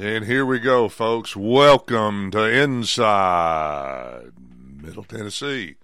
And 0.00 0.24
here 0.24 0.46
we 0.46 0.60
go, 0.60 0.88
folks. 0.88 1.36
Welcome 1.36 2.30
to 2.30 2.42
Inside 2.42 4.30
Middle 4.82 5.04
Tennessee. 5.04 5.74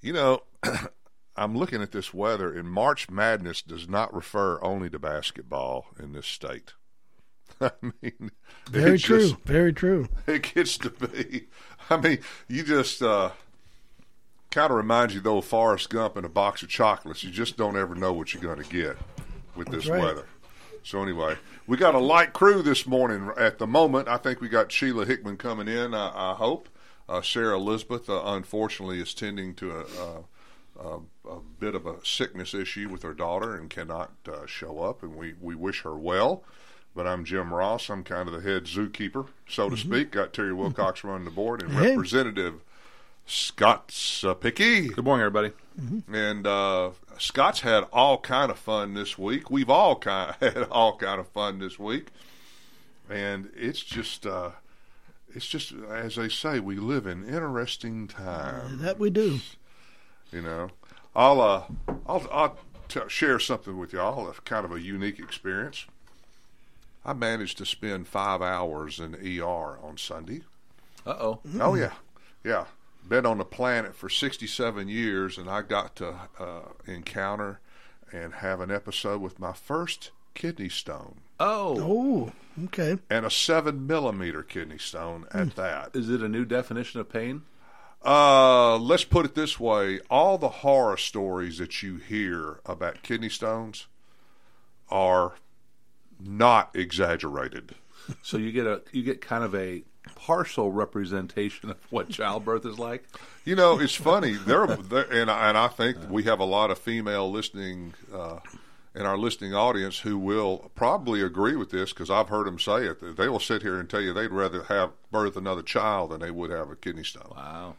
You 0.00 0.12
know, 0.12 0.42
I'm 1.36 1.58
looking 1.58 1.82
at 1.82 1.90
this 1.90 2.14
weather, 2.14 2.56
and 2.56 2.70
March 2.70 3.10
Madness 3.10 3.60
does 3.60 3.88
not 3.88 4.14
refer 4.14 4.62
only 4.62 4.88
to 4.90 5.00
basketball 5.00 5.86
in 5.98 6.12
this 6.12 6.28
state. 6.28 6.74
I 7.60 7.72
mean, 7.82 8.30
Very 8.70 9.00
true. 9.00 9.30
just- 9.30 9.40
Very 9.40 9.72
true. 9.72 10.06
it 10.28 10.54
gets 10.54 10.78
to 10.78 10.90
be. 10.90 11.48
I 11.90 11.96
mean, 11.96 12.20
you 12.46 12.62
just 12.62 13.02
uh, 13.02 13.30
kind 14.52 14.70
of 14.70 14.76
reminds 14.76 15.12
you 15.12 15.20
though 15.20 15.40
Forrest 15.40 15.90
Gump 15.90 16.16
and 16.16 16.24
a 16.24 16.28
box 16.28 16.62
of 16.62 16.68
chocolates. 16.68 17.24
You 17.24 17.32
just 17.32 17.56
don't 17.56 17.76
ever 17.76 17.96
know 17.96 18.12
what 18.12 18.32
you're 18.32 18.44
going 18.44 18.62
to 18.62 18.70
get 18.70 18.96
with 19.56 19.70
this 19.70 19.88
right. 19.88 20.00
weather. 20.00 20.26
So 20.82 21.02
anyway, 21.02 21.36
we 21.66 21.76
got 21.76 21.94
a 21.94 21.98
light 21.98 22.32
crew 22.32 22.62
this 22.62 22.86
morning. 22.86 23.30
At 23.36 23.58
the 23.58 23.66
moment, 23.66 24.08
I 24.08 24.16
think 24.16 24.40
we 24.40 24.48
got 24.48 24.72
Sheila 24.72 25.04
Hickman 25.04 25.36
coming 25.36 25.68
in. 25.68 25.94
I, 25.94 26.32
I 26.32 26.34
hope 26.34 26.68
uh, 27.08 27.22
Sarah 27.22 27.56
Elizabeth, 27.56 28.08
uh, 28.08 28.22
unfortunately, 28.24 29.00
is 29.00 29.14
tending 29.14 29.54
to 29.56 29.70
a, 29.72 29.84
a, 29.84 30.88
a, 30.88 31.00
a 31.28 31.40
bit 31.58 31.74
of 31.74 31.86
a 31.86 32.04
sickness 32.04 32.54
issue 32.54 32.88
with 32.88 33.02
her 33.02 33.14
daughter 33.14 33.54
and 33.54 33.68
cannot 33.68 34.12
uh, 34.26 34.46
show 34.46 34.80
up. 34.80 35.02
And 35.02 35.16
we 35.16 35.34
we 35.40 35.54
wish 35.54 35.82
her 35.82 35.96
well. 35.96 36.44
But 36.94 37.06
I'm 37.06 37.24
Jim 37.24 37.54
Ross. 37.54 37.88
I'm 37.88 38.02
kind 38.02 38.28
of 38.28 38.34
the 38.34 38.40
head 38.40 38.64
zookeeper, 38.64 39.28
so 39.48 39.70
to 39.70 39.76
speak. 39.76 40.10
Got 40.10 40.32
Terry 40.32 40.52
Wilcox 40.52 41.04
running 41.04 41.24
the 41.24 41.30
board 41.30 41.62
and 41.62 41.70
Hey. 41.72 41.90
Representative 41.90 42.62
Scott 43.30 43.88
Cepicky. 43.88 44.92
Good 44.92 45.04
morning, 45.04 45.24
everybody. 45.24 45.52
And 46.12 46.46
uh, 46.48 46.90
Scott's 47.16 47.60
had 47.60 47.84
all 47.92 48.18
kind 48.18 48.50
of 48.50 48.58
fun 48.58 48.94
this 48.94 49.16
week. 49.16 49.50
We've 49.52 49.70
all 49.70 49.94
kind 49.96 50.34
had 50.40 50.64
all 50.64 50.96
kind 50.96 51.20
of 51.20 51.28
fun 51.28 51.60
this 51.60 51.78
week, 51.78 52.08
and 53.08 53.50
it's 53.54 53.84
just, 53.84 54.26
uh, 54.26 54.50
it's 55.32 55.46
just 55.46 55.72
as 55.88 56.16
they 56.16 56.28
say, 56.28 56.58
we 56.58 56.74
live 56.76 57.06
in 57.06 57.24
interesting 57.24 58.08
times. 58.08 58.80
That 58.80 58.98
we 58.98 59.10
do. 59.10 59.38
You 60.32 60.42
know, 60.42 60.70
I'll, 61.14 61.40
uh, 61.40 61.62
I'll, 62.06 62.26
I'll 62.32 62.58
t- 62.88 63.00
share 63.06 63.38
something 63.38 63.78
with 63.78 63.92
y'all. 63.92 64.28
A 64.28 64.32
kind 64.42 64.64
of 64.64 64.72
a 64.72 64.80
unique 64.80 65.20
experience. 65.20 65.86
I 67.04 67.12
managed 67.12 67.58
to 67.58 67.64
spend 67.64 68.08
five 68.08 68.42
hours 68.42 68.98
in 68.98 69.14
ER 69.14 69.78
on 69.80 69.98
Sunday. 69.98 70.42
Uh 71.06 71.16
oh. 71.20 71.40
Oh 71.60 71.76
yeah, 71.76 71.92
yeah. 72.44 72.64
Been 73.08 73.26
on 73.26 73.38
the 73.38 73.44
planet 73.44 73.96
for 73.96 74.08
67 74.08 74.88
years, 74.88 75.36
and 75.36 75.48
I 75.50 75.62
got 75.62 75.96
to 75.96 76.14
uh, 76.38 76.60
encounter 76.86 77.58
and 78.12 78.34
have 78.34 78.60
an 78.60 78.70
episode 78.70 79.20
with 79.20 79.40
my 79.40 79.52
first 79.52 80.10
kidney 80.34 80.68
stone, 80.68 81.16
Oh. 81.40 82.30
Oh, 82.58 82.64
okay. 82.66 82.98
and 83.10 83.26
a 83.26 83.30
seven 83.30 83.86
millimeter 83.86 84.42
kidney 84.44 84.78
stone 84.78 85.26
at 85.32 85.56
that. 85.56 85.90
Is 85.94 86.08
it 86.08 86.22
a 86.22 86.28
new 86.28 86.44
definition 86.44 87.00
of 87.00 87.08
pain? 87.08 87.42
Uh, 88.04 88.76
let's 88.78 89.04
put 89.04 89.26
it 89.26 89.34
this 89.34 89.58
way: 89.58 89.98
all 90.08 90.38
the 90.38 90.48
horror 90.48 90.96
stories 90.96 91.58
that 91.58 91.82
you 91.82 91.96
hear 91.96 92.60
about 92.64 93.02
kidney 93.02 93.28
stones 93.28 93.86
are 94.88 95.32
not 96.20 96.70
exaggerated. 96.74 97.74
So 98.22 98.36
you 98.38 98.52
get 98.52 98.66
a 98.66 98.82
you 98.92 99.02
get 99.02 99.20
kind 99.20 99.42
of 99.44 99.54
a 99.54 99.82
partial 100.14 100.70
representation 100.72 101.70
of 101.70 101.76
what 101.90 102.08
childbirth 102.08 102.64
is 102.66 102.78
like. 102.78 103.04
You 103.44 103.54
know, 103.56 103.78
it's 103.78 103.94
funny. 103.94 104.32
There, 104.34 104.66
there 104.66 105.10
and 105.12 105.30
I- 105.30 105.48
and 105.48 105.58
I 105.58 105.68
think 105.68 105.96
we 106.08 106.24
have 106.24 106.40
a 106.40 106.44
lot 106.44 106.70
of 106.70 106.78
female 106.78 107.30
listening 107.30 107.94
uh, 108.12 108.38
in 108.94 109.02
our 109.06 109.16
listening 109.16 109.54
audience 109.54 110.00
who 110.00 110.18
will 110.18 110.70
probably 110.74 111.22
agree 111.22 111.56
with 111.56 111.70
this 111.70 111.92
because 111.92 112.10
I've 112.10 112.28
heard 112.28 112.46
them 112.46 112.58
say 112.58 112.86
it. 112.86 113.16
They 113.16 113.28
will 113.28 113.40
sit 113.40 113.62
here 113.62 113.78
and 113.78 113.88
tell 113.88 114.00
you 114.00 114.12
they'd 114.12 114.28
rather 114.32 114.64
have 114.64 114.90
birth 115.10 115.36
another 115.36 115.62
child 115.62 116.10
than 116.10 116.20
they 116.20 116.30
would 116.30 116.50
have 116.50 116.70
a 116.70 116.76
kidney 116.76 117.04
stone. 117.04 117.32
Wow. 117.36 117.76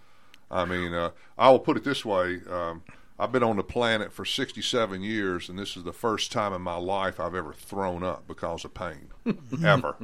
I 0.50 0.66
mean, 0.66 0.94
uh, 0.94 1.12
I 1.38 1.50
will 1.50 1.59
put 1.59 1.78
it 1.78 1.84
this 1.84 2.03
way: 2.06 2.41
um, 2.50 2.84
I've 3.21 3.31
been 3.31 3.43
on 3.43 3.57
the 3.57 3.63
planet 3.63 4.11
for 4.11 4.25
67 4.25 5.03
years, 5.03 5.47
and 5.47 5.59
this 5.59 5.77
is 5.77 5.83
the 5.83 5.93
first 5.93 6.31
time 6.31 6.53
in 6.53 6.61
my 6.63 6.77
life 6.77 7.19
I've 7.19 7.35
ever 7.35 7.53
thrown 7.53 8.01
up 8.01 8.27
because 8.27 8.65
of 8.65 8.73
pain, 8.73 9.09
ever, 9.63 9.95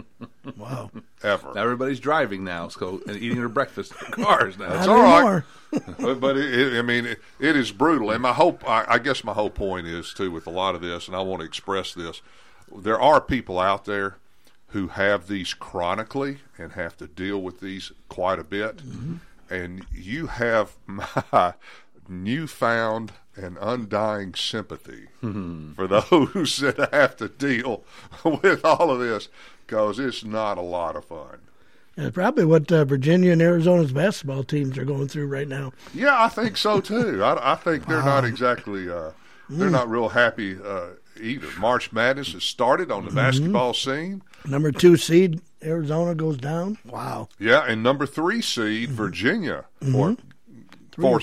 Wow. 0.56 0.92
ever. 1.24 1.58
Everybody's 1.58 2.00
driving 2.00 2.44
now, 2.44 2.68
so 2.68 3.02
and 3.08 3.18
eating 3.18 3.40
their 3.40 3.50
breakfast 3.50 3.94
in 4.06 4.12
cars 4.12 4.60
now. 4.60 4.72
It's 4.78 4.88
all 4.88 5.02
right. 5.02 5.42
but 6.00 6.20
but 6.20 6.38
it, 6.38 6.74
it, 6.74 6.78
I 6.78 6.84
mean, 6.84 7.08
it, 7.08 7.20
it 7.40 7.56
is 7.56 7.72
brutal. 7.72 8.12
And 8.12 8.22
my 8.22 8.34
hope, 8.34 8.64
I, 8.70 8.86
I 8.88 9.00
guess, 9.00 9.24
my 9.24 9.34
whole 9.34 9.50
point 9.50 9.88
is 9.88 10.14
too 10.14 10.30
with 10.30 10.46
a 10.46 10.52
lot 10.52 10.76
of 10.76 10.82
this, 10.82 11.08
and 11.08 11.16
I 11.16 11.22
want 11.22 11.40
to 11.40 11.48
express 11.48 11.96
this: 11.96 12.22
there 12.72 13.02
are 13.02 13.20
people 13.20 13.58
out 13.58 13.86
there 13.86 14.18
who 14.68 14.90
have 14.90 15.28
these 15.28 15.56
chronically 15.56 16.38
and 16.56 16.74
have 16.74 16.96
to 16.98 17.08
deal 17.08 17.42
with 17.42 17.62
these 17.62 17.92
quite 18.10 18.38
a 18.38 18.44
bit, 18.44 18.78
mm-hmm. 18.78 19.16
and 19.50 19.88
you 19.92 20.28
have 20.28 20.76
my 20.86 21.56
newfound 22.10 23.14
and 23.36 23.58
undying 23.62 24.34
sympathy 24.34 25.08
for 25.22 25.88
those 25.88 26.58
that 26.62 26.90
have 26.92 27.16
to 27.18 27.30
deal 27.30 27.84
with 28.24 28.66
all 28.66 28.90
of 28.92 29.00
this 29.00 29.30
because 29.66 30.00
it's 30.00 30.24
not 30.24 30.58
a 30.58 30.62
lot 30.62 30.96
of 30.96 31.06
fun. 31.06 31.40
It's 31.98 32.14
probably 32.14 32.46
what 32.46 32.72
uh, 32.72 32.86
Virginia 32.86 33.32
and 33.32 33.42
Arizona's 33.42 33.92
basketball 33.92 34.44
teams 34.44 34.78
are 34.78 34.86
going 34.86 35.08
through 35.08 35.28
right 35.28 35.48
now. 35.48 35.74
Yeah, 35.94 36.16
I 36.24 36.30
think 36.30 36.56
so 36.56 36.80
too. 36.82 37.24
I, 37.24 37.54
I 37.54 37.56
think 37.56 37.88
they're 37.88 38.04
not 38.04 38.24
exactly 38.24 38.90
uh, 38.90 39.12
they're 39.50 39.70
not 39.70 39.90
real 39.90 40.10
happy 40.10 40.58
uh, 40.64 40.90
either. 41.20 41.48
March 41.60 41.92
Madness 41.92 42.34
has 42.34 42.44
started 42.44 42.92
on 42.92 43.06
the 43.06 43.12
basketball 43.12 43.74
scene. 43.74 44.22
Number 44.46 44.72
two 44.72 44.96
seed 44.96 45.42
Arizona 45.64 46.14
goes 46.14 46.38
down. 46.38 46.78
Wow. 46.86 47.30
Yeah, 47.40 47.66
and 47.68 47.82
number 47.82 48.06
three 48.06 48.42
seed 48.42 48.90
Virginia 48.90 49.66
or 49.96 50.16
Three 50.16 50.18
four 51.00 51.20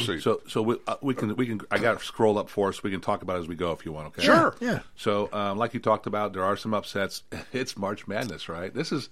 seed. 0.00 0.22
So 0.22 0.40
so 0.48 0.62
we, 0.62 0.76
uh, 0.86 0.96
we 1.00 1.14
can 1.14 1.34
we 1.36 1.46
can 1.46 1.60
I 1.70 1.78
got 1.78 1.98
to 1.98 2.04
scroll 2.04 2.38
up 2.38 2.48
for 2.48 2.68
us. 2.68 2.82
We 2.82 2.90
can 2.90 3.00
talk 3.00 3.22
about 3.22 3.36
it 3.36 3.40
as 3.40 3.48
we 3.48 3.54
go 3.54 3.72
if 3.72 3.84
you 3.84 3.92
want. 3.92 4.08
Okay. 4.08 4.22
Sure. 4.22 4.54
Yeah. 4.60 4.80
So, 4.96 5.28
um, 5.32 5.58
like 5.58 5.74
you 5.74 5.80
talked 5.80 6.06
about, 6.06 6.32
there 6.32 6.44
are 6.44 6.56
some 6.56 6.74
upsets. 6.74 7.22
It's 7.52 7.76
March 7.76 8.06
Madness, 8.06 8.48
right? 8.48 8.72
This 8.72 8.92
is 8.92 9.08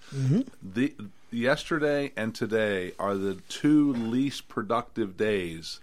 the 0.63 0.95
yesterday 1.31 2.13
and 2.17 2.35
today 2.35 2.93
are 2.99 3.15
the 3.15 3.35
two 3.49 3.93
least 3.93 4.49
productive 4.49 5.17
days 5.17 5.81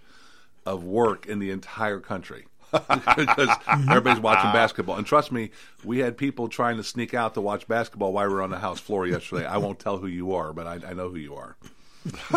of 0.66 0.84
work 0.84 1.26
in 1.26 1.40
the 1.40 1.52
entire 1.52 2.00
country 2.00 2.46
because 2.72 3.50
everybody's 3.68 4.22
watching 4.22 4.52
basketball. 4.52 4.98
And 4.98 5.06
trust 5.06 5.32
me, 5.32 5.52
we 5.84 6.00
had 6.00 6.18
people 6.18 6.48
trying 6.48 6.78
to 6.78 6.84
sneak 6.84 7.14
out 7.14 7.34
to 7.36 7.42
watch 7.42 7.68
basketball 7.68 8.14
while 8.14 8.28
we 8.28 8.34
were 8.34 8.42
on 8.42 8.50
the 8.50 8.60
house 8.60 8.80
floor 8.80 9.06
yesterday. 9.08 9.46
I 9.46 9.58
won't 9.58 9.80
tell 9.80 9.98
who 9.98 10.08
you 10.08 10.34
are, 10.34 10.54
but 10.54 10.68
I, 10.68 10.80
I 10.90 10.94
know 10.94 11.10
who 11.10 11.18
you 11.18 11.36
are. 11.36 11.56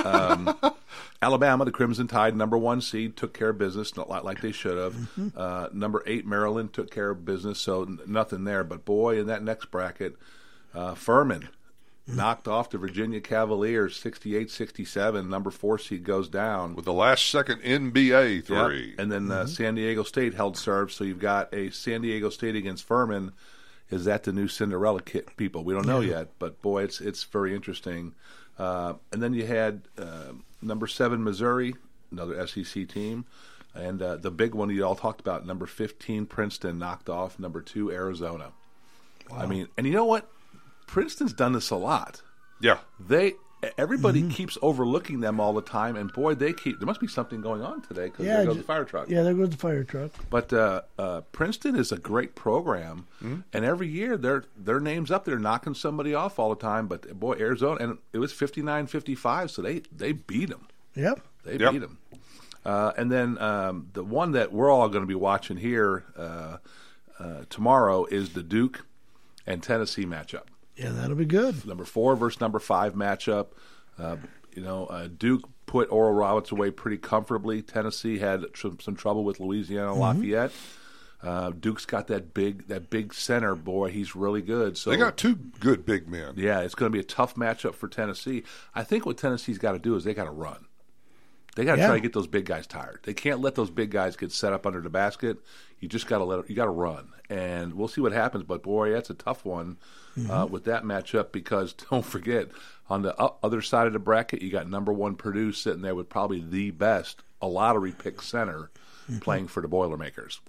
Um, 0.05 0.57
Alabama, 1.23 1.65
the 1.65 1.71
Crimson 1.71 2.07
Tide, 2.07 2.37
number 2.37 2.59
one 2.59 2.81
seed, 2.81 3.17
took 3.17 3.33
care 3.33 3.49
of 3.51 3.59
business, 3.59 3.97
not 3.97 4.09
like, 4.09 4.23
like 4.25 4.41
they 4.41 4.53
should 4.53 4.77
have. 4.79 5.35
Uh, 5.37 5.69
number 5.73 6.03
eight, 6.07 6.27
Maryland, 6.27 6.73
took 6.73 6.91
care 6.91 7.11
of 7.11 7.25
business, 7.25 7.59
so 7.59 7.83
n- 7.83 7.99
nothing 8.07 8.45
there. 8.45 8.65
But 8.65 8.85
boy, 8.85 9.19
in 9.19 9.27
that 9.27 9.43
next 9.43 9.71
bracket, 9.71 10.17
uh, 10.75 10.95
Furman 10.95 11.49
knocked 12.07 12.47
off 12.47 12.71
the 12.71 12.79
Virginia 12.79 13.21
Cavaliers 13.21 13.97
68 13.97 14.51
67. 14.51 15.29
Number 15.29 15.51
four 15.51 15.79
seed 15.79 16.05
goes 16.05 16.29
down. 16.29 16.77
with 16.77 16.85
the 16.85 16.93
last 16.93 17.27
second 17.29 17.61
NBA 17.63 18.37
Yep. 18.37 18.45
three. 18.69 18.95
And 18.99 19.11
then 19.11 19.31
uh, 19.31 19.47
San 19.47 19.75
Diego 19.75 20.03
State 20.05 20.35
held 20.35 20.57
serve, 20.57 20.93
so 20.93 21.03
you've 21.03 21.19
got 21.19 21.53
a 21.53 21.71
San 21.71 22.03
Diego 22.03 22.29
State 22.31 22.55
against 22.55 22.85
Furman. 22.85 23.33
Is 23.91 24.05
that 24.05 24.25
the 24.25 24.33
new 24.33 24.49
Cinderella 24.49 25.01
kit? 25.01 25.37
People, 25.37 25.65
we 25.65 25.73
don't 25.73 25.87
know 25.87 26.01
yet, 26.01 26.29
but 26.39 26.61
boy, 26.61 26.83
it's 26.83 27.01
it's 27.01 27.23
very 27.25 27.55
interesting. 27.55 28.15
Uh, 28.59 28.95
and 29.13 29.23
then 29.23 29.35
you 29.35 29.47
had 29.47 29.83
uh, 29.99 30.33
number 30.63 30.87
seven 30.87 31.23
Missouri, 31.23 31.75
another 32.11 32.47
SEC 32.47 32.89
team, 32.89 33.25
and 33.75 34.01
uh, 34.01 34.17
the 34.17 34.31
big 34.31 34.55
one 34.55 34.71
you 34.71 34.85
all 34.85 34.95
talked 34.95 35.21
about, 35.21 35.47
number 35.47 35.67
fifteen 35.67 36.27
Princeton 36.27 36.79
knocked 36.79 37.09
off 37.09 37.39
number 37.39 37.61
two 37.61 37.91
Arizona. 37.91 38.53
I 39.33 39.47
mean, 39.47 39.69
and 39.77 39.87
you 39.87 39.93
know 39.93 40.05
what? 40.05 40.31
Princeton's 40.87 41.33
done 41.33 41.53
this 41.53 41.71
a 41.71 41.77
lot 41.77 42.23
yeah, 42.61 42.79
they 42.99 43.35
everybody 43.79 44.29
keeps 44.29 44.57
overlooking 44.63 45.21
them 45.21 45.41
all 45.41 45.53
the 45.53 45.63
time, 45.63 45.97
and 45.97 46.13
boy, 46.13 46.35
they 46.35 46.53
keep. 46.53 46.79
There 46.79 46.87
must 46.87 47.01
be 47.01 47.07
something 47.07 47.41
going 47.41 47.63
on 47.63 47.83
today 47.83 48.07
because 48.07 48.27
Yeah, 48.27 48.37
there 48.39 48.45
goes 48.47 48.55
ju- 48.57 48.61
the 48.63 48.67
fire 48.67 48.85
truck. 48.85 49.09
Yeah, 49.09 49.23
there 49.23 49.35
goes 49.35 49.51
the 49.51 49.57
fire 49.57 49.85
truck. 49.85 50.11
But 50.31 50.53
uh, 50.53 50.83
uh, 50.99 51.21
Princeton 51.33 51.77
is 51.77 51.93
a 51.93 51.99
great 51.99 52.35
program, 52.35 53.07
and 53.21 53.65
every 53.65 53.89
year 53.89 54.17
their 54.17 54.45
their 54.57 54.81
names 54.81 55.11
up 55.11 55.25
there, 55.25 55.39
knocking 55.39 55.75
somebody 55.75 56.15
off 56.15 56.39
all 56.39 56.51
the 56.51 56.61
time. 56.61 56.87
But 56.87 57.19
boy, 57.19 57.35
Arizona, 57.39 57.83
and 57.83 57.99
it 58.13 58.19
was 58.19 58.33
59-55, 58.33 59.51
so 59.51 59.63
they 59.63 59.83
they 59.91 60.13
beat 60.13 60.51
them. 60.51 60.67
Yep. 60.95 61.21
They 61.45 61.57
Yep. 61.59 61.73
beat 61.73 61.79
them. 61.81 61.99
Uh, 62.65 62.93
and 62.97 63.13
then 63.13 63.39
um, 63.39 63.89
the 63.93 64.03
one 64.03 64.33
that 64.33 64.53
we're 64.53 64.71
all 64.71 64.89
going 64.89 65.03
to 65.03 65.07
be 65.07 65.15
watching 65.15 65.57
here 65.57 66.03
uh, 66.17 66.57
uh, 67.21 67.43
tomorrow 67.49 68.05
is 68.07 68.31
the 68.33 68.43
Duke 68.43 68.85
and 69.47 69.63
Tennessee 69.63 70.05
matchup 70.05 70.47
Yeah, 70.77 70.91
that'll 70.91 71.17
be 71.17 71.25
good. 71.25 71.67
number 71.67 71.85
four 71.85 72.17
versus 72.17 72.41
number 72.41 72.59
five 72.59 72.95
matchup. 72.95 73.49
Uh, 73.99 74.17
you 74.55 74.63
know, 74.63 74.87
uh, 74.87 75.09
Duke 75.09 75.43
put 75.67 75.91
Oral 75.91 76.13
Roberts 76.13 76.53
away 76.53 76.71
pretty 76.71 76.99
comfortably. 76.99 77.63
Tennessee 77.63 78.19
had 78.19 78.45
tr- 78.53 78.69
some 78.81 78.95
trouble 78.95 79.25
with 79.25 79.41
Louisiana 79.41 79.95
Lafayette. 79.95 80.53
Uh, 81.23 81.51
Duke's 81.51 81.87
got 81.87 82.09
that 82.09 82.35
big 82.35 82.69
that 82.69 82.91
big 82.91 83.15
center 83.15 83.55
boy. 83.55 83.91
He's 83.91 84.15
really 84.15 84.43
good. 84.43 84.77
So 84.77 84.91
They 84.91 84.97
got 84.99 85.17
two 85.17 85.35
good 85.35 85.85
big 85.87 86.09
men. 86.09 86.35
yeah, 86.37 86.61
it's 86.61 86.75
going 86.75 86.93
to 86.93 86.95
be 86.95 87.01
a 87.01 87.05
tough 87.05 87.35
matchup 87.37 87.75
for 87.75 87.89
Tennessee. 87.89 88.45
I 88.75 88.85
think 88.85 89.07
what 89.07 89.17
Tennessee's 89.17 89.59
got 89.59 89.73
to 89.73 89.79
do 89.79 89.97
is 89.97 90.05
they 90.05 90.15
got 90.15 90.25
to 90.25 90.31
run. 90.31 90.67
They 91.57 91.65
got 91.65 91.75
to 91.77 91.81
Yeah. 91.81 91.87
try 91.89 91.97
to 91.97 92.01
get 92.01 92.13
those 92.13 92.29
big 92.29 92.45
guys 92.45 92.67
tired. 92.69 93.01
They 93.03 93.15
can't 93.15 93.41
let 93.41 93.57
those 93.57 93.71
big 93.71 93.91
guys 93.91 94.15
get 94.15 94.31
set 94.31 94.53
up 94.53 94.65
under 94.67 94.81
the 94.81 94.89
basket. 94.91 95.39
You 95.81 95.89
just 95.89 96.07
got 96.07 96.19
to 96.19 96.25
let 96.25 96.49
you 96.49 96.55
got 96.55 96.67
to 96.67 96.71
run, 96.71 97.09
and 97.29 97.75
we'll 97.75 97.89
see 97.89 98.01
what 98.01 98.13
happens. 98.13 98.45
But 98.45 98.63
boy, 98.63 98.93
that's 98.93 99.11
a 99.11 99.15
tough 99.15 99.45
one 99.45 99.77
uh, 100.31 100.47
with 100.49 100.65
that 100.65 100.85
matchup 100.85 101.33
because 101.33 101.73
don't 101.91 102.05
forget 102.05 102.49
on 102.89 103.03
the 103.03 103.15
other 103.43 103.61
side 103.61 103.87
of 103.89 103.93
the 103.93 103.99
bracket, 103.99 104.41
you 104.43 104.51
got 104.51 104.69
number 104.71 104.93
one 104.93 105.17
Purdue 105.17 105.51
sitting 105.53 105.83
there 105.83 105.95
with 105.97 106.09
probably 106.09 106.41
the 106.41 106.71
best 106.71 107.23
a 107.43 107.49
lottery 107.49 107.93
pick 107.93 108.23
center 108.23 108.71
playing 109.21 109.49
for 109.49 109.61
the 109.61 109.69
Boilermakers. 109.69 110.41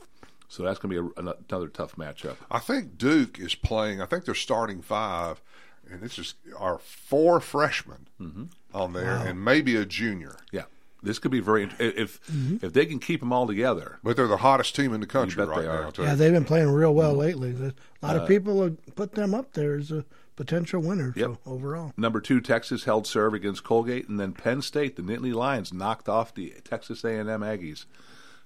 So 0.49 0.63
that's 0.63 0.79
going 0.79 0.95
to 0.95 1.11
be 1.11 1.21
a, 1.21 1.23
another 1.49 1.67
tough 1.67 1.95
matchup. 1.97 2.35
I 2.49 2.59
think 2.59 2.97
Duke 2.97 3.37
is 3.39 3.53
playing. 3.55 4.01
I 4.01 4.05
think 4.05 4.23
they're 4.23 4.33
starting 4.35 4.81
five, 4.81 5.41
and 5.91 5.99
this 6.01 6.17
is 6.17 6.35
our 6.57 6.77
four 6.79 7.39
freshmen 7.41 8.07
Mm-hmm. 8.21 8.43
on 8.73 8.93
there, 8.93 9.15
and 9.17 9.43
maybe 9.43 9.75
a 9.75 9.85
junior. 9.85 10.37
Yeah, 10.51 10.63
this 11.03 11.19
could 11.19 11.31
be 11.31 11.39
very 11.39 11.63
int- 11.63 11.73
if 11.79 12.19
if 12.61 12.73
they 12.73 12.85
can 12.85 12.99
keep 12.99 13.19
them 13.19 13.31
all 13.31 13.47
together. 13.47 13.99
But 14.03 14.15
they're 14.17 14.27
the 14.27 14.37
hottest 14.37 14.75
team 14.75 14.93
in 14.93 14.99
the 15.01 15.07
country 15.07 15.43
right 15.43 15.61
they 15.61 15.67
are. 15.67 15.81
now. 15.83 15.89
Too. 15.91 16.03
Yeah, 16.03 16.15
they've 16.15 16.33
been 16.33 16.45
playing 16.45 16.69
real 16.69 16.93
well 16.93 17.11
Mm-hmm. 17.11 17.19
lately. 17.41 17.73
A 18.01 18.05
lot 18.05 18.15
of 18.15 18.27
people 18.27 18.61
have 18.63 18.77
put 18.95 19.13
them 19.13 19.33
up 19.33 19.53
there 19.53 19.75
as 19.75 19.91
a 19.91 20.05
potential 20.35 20.81
winner. 20.81 21.13
Yep. 21.15 21.25
So 21.27 21.37
overall, 21.51 21.93
Number 21.97 22.21
two, 22.21 22.39
Texas 22.41 22.83
held 22.83 23.07
serve 23.07 23.33
against 23.33 23.63
Colgate, 23.63 24.07
and 24.07 24.19
then 24.19 24.33
Penn 24.33 24.61
State, 24.61 24.95
the 24.95 25.01
Nittany 25.01 25.33
Lions, 25.33 25.73
knocked 25.73 26.07
off 26.07 26.33
the 26.33 26.53
Texas 26.63 27.03
A&M 27.03 27.25
Aggies. 27.25 27.85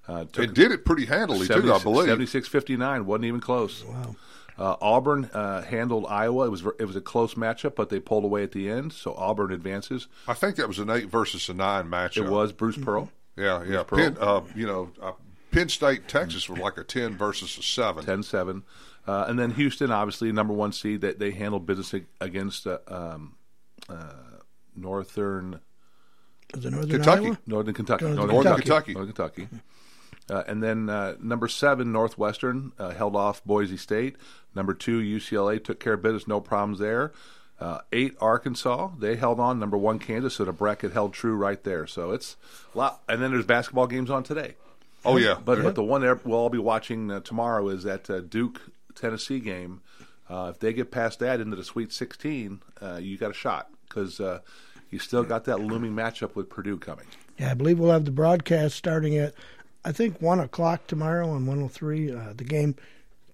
Uh, 0.08 0.24
They 0.32 0.46
did 0.46 0.72
it 0.72 0.84
pretty 0.84 1.04
handily 1.06 1.46
too, 1.46 1.72
I 1.72 1.78
believe. 1.78 2.08
76-59, 2.08 3.02
wasn't 3.04 3.24
even 3.26 3.40
close. 3.40 3.84
wow. 3.84 4.16
Uh, 4.58 4.76
Auburn 4.80 5.24
uh, 5.32 5.62
handled 5.62 6.04
Iowa. 6.08 6.46
It 6.46 6.50
was 6.50 6.62
it 6.78 6.84
was 6.84 6.96
a 6.96 7.00
close 7.00 7.34
matchup, 7.34 7.74
but 7.74 7.88
they 7.88 8.00
pulled 8.00 8.24
away 8.24 8.42
at 8.42 8.52
the 8.52 8.68
end, 8.70 8.92
so 8.92 9.14
Auburn 9.14 9.50
advances. 9.52 10.08
I 10.28 10.34
think 10.34 10.56
that 10.56 10.68
was 10.68 10.78
an 10.78 10.90
eight 10.90 11.06
versus 11.10 11.48
a 11.48 11.54
nine 11.54 11.88
matchup. 11.88 12.18
It 12.18 12.30
was 12.30 12.52
Bruce 12.52 12.76
Pearl, 12.76 13.10
Yeah, 13.36 13.64
yeah. 13.64 13.82
Pearl. 13.82 13.98
Penn, 13.98 14.16
uh, 14.20 14.42
you 14.54 14.66
know, 14.66 14.90
uh, 15.00 15.12
Penn 15.50 15.68
State, 15.68 16.06
Texas 16.06 16.48
was 16.48 16.58
like 16.58 16.76
a 16.76 16.84
ten 16.84 17.16
versus 17.16 17.56
a 17.58 17.62
seven. 17.62 18.04
10-7. 18.04 18.62
Uh, 19.06 19.24
and 19.28 19.38
then 19.38 19.50
Houston, 19.52 19.90
obviously 19.90 20.30
number 20.30 20.54
one 20.54 20.72
seed, 20.72 21.00
that 21.00 21.18
they 21.18 21.32
handled 21.32 21.66
business 21.66 21.94
against 22.20 22.66
uh, 22.66 22.78
um, 22.86 23.34
uh, 23.88 24.12
Northern 24.76 25.60
Is 26.54 26.64
it 26.64 26.70
Northern 26.70 26.90
Kentucky. 26.90 27.26
Iowa? 27.26 27.38
Northern 27.46 27.74
Kentucky. 27.74 28.04
Northern 28.04 28.26
Northern 28.28 28.54
Kentucky. 28.56 28.92
Kentucky. 28.92 28.92
Northern 28.94 29.14
Kentucky. 29.14 29.48
Uh, 30.30 30.44
and 30.46 30.62
then 30.62 30.88
uh, 30.88 31.16
number 31.20 31.48
seven, 31.48 31.90
Northwestern 31.92 32.72
uh, 32.78 32.90
held 32.90 33.16
off 33.16 33.44
Boise 33.44 33.76
State. 33.76 34.16
Number 34.54 34.74
two, 34.74 35.00
UCLA 35.00 35.62
took 35.62 35.80
care 35.80 35.94
of 35.94 36.02
business, 36.02 36.28
no 36.28 36.40
problems 36.40 36.78
there. 36.78 37.12
Uh, 37.58 37.80
eight, 37.92 38.16
Arkansas, 38.20 38.90
they 38.98 39.16
held 39.16 39.38
on. 39.38 39.58
Number 39.58 39.78
one, 39.78 39.98
Kansas, 39.98 40.34
so 40.34 40.44
the 40.44 40.52
bracket 40.52 40.92
held 40.92 41.12
true 41.12 41.36
right 41.36 41.62
there. 41.62 41.86
So 41.86 42.10
it's 42.10 42.36
a 42.74 42.78
lot. 42.78 43.02
And 43.08 43.22
then 43.22 43.30
there's 43.30 43.46
basketball 43.46 43.86
games 43.86 44.10
on 44.10 44.24
today. 44.24 44.54
Oh 45.04 45.16
yeah, 45.16 45.38
But 45.44 45.62
but 45.62 45.74
the 45.74 45.82
one 45.82 46.02
that 46.02 46.24
we'll 46.24 46.38
all 46.38 46.48
be 46.48 46.58
watching 46.58 47.10
uh, 47.10 47.20
tomorrow 47.20 47.68
is 47.68 47.82
that 47.84 48.08
uh, 48.08 48.20
Duke 48.20 48.60
Tennessee 48.94 49.40
game. 49.40 49.80
Uh, 50.30 50.50
if 50.54 50.60
they 50.60 50.72
get 50.72 50.90
past 50.90 51.18
that 51.18 51.40
into 51.40 51.56
the 51.56 51.64
Sweet 51.64 51.92
16, 51.92 52.60
uh, 52.80 52.98
you 53.02 53.18
got 53.18 53.30
a 53.30 53.34
shot 53.34 53.68
because 53.88 54.20
uh, 54.20 54.40
you 54.90 54.98
still 54.98 55.24
got 55.24 55.44
that 55.44 55.60
looming 55.60 55.92
matchup 55.92 56.34
with 56.34 56.48
Purdue 56.48 56.78
coming. 56.78 57.06
Yeah, 57.38 57.50
I 57.50 57.54
believe 57.54 57.78
we'll 57.78 57.90
have 57.90 58.04
the 58.04 58.12
broadcast 58.12 58.76
starting 58.76 59.16
at, 59.16 59.34
I 59.84 59.92
think 59.92 60.22
one 60.22 60.40
o'clock 60.40 60.86
tomorrow 60.86 61.28
on 61.28 61.46
103. 61.46 62.12
Uh, 62.12 62.32
the 62.34 62.44
game 62.44 62.76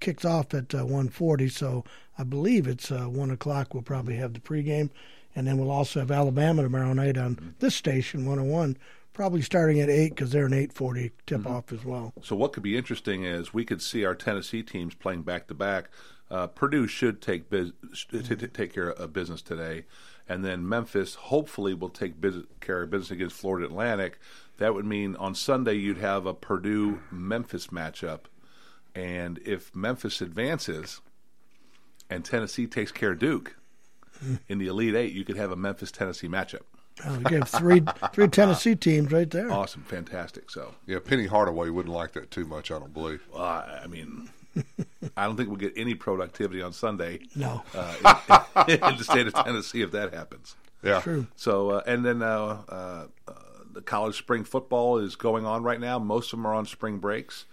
kicks 0.00 0.24
off 0.24 0.54
at 0.54 0.74
uh, 0.74 0.78
140, 0.78 1.48
so 1.48 1.84
I 2.18 2.24
believe 2.24 2.66
it's 2.66 2.90
uh, 2.90 3.04
one 3.04 3.30
o'clock. 3.30 3.74
We'll 3.74 3.82
probably 3.82 4.16
have 4.16 4.34
the 4.34 4.40
pregame, 4.40 4.90
and 5.36 5.46
then 5.46 5.58
we'll 5.58 5.70
also 5.70 6.00
have 6.00 6.10
Alabama 6.10 6.62
tomorrow 6.62 6.92
night 6.92 7.16
on 7.18 7.54
this 7.60 7.74
station 7.74 8.26
101. 8.26 8.76
Probably 9.12 9.42
starting 9.42 9.80
at 9.80 9.90
eight 9.90 10.10
because 10.10 10.30
they're 10.30 10.46
an 10.46 10.52
8:40 10.52 11.10
tip 11.26 11.44
off 11.44 11.72
as 11.72 11.84
well. 11.84 12.12
So 12.22 12.36
what 12.36 12.52
could 12.52 12.62
be 12.62 12.76
interesting 12.76 13.24
is 13.24 13.52
we 13.52 13.64
could 13.64 13.82
see 13.82 14.04
our 14.04 14.14
Tennessee 14.14 14.62
teams 14.62 14.94
playing 14.94 15.22
back 15.22 15.48
to 15.48 15.54
back. 15.54 15.90
Uh, 16.30 16.46
Purdue 16.46 16.86
should 16.86 17.20
take 17.20 17.50
bus- 17.50 17.72
should 17.92 18.24
t- 18.26 18.36
t- 18.36 18.46
take 18.46 18.72
care 18.72 18.90
of 18.90 19.12
business 19.12 19.42
today, 19.42 19.86
and 20.28 20.44
then 20.44 20.68
Memphis 20.68 21.16
hopefully 21.16 21.74
will 21.74 21.88
take 21.88 22.20
bus- 22.20 22.44
care 22.60 22.82
of 22.82 22.90
business 22.90 23.10
against 23.10 23.34
Florida 23.34 23.66
Atlantic. 23.66 24.20
That 24.58 24.74
would 24.74 24.84
mean 24.86 25.16
on 25.16 25.34
Sunday 25.34 25.74
you'd 25.74 25.98
have 25.98 26.24
a 26.26 26.34
Purdue 26.34 27.00
Memphis 27.10 27.68
matchup, 27.68 28.20
and 28.94 29.38
if 29.44 29.74
Memphis 29.74 30.20
advances 30.20 31.00
and 32.10 32.24
Tennessee 32.24 32.66
takes 32.66 32.92
care 32.92 33.12
of 33.12 33.18
Duke 33.18 33.56
in 34.48 34.58
the 34.58 34.66
Elite 34.66 34.94
Eight, 34.94 35.12
you 35.12 35.24
could 35.24 35.36
have 35.36 35.50
a 35.52 35.56
Memphis 35.56 35.90
Tennessee 35.90 36.28
matchup. 36.28 36.62
We 37.24 37.36
have 37.36 37.48
three 37.48 37.82
three 38.12 38.28
Tennessee 38.28 38.74
teams 38.86 39.12
right 39.12 39.30
there. 39.30 39.50
Awesome, 39.52 39.84
fantastic. 39.84 40.50
So 40.50 40.74
yeah. 40.86 40.98
Penny 40.98 41.26
Hardaway 41.26 41.70
wouldn't 41.70 41.94
like 41.94 42.12
that 42.12 42.30
too 42.30 42.44
much. 42.44 42.70
I 42.70 42.78
don't 42.78 42.92
believe. 42.92 43.22
Well, 43.32 43.42
I 43.42 43.82
I 43.84 43.86
mean, 43.86 44.28
I 45.16 45.26
don't 45.26 45.36
think 45.36 45.48
we'll 45.48 45.58
get 45.58 45.74
any 45.76 45.94
productivity 45.94 46.62
on 46.62 46.72
Sunday 46.72 47.20
No, 47.34 47.62
uh, 47.74 48.64
in, 48.66 48.74
in 48.82 48.96
the 48.96 49.04
state 49.04 49.26
of 49.26 49.34
Tennessee 49.34 49.82
if 49.82 49.92
that 49.92 50.12
happens. 50.12 50.56
Yeah, 50.82 51.00
true. 51.00 51.26
So, 51.36 51.70
uh, 51.70 51.82
and 51.86 52.04
then 52.04 52.22
uh, 52.22 52.62
uh, 52.68 53.06
uh, 53.26 53.32
the 53.72 53.82
college 53.82 54.16
spring 54.16 54.44
football 54.44 54.98
is 54.98 55.16
going 55.16 55.44
on 55.44 55.62
right 55.62 55.80
now. 55.80 55.98
Most 55.98 56.32
of 56.32 56.38
them 56.38 56.46
are 56.46 56.54
on 56.54 56.66
spring 56.66 56.98
breaks, 56.98 57.46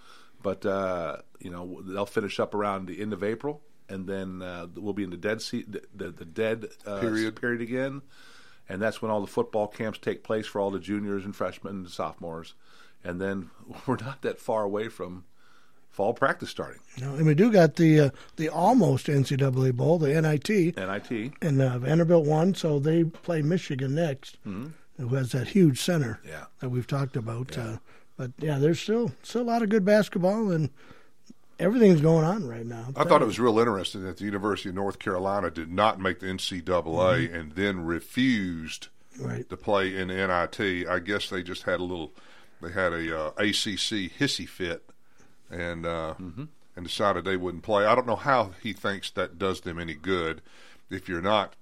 but 0.46 0.66
uh, 0.66 1.18
you 1.40 1.50
know 1.50 1.82
they'll 1.84 2.06
finish 2.06 2.40
up 2.40 2.54
around 2.54 2.88
the 2.88 3.02
end 3.02 3.12
of 3.14 3.24
April, 3.24 3.62
and 3.90 4.06
then 4.08 4.42
uh, 4.42 4.68
we'll 4.76 4.94
be 4.94 5.04
in 5.04 5.10
the 5.10 5.18
dead 5.18 5.42
se- 5.42 5.66
the, 5.68 5.82
the, 5.94 6.12
the 6.12 6.26
dead 6.26 6.68
uh, 6.86 7.00
Period. 7.02 7.36
period 7.36 7.62
again, 7.62 8.02
and 8.70 8.82
that's 8.82 9.02
when 9.02 9.12
all 9.12 9.22
the 9.22 9.28
football 9.38 9.68
camps 9.68 10.00
take 10.00 10.24
place 10.24 10.46
for 10.48 10.62
all 10.62 10.72
the 10.72 10.80
juniors 10.80 11.26
and 11.26 11.36
freshmen 11.36 11.76
and 11.76 11.90
sophomores, 11.90 12.54
and 13.04 13.20
then 13.20 13.50
we're 13.88 13.98
not 13.98 14.22
that 14.22 14.40
far 14.40 14.64
away 14.64 14.88
from 14.88 15.26
fall 15.90 16.14
practice 16.14 16.50
starting. 16.50 16.82
no, 17.00 17.16
and 17.16 17.26
we 17.26 17.34
do 17.34 17.52
got 17.52 17.76
the 17.78 18.00
uh, 18.00 18.10
the 18.36 18.50
almost 18.50 19.08
NCAA 19.08 19.74
bowl, 19.74 19.98
the 19.98 20.22
NIT, 20.22 20.50
NIT. 20.78 21.34
and 21.42 21.62
uh, 21.62 21.80
Vanderbilt 21.80 22.26
won, 22.26 22.54
so 22.54 22.80
they 22.80 23.04
play 23.04 23.42
Michigan 23.42 23.96
next, 23.96 24.38
who 24.44 25.08
has 25.16 25.32
that 25.32 25.48
huge 25.48 25.80
center 25.82 26.20
Mm-hmm. 26.22 26.30
Yeah. 26.30 26.46
that 26.60 26.70
we've 26.70 26.88
talked 26.88 27.16
about. 27.18 27.58
Uh, 27.58 27.78
but 28.18 28.32
yeah, 28.39 28.58
there's 28.58 28.80
still 28.80 29.12
still 29.24 29.42
a 29.42 29.44
lot 29.44 29.62
of 29.62 29.70
good 29.70 29.86
basketball, 29.86 30.51
and 30.51 30.70
everything's 31.60 32.01
going 32.01 32.24
on 32.25 32.48
right 32.48 32.66
now. 32.66 32.88
I 32.96 33.04
thought 33.04 33.22
it 33.22 33.25
was 33.25 33.39
real 33.39 33.60
interesting 33.60 34.04
that 34.04 34.18
the 34.18 34.25
University 34.25 34.70
of 34.70 34.75
North 34.75 35.00
Carolina 35.00 35.50
did 35.50 35.72
not 35.72 36.00
make 36.00 36.20
the 36.20 36.28
NCAA 36.28 36.63
Mm-hmm. 36.63 37.36
and 37.36 37.51
then 37.54 37.86
refused 37.86 38.88
right. 39.20 39.48
to 39.50 39.58
play 39.58 39.96
in 39.96 40.08
NIT. 40.10 40.60
I 40.88 41.00
guess 41.00 41.30
they 41.30 41.44
just 41.44 41.63
had 41.63 41.80
a 41.80 41.84
little. 41.84 42.13
They 42.62 42.72
had 42.72 42.94
a 42.94 43.20
uh, 43.20 43.28
ACC 43.38 44.12
hissy 44.18 44.48
fit, 44.48 44.89
and 45.51 45.86
uh, 45.86 46.16
Mm-hmm. 46.20 46.44
and 46.75 46.86
decided 46.86 47.25
they 47.25 47.38
wouldn't 47.38 47.63
play. 47.63 47.86
I 47.86 47.96
don't 47.96 48.08
know 48.08 48.16
how 48.16 48.51
he 48.62 48.74
thinks 48.74 49.12
that 49.12 49.38
does 49.38 49.62
them 49.62 49.80
any 49.80 49.94
good. 49.94 50.42
If 50.89 51.10
you're 51.10 51.22
not 51.22 51.56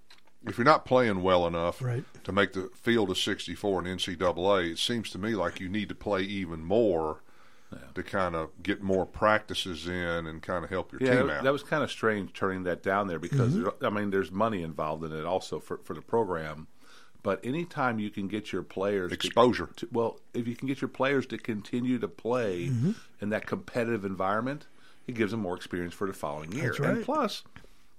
if 0.45 0.57
you're 0.57 0.65
not 0.65 0.85
playing 0.85 1.21
well 1.23 1.47
enough 1.47 1.81
Right. 1.81 2.03
to 2.23 2.31
make 2.31 2.53
the 2.53 2.69
field 2.75 3.09
of 3.09 3.17
64 3.17 3.85
in 3.85 3.97
NCAA, 3.97 4.71
it 4.71 4.77
seems 4.79 5.09
to 5.11 5.17
me 5.17 5.35
like 5.35 5.59
you 5.59 5.69
need 5.69 5.89
to 5.89 5.95
play 5.95 6.21
even 6.21 6.63
more 6.63 7.21
to 7.95 8.03
kind 8.03 8.35
of 8.35 8.51
get 8.61 8.83
more 8.83 9.03
practices 9.03 9.87
in 9.87 10.27
and 10.27 10.43
kind 10.43 10.63
of 10.63 10.69
help 10.69 10.91
your 10.91 11.01
Yeah, 11.01 11.21
team 11.21 11.29
out. 11.31 11.43
that 11.43 11.51
was 11.51 11.63
kind 11.63 11.83
of 11.83 11.89
strange 11.89 12.31
turning 12.33 12.63
that 12.63 12.83
down 12.83 13.07
there 13.07 13.17
because 13.17 13.55
there, 13.55 13.71
I 13.81 13.89
mean, 13.89 14.11
there's 14.11 14.31
money 14.31 14.61
involved 14.61 15.03
in 15.03 15.11
it 15.11 15.25
also 15.25 15.59
for 15.59 15.77
for 15.83 15.95
the 15.95 16.01
program. 16.01 16.67
But 17.23 17.39
anytime 17.43 17.97
you 17.99 18.11
can 18.11 18.27
get 18.27 18.51
your 18.51 18.61
players 18.63 19.09
to- 19.09 19.15
Exposure. 19.15 19.69
to, 19.77 19.87
well, 19.91 20.19
if 20.35 20.47
you 20.47 20.55
can 20.55 20.67
get 20.67 20.81
your 20.81 20.89
players 20.89 21.25
to 21.27 21.37
continue 21.39 21.97
to 21.97 22.07
play 22.07 22.67
Mm-hmm. 22.67 22.91
in 23.21 23.29
that 23.29 23.47
competitive 23.47 24.05
environment, 24.05 24.67
it 25.07 25.15
gives 25.15 25.31
them 25.31 25.39
more 25.39 25.55
experience 25.55 25.93
for 25.95 26.05
the 26.05 26.13
following 26.13 26.51
year. 26.51 26.67
That's 26.67 26.79
right. 26.79 26.89
And 26.97 27.03
plus, 27.05 27.43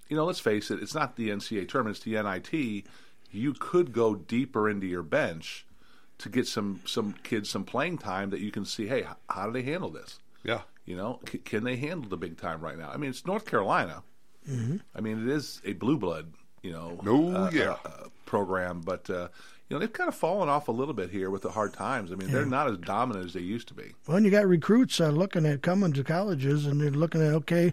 you 0.08 0.16
know, 0.16 0.24
let's 0.24 0.40
face 0.40 0.70
it, 0.70 0.82
it's 0.82 0.94
not 0.94 1.16
the 1.16 1.30
NCAA 1.30 1.68
tournament; 1.68 1.96
it's 1.96 2.04
the 2.04 2.20
NIT. 2.22 2.84
You 3.30 3.52
could 3.54 3.92
go 3.92 4.14
deeper 4.14 4.68
into 4.68 4.86
your 4.86 5.02
bench 5.02 5.66
to 6.18 6.28
get 6.28 6.46
some 6.46 6.80
some 6.84 7.14
kids 7.24 7.48
some 7.50 7.64
playing 7.64 7.98
time 7.98 8.30
that 8.30 8.40
you 8.40 8.50
can 8.50 8.64
see. 8.64 8.86
Hey, 8.86 9.00
h- 9.00 9.06
how 9.28 9.46
do 9.46 9.52
they 9.52 9.62
handle 9.62 9.90
this? 9.90 10.18
yeah. 10.42 10.60
You 10.86 10.96
know, 10.96 11.18
c- 11.30 11.38
can 11.38 11.64
they 11.64 11.76
handle 11.76 12.10
the 12.10 12.18
big 12.18 12.36
time 12.36 12.60
right 12.60 12.76
now? 12.76 12.90
I 12.92 12.98
mean, 12.98 13.08
it's 13.08 13.24
North 13.24 13.46
Carolina. 13.46 14.02
I 14.94 15.00
mean, 15.00 15.22
it 15.26 15.32
is 15.34 15.62
a 15.64 15.72
blue 15.72 15.96
blood, 15.96 16.34
you 16.62 16.70
know, 16.70 17.00
Oh, 17.06 17.32
uh, 17.34 17.50
yeah. 17.50 17.70
uh, 17.70 17.76
uh, 17.86 18.08
program, 18.26 18.82
but 18.84 19.08
uh, 19.08 19.28
you 19.68 19.74
know 19.74 19.78
they've 19.78 19.90
kind 19.90 20.08
of 20.08 20.14
fallen 20.14 20.50
off 20.50 20.68
a 20.68 20.72
little 20.72 20.92
bit 20.92 21.08
here 21.08 21.30
with 21.30 21.40
the 21.40 21.50
hard 21.50 21.72
times. 21.72 22.12
I 22.12 22.16
mean, 22.16 22.30
they're 22.30 22.44
not 22.44 22.68
as 22.68 22.76
dominant 22.76 23.24
as 23.24 23.32
they 23.32 23.40
used 23.40 23.68
to 23.68 23.74
be. 23.74 23.94
Well, 24.06 24.18
and 24.18 24.26
you 24.26 24.30
got 24.30 24.46
recruits 24.46 25.00
uh, 25.00 25.08
looking 25.08 25.46
at 25.46 25.62
coming 25.62 25.94
to 25.94 26.04
colleges, 26.04 26.66
and 26.66 26.78
they're 26.78 26.90
looking 26.90 27.22
at 27.22 27.32
okay, 27.32 27.72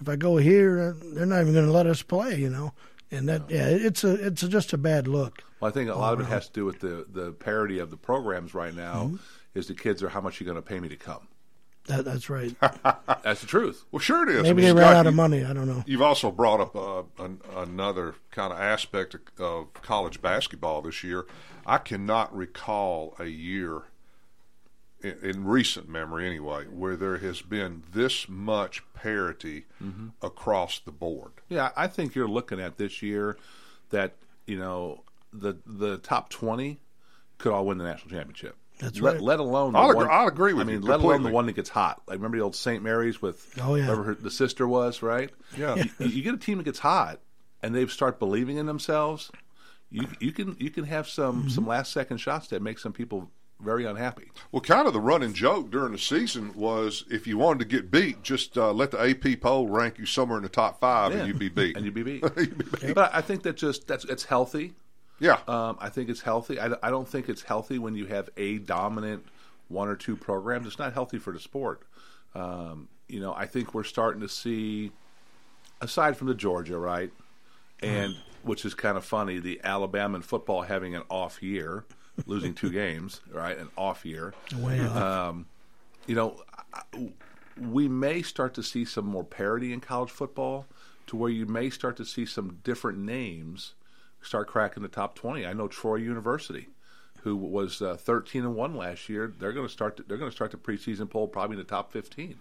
if 0.00 0.08
I 0.08 0.16
go 0.16 0.36
here, 0.36 0.80
uh, 0.80 0.92
they're 1.14 1.26
not 1.26 1.40
even 1.40 1.52
going 1.54 1.66
to 1.66 1.72
let 1.72 1.86
us 1.86 2.02
play, 2.02 2.36
you 2.36 2.50
know. 2.50 2.72
And 3.10 3.28
that, 3.28 3.48
yeah, 3.48 3.66
it's 3.68 4.04
a 4.04 4.26
it's 4.26 4.42
a, 4.42 4.48
just 4.48 4.72
a 4.72 4.78
bad 4.78 5.08
look. 5.08 5.42
Well, 5.60 5.70
I 5.70 5.72
think 5.72 5.88
a 5.90 5.94
lot 5.94 6.12
of 6.14 6.20
it 6.20 6.26
has 6.26 6.46
to 6.48 6.52
do 6.52 6.64
with 6.64 6.80
the 6.80 7.06
the 7.08 7.32
parity 7.32 7.78
of 7.78 7.90
the 7.90 7.96
programs 7.96 8.52
right 8.54 8.74
now. 8.74 9.12
Is 9.54 9.66
the 9.66 9.74
kids 9.74 10.02
are 10.02 10.10
how 10.10 10.20
much 10.20 10.40
are 10.40 10.44
you 10.44 10.50
going 10.50 10.62
to 10.62 10.68
pay 10.68 10.78
me 10.78 10.88
to 10.90 10.96
come? 10.96 11.26
That, 11.86 12.04
that's 12.04 12.28
right. 12.28 12.54
That's 13.22 13.40
the 13.40 13.46
truth. 13.46 13.86
Well, 13.90 13.98
sure 13.98 14.22
it 14.22 14.28
is. 14.28 14.40
I 14.40 14.42
Maybe 14.42 14.56
mean, 14.60 14.66
they 14.66 14.72
ran 14.78 14.88
Scott, 14.88 14.96
out 14.96 15.06
of 15.06 15.14
you- 15.14 15.16
money. 15.16 15.42
I 15.42 15.54
don't 15.54 15.66
know. 15.66 15.82
You've 15.86 16.02
also 16.02 16.30
brought 16.30 16.60
up 16.60 16.76
uh, 16.76 17.24
an, 17.24 17.40
another 17.56 18.14
kind 18.30 18.52
of 18.52 18.60
aspect 18.60 19.14
of, 19.14 19.22
of 19.38 19.72
college 19.72 20.20
basketball 20.20 20.82
this 20.82 21.02
year. 21.02 21.24
I 21.64 21.78
cannot 21.78 22.36
recall 22.36 23.16
a 23.18 23.24
year 23.24 23.84
in, 25.02 25.16
in 25.22 25.44
recent 25.44 25.88
memory, 25.88 26.26
anyway, 26.26 26.64
where 26.66 26.96
there 26.96 27.18
has 27.18 27.40
been 27.42 27.82
this 27.92 28.28
much 28.28 28.82
parity 28.94 29.66
Mm-hmm. 29.82 30.08
across 30.22 30.80
the 30.80 30.92
board. 30.92 31.32
Yeah, 31.48 31.70
I 31.76 31.86
think 31.86 32.14
you're 32.14 32.28
looking 32.28 32.60
at 32.60 32.76
this 32.78 33.00
year 33.02 33.36
that 33.90 34.14
you 34.46 34.58
know 34.58 35.02
the 35.32 35.56
the 35.66 35.98
top 35.98 36.30
twenty 36.30 36.80
could 37.38 37.52
all 37.52 37.66
win 37.66 37.78
the 37.78 37.84
national 37.84 38.10
championship. 38.10 38.56
That's 38.80 39.00
let, 39.00 39.14
right. 39.14 39.20
Let 39.22 39.40
alone 39.40 39.72
the 39.72 39.78
I'll 39.78 39.88
one, 39.88 39.96
agree- 40.06 40.14
I'll 40.14 40.28
agree 40.28 40.52
with 40.52 40.68
I 40.68 40.72
you 40.72 40.78
mean, 40.80 40.88
let 40.88 41.00
alone 41.00 41.22
the 41.24 41.30
one 41.30 41.46
that 41.46 41.52
gets 41.54 41.68
hot. 41.70 42.02
Like 42.06 42.16
remember 42.18 42.36
the 42.38 42.44
old 42.44 42.54
St. 42.56 42.82
Mary's 42.82 43.20
with 43.22 43.58
Oh, 43.60 43.74
yeah. 43.74 43.84
whoever 43.84 44.02
her, 44.04 44.14
the 44.14 44.30
sister 44.30 44.66
was, 44.68 45.02
right? 45.02 45.30
Yeah. 45.56 45.74
You, 45.98 46.06
you 46.06 46.22
get 46.22 46.34
a 46.34 46.38
team 46.38 46.58
that 46.58 46.64
gets 46.64 46.78
hot 46.80 47.20
and 47.62 47.74
they 47.74 47.86
start 47.88 48.18
believing 48.20 48.56
in 48.56 48.66
themselves. 48.66 49.30
You 49.90 50.06
you 50.20 50.32
can 50.32 50.56
you 50.60 50.70
can 50.70 50.84
have 50.84 51.08
some 51.08 51.40
Mm-hmm. 51.40 51.48
some 51.48 51.66
last 51.66 51.92
second 51.92 52.18
shots 52.18 52.48
that 52.48 52.62
make 52.62 52.78
some 52.78 52.92
people 52.92 53.30
very 53.60 53.84
unhappy. 53.84 54.30
Well, 54.52 54.60
kind 54.62 54.86
of 54.86 54.92
the 54.92 55.00
running 55.00 55.32
joke 55.32 55.70
during 55.70 55.92
the 55.92 55.98
season 55.98 56.52
was 56.54 57.04
if 57.10 57.26
you 57.26 57.38
wanted 57.38 57.58
to 57.60 57.64
get 57.64 57.90
beat, 57.90 58.22
just 58.22 58.56
uh, 58.56 58.72
let 58.72 58.90
the 58.92 58.98
AP 59.00 59.40
poll 59.40 59.68
rank 59.68 59.98
you 59.98 60.06
somewhere 60.06 60.36
in 60.38 60.42
the 60.44 60.48
top 60.48 60.78
five, 60.80 61.12
Yeah. 61.12 61.18
and 61.18 61.26
you'd 61.28 61.38
be 61.38 61.48
beat. 61.48 61.76
and 61.76 61.84
you'd 61.84 61.94
be 61.94 62.02
beat. 62.04 62.22
But 62.94 63.14
I 63.14 63.20
think 63.20 63.42
that 63.42 63.56
just 63.56 63.86
that's 63.88 64.04
it's 64.04 64.24
healthy. 64.24 64.74
yeah, 65.20 65.40
Um, 65.48 65.76
I 65.80 65.88
think 65.88 66.08
it's 66.08 66.20
healthy. 66.20 66.60
I, 66.60 66.70
I 66.82 66.90
don't 66.90 67.08
think 67.08 67.28
it's 67.28 67.42
healthy 67.42 67.78
when 67.78 67.94
you 67.96 68.06
have 68.06 68.30
a 68.36 68.58
dominant 68.58 69.24
one 69.68 69.88
or 69.88 69.96
two 69.96 70.16
programs. 70.16 70.66
It's 70.66 70.78
not 70.78 70.92
healthy 70.92 71.18
for 71.18 71.32
the 71.32 71.40
sport. 71.40 71.82
Um, 72.34 72.88
you 73.08 73.18
know, 73.20 73.34
I 73.34 73.46
think 73.46 73.74
we're 73.74 73.82
starting 73.84 74.20
to 74.20 74.28
see, 74.28 74.92
aside 75.80 76.16
from 76.16 76.28
the 76.28 76.34
Georgia, 76.34 76.78
right, 76.78 77.10
and 77.82 78.14
which 78.42 78.64
is 78.64 78.74
kind 78.74 78.96
of 78.96 79.04
funny, 79.04 79.38
the 79.40 79.60
Alabama 79.64 80.14
and 80.16 80.24
football 80.24 80.62
having 80.62 80.94
an 80.94 81.02
off 81.10 81.42
year, 81.42 81.84
losing 82.26 82.54
two 82.54 82.70
games, 82.70 83.20
right, 83.32 83.56
an 83.56 83.68
off 83.76 84.04
year. 84.04 84.34
Way 84.56 84.80
off. 84.80 84.96
Um, 84.96 85.46
you 86.06 86.14
know, 86.14 86.40
we 87.60 87.88
may 87.88 88.22
start 88.22 88.54
to 88.54 88.62
see 88.62 88.84
some 88.84 89.06
more 89.06 89.24
parity 89.24 89.72
in 89.72 89.80
college 89.80 90.10
football 90.10 90.66
to 91.06 91.16
where 91.16 91.30
you 91.30 91.46
may 91.46 91.70
start 91.70 91.96
to 91.96 92.04
see 92.04 92.26
some 92.26 92.58
different 92.62 92.98
names 92.98 93.74
start 94.20 94.48
cracking 94.48 94.82
the 94.82 94.88
top 94.88 95.14
20. 95.14 95.46
I 95.46 95.52
know 95.52 95.68
Troy 95.68 95.96
University, 95.96 96.68
who 97.22 97.36
was 97.36 97.80
uh, 97.80 97.96
13 97.96 98.44
and 98.44 98.54
1 98.54 98.76
last 98.76 99.08
year, 99.08 99.32
they're 99.38 99.52
going 99.52 99.66
to 99.66 99.72
start 99.72 99.96
to, 99.96 100.02
they're 100.02 100.18
going 100.18 100.30
to 100.30 100.34
start 100.34 100.50
the 100.50 100.56
preseason 100.56 101.08
poll 101.08 101.28
probably 101.28 101.54
in 101.54 101.58
the 101.58 101.64
top 101.64 101.92
15. 101.92 102.38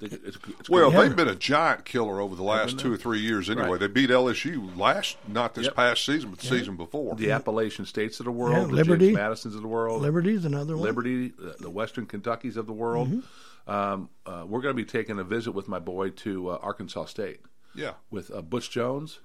They- 0.00 0.06
It's, 0.06 0.38
it's 0.60 0.68
Well, 0.70 0.92
Yeah. 0.92 1.00
they've 1.02 1.16
been 1.16 1.28
a 1.28 1.34
giant 1.34 1.84
killer 1.84 2.20
over 2.20 2.36
the 2.36 2.42
last 2.44 2.78
two 2.78 2.92
or 2.92 2.96
three 2.96 3.18
years. 3.20 3.50
Anyway, 3.50 3.68
Right. 3.70 3.80
they 3.80 3.88
beat 3.88 4.10
LSU 4.10 4.70
last, 4.76 5.16
not 5.26 5.54
this 5.54 5.64
Yep. 5.66 5.74
past 5.74 6.04
season, 6.04 6.30
but 6.30 6.38
the 6.38 6.46
season 6.46 6.76
before. 6.76 7.16
the 7.16 7.32
Appalachian 7.32 7.84
states 7.84 8.20
of 8.20 8.24
the 8.26 8.30
world, 8.32 8.54
Yeah, 8.56 8.64
the 8.66 8.72
Liberty. 8.74 9.06
James 9.06 9.16
Madisons 9.18 9.54
of 9.56 9.62
the 9.62 9.68
world, 9.68 10.00
Liberty's 10.02 10.44
another 10.44 10.76
one. 10.76 10.84
Liberty, 10.84 11.28
the, 11.30 11.56
the 11.58 11.70
Western 11.70 12.06
Kentuckys 12.06 12.56
of 12.56 12.66
the 12.66 12.72
world. 12.72 13.08
Mm-hmm. 13.08 13.70
Um, 13.70 14.08
uh, 14.24 14.44
we're 14.48 14.60
going 14.62 14.74
to 14.74 14.82
be 14.82 14.86
taking 14.88 15.18
a 15.18 15.24
visit 15.24 15.52
with 15.52 15.68
my 15.68 15.78
boy 15.78 16.10
to 16.10 16.50
uh, 16.50 16.58
Arkansas 16.62 17.04
State. 17.06 17.40
Yeah, 17.74 17.92
with 18.10 18.30
uh, 18.34 18.40
Butch 18.40 18.70
Jones. 18.70 19.18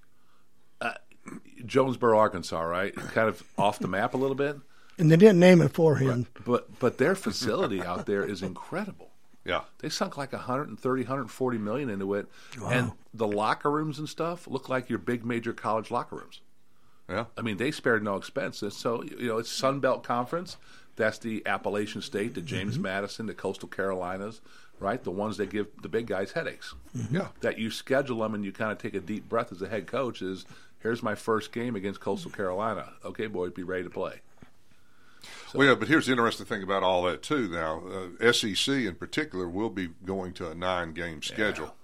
Uh, 0.82 0.94
Jonesboro, 1.66 2.18
Arkansas, 2.18 2.60
right? 2.62 2.94
Kind 2.94 3.30
of 3.30 3.42
off 3.58 3.80
the 3.80 3.88
map 3.88 4.14
a 4.14 4.18
little 4.18 4.36
bit, 4.36 4.58
And 4.98 5.10
they 5.10 5.16
didn't 5.16 5.40
name 5.40 5.62
it 5.62 5.72
for 5.72 5.96
him. 5.96 6.28
but 6.46 6.78
but 6.80 6.98
their 6.98 7.16
facility 7.16 7.82
out 7.82 8.06
there 8.06 8.24
is 8.26 8.42
incredible. 8.44 9.12
Yeah. 9.46 9.62
They 9.80 9.90
sunk 9.90 10.18
like 10.18 10.32
130, 10.32 11.02
140 11.02 11.58
million 11.58 11.90
into 11.90 12.14
it, 12.14 12.28
and 12.66 12.92
the 13.14 13.28
locker 13.28 13.70
rooms 13.70 14.00
and 14.00 14.08
stuff 14.08 14.48
look 14.48 14.70
like 14.70 14.90
your 14.90 15.00
big 15.00 15.26
major 15.26 15.54
college 15.54 15.92
locker 15.92 16.16
rooms. 16.18 16.42
Yeah. 17.10 17.26
I 17.38 17.42
mean, 17.42 17.58
they 17.58 17.72
spared 17.72 18.04
no 18.04 18.16
expense. 18.16 18.64
So 18.70 19.04
you 19.04 19.28
know, 19.28 19.38
it's 19.38 19.52
Sun 19.52 19.82
Belt 19.82 20.04
Conference. 20.04 20.58
That's 20.96 21.18
the 21.18 21.42
Appalachian 21.46 22.02
State, 22.02 22.36
the 22.36 22.42
James 22.42 22.76
mm-hmm. 22.76 22.84
Madison, 22.84 23.26
the 23.26 23.34
Coastal 23.34 23.68
Carolinas, 23.68 24.42
right? 24.80 25.04
The 25.04 25.12
ones 25.12 25.38
that 25.38 25.50
give 25.50 25.68
the 25.82 25.90
big 25.90 26.08
guys 26.08 26.32
headaches. 26.32 26.76
Mm-hmm. 26.96 27.16
Yeah. 27.16 27.28
That 27.42 27.58
you 27.58 27.72
schedule 27.72 28.20
them 28.20 28.36
and 28.36 28.46
you 28.46 28.52
kind 28.52 28.72
of 28.72 28.78
take 28.78 28.94
a 28.94 29.00
deep 29.00 29.28
breath 29.28 29.52
as 29.52 29.62
a 29.62 29.68
head 29.68 29.88
coach. 29.88 30.22
Is 30.22 30.46
here's 30.80 31.04
my 31.04 31.16
first 31.16 31.52
game 31.52 31.76
against 31.76 32.00
Coastal 32.00 32.32
Carolina. 32.32 32.94
Okay, 33.04 33.28
boys, 33.28 33.52
be 33.52 33.64
ready 33.64 33.84
to 33.84 33.90
play. 33.90 34.22
Well, 35.54 35.68
yeah, 35.68 35.76
but 35.76 35.88
here's 35.88 36.08
the 36.08 36.12
interesting 36.12 36.46
thing 36.46 36.64
about 36.64 36.84
all 36.84 37.04
that 37.04 37.22
too. 37.22 37.48
Now, 37.48 37.84
uh, 38.22 38.32
SEC 38.34 38.74
in 38.74 38.96
particular 38.96 39.48
will 39.48 39.70
be 39.70 39.90
going 40.06 40.34
to 40.34 40.50
a 40.50 40.56
nine-game 40.56 41.22
schedule 41.22 41.76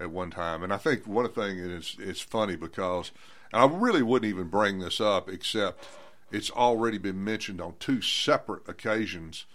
at 0.00 0.10
one 0.10 0.30
time, 0.30 0.62
and 0.62 0.72
I 0.72 0.76
think 0.76 1.06
one 1.06 1.28
thing 1.30 1.58
is 1.58 1.96
it's 1.98 2.20
funny 2.20 2.56
because 2.56 3.10
and 3.52 3.62
I 3.62 3.66
really 3.66 4.02
wouldn't 4.02 4.28
even 4.28 4.48
bring 4.48 4.78
this 4.78 5.00
up 5.00 5.28
except 5.28 5.86
it's 6.30 6.50
already 6.50 6.98
been 6.98 7.24
mentioned 7.24 7.60
on 7.60 7.74
two 7.78 8.02
separate 8.02 8.68
occasions 8.68 9.46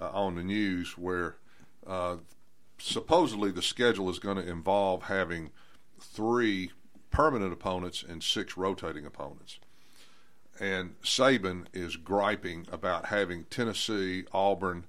uh, 0.00 0.10
on 0.10 0.34
the 0.34 0.42
news 0.42 0.98
where 0.98 1.36
uh, 1.86 2.16
supposedly 2.78 3.50
the 3.50 3.62
schedule 3.62 4.10
is 4.10 4.18
going 4.18 4.36
to 4.36 4.48
involve 4.48 5.04
having 5.04 5.50
three 6.00 6.72
permanent 7.10 7.52
opponents 7.52 8.04
and 8.06 8.22
six 8.22 8.56
rotating 8.56 9.06
opponents 9.06 9.60
and 10.60 11.00
Saban 11.02 11.66
is 11.72 11.96
griping 11.96 12.66
about 12.70 13.06
having 13.06 13.44
Tennessee, 13.44 14.24
Auburn, 14.32 14.84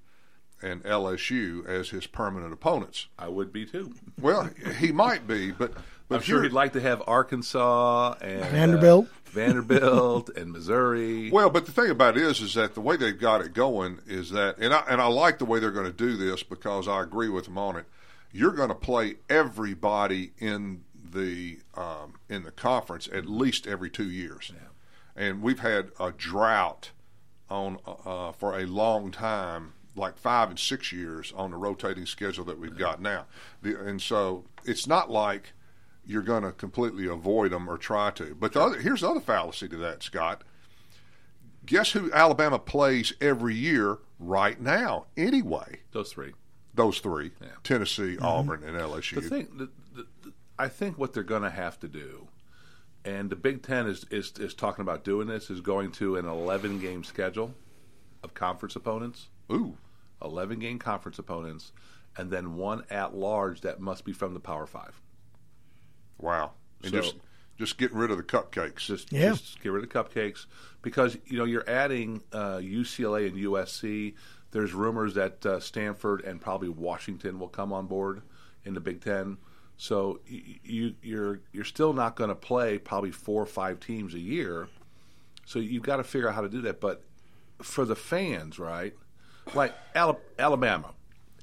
and 0.61 0.83
LSU 0.83 1.65
as 1.67 1.89
his 1.89 2.07
permanent 2.07 2.53
opponents. 2.53 3.07
I 3.17 3.27
would 3.27 3.53
be 3.53 3.65
too. 3.65 3.93
Well, 4.19 4.49
he 4.79 4.91
might 4.91 5.27
be, 5.27 5.51
but 5.51 5.73
but 6.07 6.17
I'm 6.17 6.21
sure 6.21 6.43
he'd 6.43 6.53
like 6.53 6.73
to 6.73 6.81
have 6.81 7.03
Arkansas 7.05 8.15
and 8.21 8.41
uh, 8.41 8.47
Vanderbilt. 8.47 9.07
Vanderbilt, 9.25 10.29
and 10.29 10.51
Missouri. 10.51 11.29
Well, 11.29 11.49
but 11.49 11.65
the 11.65 11.71
thing 11.71 11.91
about 11.91 12.17
it 12.17 12.23
is, 12.23 12.41
is 12.41 12.53
that 12.53 12.73
the 12.73 12.81
way 12.81 12.95
they've 12.95 13.19
got 13.19 13.41
it 13.41 13.53
going 13.53 13.99
is 14.07 14.31
that, 14.31 14.57
and 14.57 14.73
I 14.73 14.83
and 14.89 15.01
I 15.01 15.07
like 15.07 15.37
the 15.37 15.45
way 15.45 15.59
they're 15.59 15.71
going 15.71 15.85
to 15.85 15.91
do 15.91 16.15
this 16.15 16.43
because 16.43 16.87
I 16.87 17.03
agree 17.03 17.29
with 17.29 17.45
them 17.45 17.57
on 17.57 17.75
it. 17.75 17.85
You're 18.31 18.51
going 18.51 18.69
to 18.69 18.75
play 18.75 19.15
everybody 19.29 20.31
in 20.39 20.83
the 21.11 21.59
um, 21.75 22.13
in 22.29 22.43
the 22.43 22.51
conference 22.51 23.09
at 23.11 23.25
least 23.25 23.67
every 23.67 23.89
two 23.89 24.09
years, 24.09 24.51
and 25.17 25.41
we've 25.41 25.59
had 25.59 25.91
a 25.99 26.11
drought 26.11 26.91
on 27.49 27.79
uh, 27.85 28.31
for 28.31 28.57
a 28.57 28.65
long 28.65 29.11
time, 29.11 29.73
like 29.95 30.17
five 30.17 30.49
and 30.49 30.59
six 30.59 30.91
years 30.91 31.33
on 31.35 31.51
the 31.51 31.57
rotating 31.57 32.05
schedule 32.05 32.45
that 32.45 32.59
we've 32.59 32.77
got 32.77 33.01
now, 33.01 33.25
the, 33.61 33.79
and 33.79 34.01
so 34.01 34.45
it's 34.63 34.87
not 34.87 35.09
like 35.09 35.53
you're 36.05 36.21
going 36.21 36.43
to 36.43 36.53
completely 36.53 37.07
avoid 37.07 37.51
them 37.51 37.69
or 37.69 37.77
try 37.77 38.11
to. 38.11 38.35
But 38.35 38.53
the 38.53 38.61
other, 38.61 38.79
here's 38.79 39.01
the 39.01 39.09
other 39.09 39.19
fallacy 39.19 39.67
to 39.67 39.77
that, 39.77 40.03
Scott 40.03 40.43
guess 41.67 41.91
who 41.91 42.11
Alabama 42.11 42.57
plays 42.57 43.13
every 43.21 43.53
year 43.53 43.99
right 44.19 44.59
now? 44.59 45.05
Anyway, 45.15 45.81
Those 45.91 46.11
three. 46.11 46.33
those 46.73 46.99
three: 46.99 47.31
Tennessee, 47.63 48.17
Auburn, 48.19 48.63
and 48.63 48.75
LSU. 48.75 49.15
The 49.15 49.21
thing, 49.21 49.47
the, 49.55 49.69
the, 49.93 50.07
the, 50.23 50.33
I 50.57 50.67
think 50.69 50.97
what 50.97 51.13
they're 51.13 51.21
going 51.21 51.43
to 51.43 51.51
have 51.51 51.79
to 51.81 51.87
do, 51.87 52.27
and 53.07 53.29
the 53.29 53.35
Big 53.35 53.63
Ten 53.63 53.87
is, 53.87 54.05
is 54.11 54.33
is 54.39 54.53
talking 54.53 54.81
about 54.81 55.03
doing 55.03 55.27
this, 55.27 55.49
is 55.49 55.61
going 55.61 55.91
to 55.93 56.17
an 56.17 56.25
11 56.27 56.79
game 56.79 57.03
schedule 57.03 57.53
of 58.23 58.33
conference 58.33 58.75
opponents, 58.75 59.29
Ooh, 59.51 59.77
11 60.21 60.59
game 60.59 60.77
conference 60.79 61.17
opponents, 61.17 61.71
and 62.17 62.29
then 62.29 62.55
one 62.55 62.83
at 62.89 63.15
large 63.15 63.61
that 63.61 63.79
must 63.79 64.03
be 64.05 64.11
from 64.13 64.33
the 64.33 64.39
Power 64.39 64.67
Five. 64.67 64.99
wow! 66.17 66.51
And 66.83 66.91
So- 66.91 67.01
just 67.01 67.15
just 67.57 67.77
getting 67.79 67.97
rid 67.97 68.11
of 68.11 68.17
the 68.17 68.23
cupcakes. 68.23 68.85
Just, 68.85 69.11
Yeah. 69.11 69.29
just 69.31 69.59
get 69.61 69.71
rid 69.71 69.83
of 69.83 69.89
the 69.89 69.95
cupcakes 70.03 70.45
because 70.83 71.17
you 71.25 71.39
know 71.39 71.43
you're 71.45 71.67
adding 71.67 72.21
uh, 72.31 72.57
UCLA 72.57 73.25
and 73.27 73.35
USC. 73.35 74.13
There's 74.51 74.73
rumors 74.75 75.15
that 75.15 75.43
uh, 75.45 75.59
Stanford 75.59 76.21
and 76.23 76.39
probably 76.39 76.69
Washington 76.69 77.39
will 77.39 77.49
come 77.49 77.73
on 77.73 77.87
board 77.87 78.21
in 78.63 78.75
the 78.75 78.79
Big 78.79 79.01
Ten. 79.01 79.37
So 79.77 80.19
you 80.25 80.95
you're 81.01 81.39
you're 81.51 81.63
still 81.63 81.93
not 81.93 82.15
going 82.15 82.29
to 82.29 82.35
play 82.35 82.79
probably 82.79 83.11
four 83.11 83.41
or 83.41 83.45
five 83.45 83.79
teams 83.79 84.13
a 84.13 84.19
year. 84.19 84.67
So 85.45 85.59
you've 85.59 85.83
got 85.83 85.97
to 85.97 86.03
figure 86.03 86.27
out 86.27 86.35
how 86.35 86.41
to 86.41 86.49
do 86.49 86.61
that. 86.63 86.81
But 86.81 87.03
for 87.61 87.85
the 87.85 87.95
fans, 87.95 88.59
right? 88.59 88.93
Like 89.53 89.73
Alabama, 89.95 90.93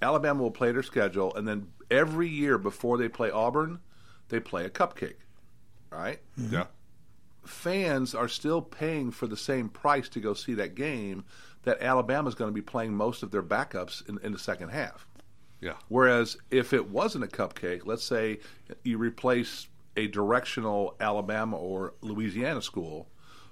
Alabama 0.02 0.42
will 0.42 0.50
play 0.50 0.72
their 0.72 0.82
schedule, 0.82 1.34
and 1.34 1.48
then 1.48 1.68
every 1.90 2.28
year 2.28 2.58
before 2.58 2.98
they 2.98 3.08
play 3.08 3.30
Auburn, 3.30 3.78
they 4.28 4.40
play 4.40 4.66
a 4.66 4.70
cupcake, 4.70 5.16
right? 5.90 6.20
Mm-hmm. 6.38 6.54
yeah, 6.54 6.66
fans 7.46 8.14
are 8.14 8.28
still 8.28 8.60
paying 8.60 9.10
for 9.10 9.26
the 9.26 9.36
same 9.36 9.68
price 9.68 10.08
to 10.10 10.20
go 10.20 10.34
see 10.34 10.54
that 10.54 10.74
game 10.74 11.24
that 11.62 11.80
Alabama's 11.80 12.34
going 12.34 12.50
to 12.50 12.54
be 12.54 12.62
playing 12.62 12.94
most 12.94 13.22
of 13.22 13.30
their 13.30 13.42
backups 13.42 14.06
in, 14.08 14.18
in 14.22 14.32
the 14.32 14.38
second 14.38 14.68
half. 14.68 15.06
Yeah, 15.64 15.76
Whereas 15.88 16.36
if 16.50 16.74
it 16.74 16.90
wasn't 16.90 17.24
a 17.24 17.26
cupcake, 17.26 17.86
let's 17.86 18.04
say 18.04 18.40
you 18.82 18.98
replace 18.98 19.66
a 19.96 20.08
directional 20.08 20.94
Alabama 21.00 21.56
or 21.56 21.94
Louisiana 22.02 22.60
school 22.60 23.08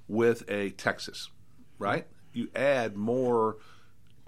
with 0.08 0.44
a 0.50 0.70
Texas, 0.72 1.30
right? 1.78 2.06
You 2.34 2.50
add 2.54 2.98
more 2.98 3.56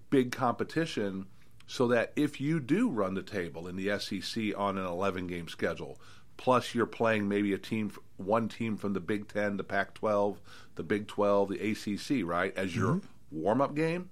big 0.09 0.33
competition 0.33 1.27
so 1.67 1.89
that 1.89 2.15
if 2.17 2.41
you 2.41 2.59
do 2.59 2.89
run 2.89 3.13
the 3.13 3.23
table 3.23 3.69
in 3.69 3.77
the 3.77 3.99
SEC 3.99 4.59
on 4.59 4.79
an 4.79 4.87
11 4.87 5.27
game 5.27 5.49
schedule, 5.49 5.99
plus 6.39 6.75
you're 6.75 6.87
playing 6.87 7.29
maybe 7.29 7.53
a 7.53 7.59
team, 7.59 7.93
one 8.17 8.49
team 8.49 8.79
from 8.79 8.95
the 8.95 9.01
Big 9.01 9.29
Ten, 9.29 9.59
the 9.59 9.65
Pac 9.65 9.93
12, 9.93 10.41
the 10.77 10.83
Big 10.83 11.07
12, 11.07 11.51
the 11.51 11.71
ACC, 11.71 12.27
right, 12.27 12.57
as 12.57 12.75
your 12.75 12.95
mm-hmm. 12.95 13.43
warm 13.43 13.61
up 13.61 13.75
game, 13.75 14.09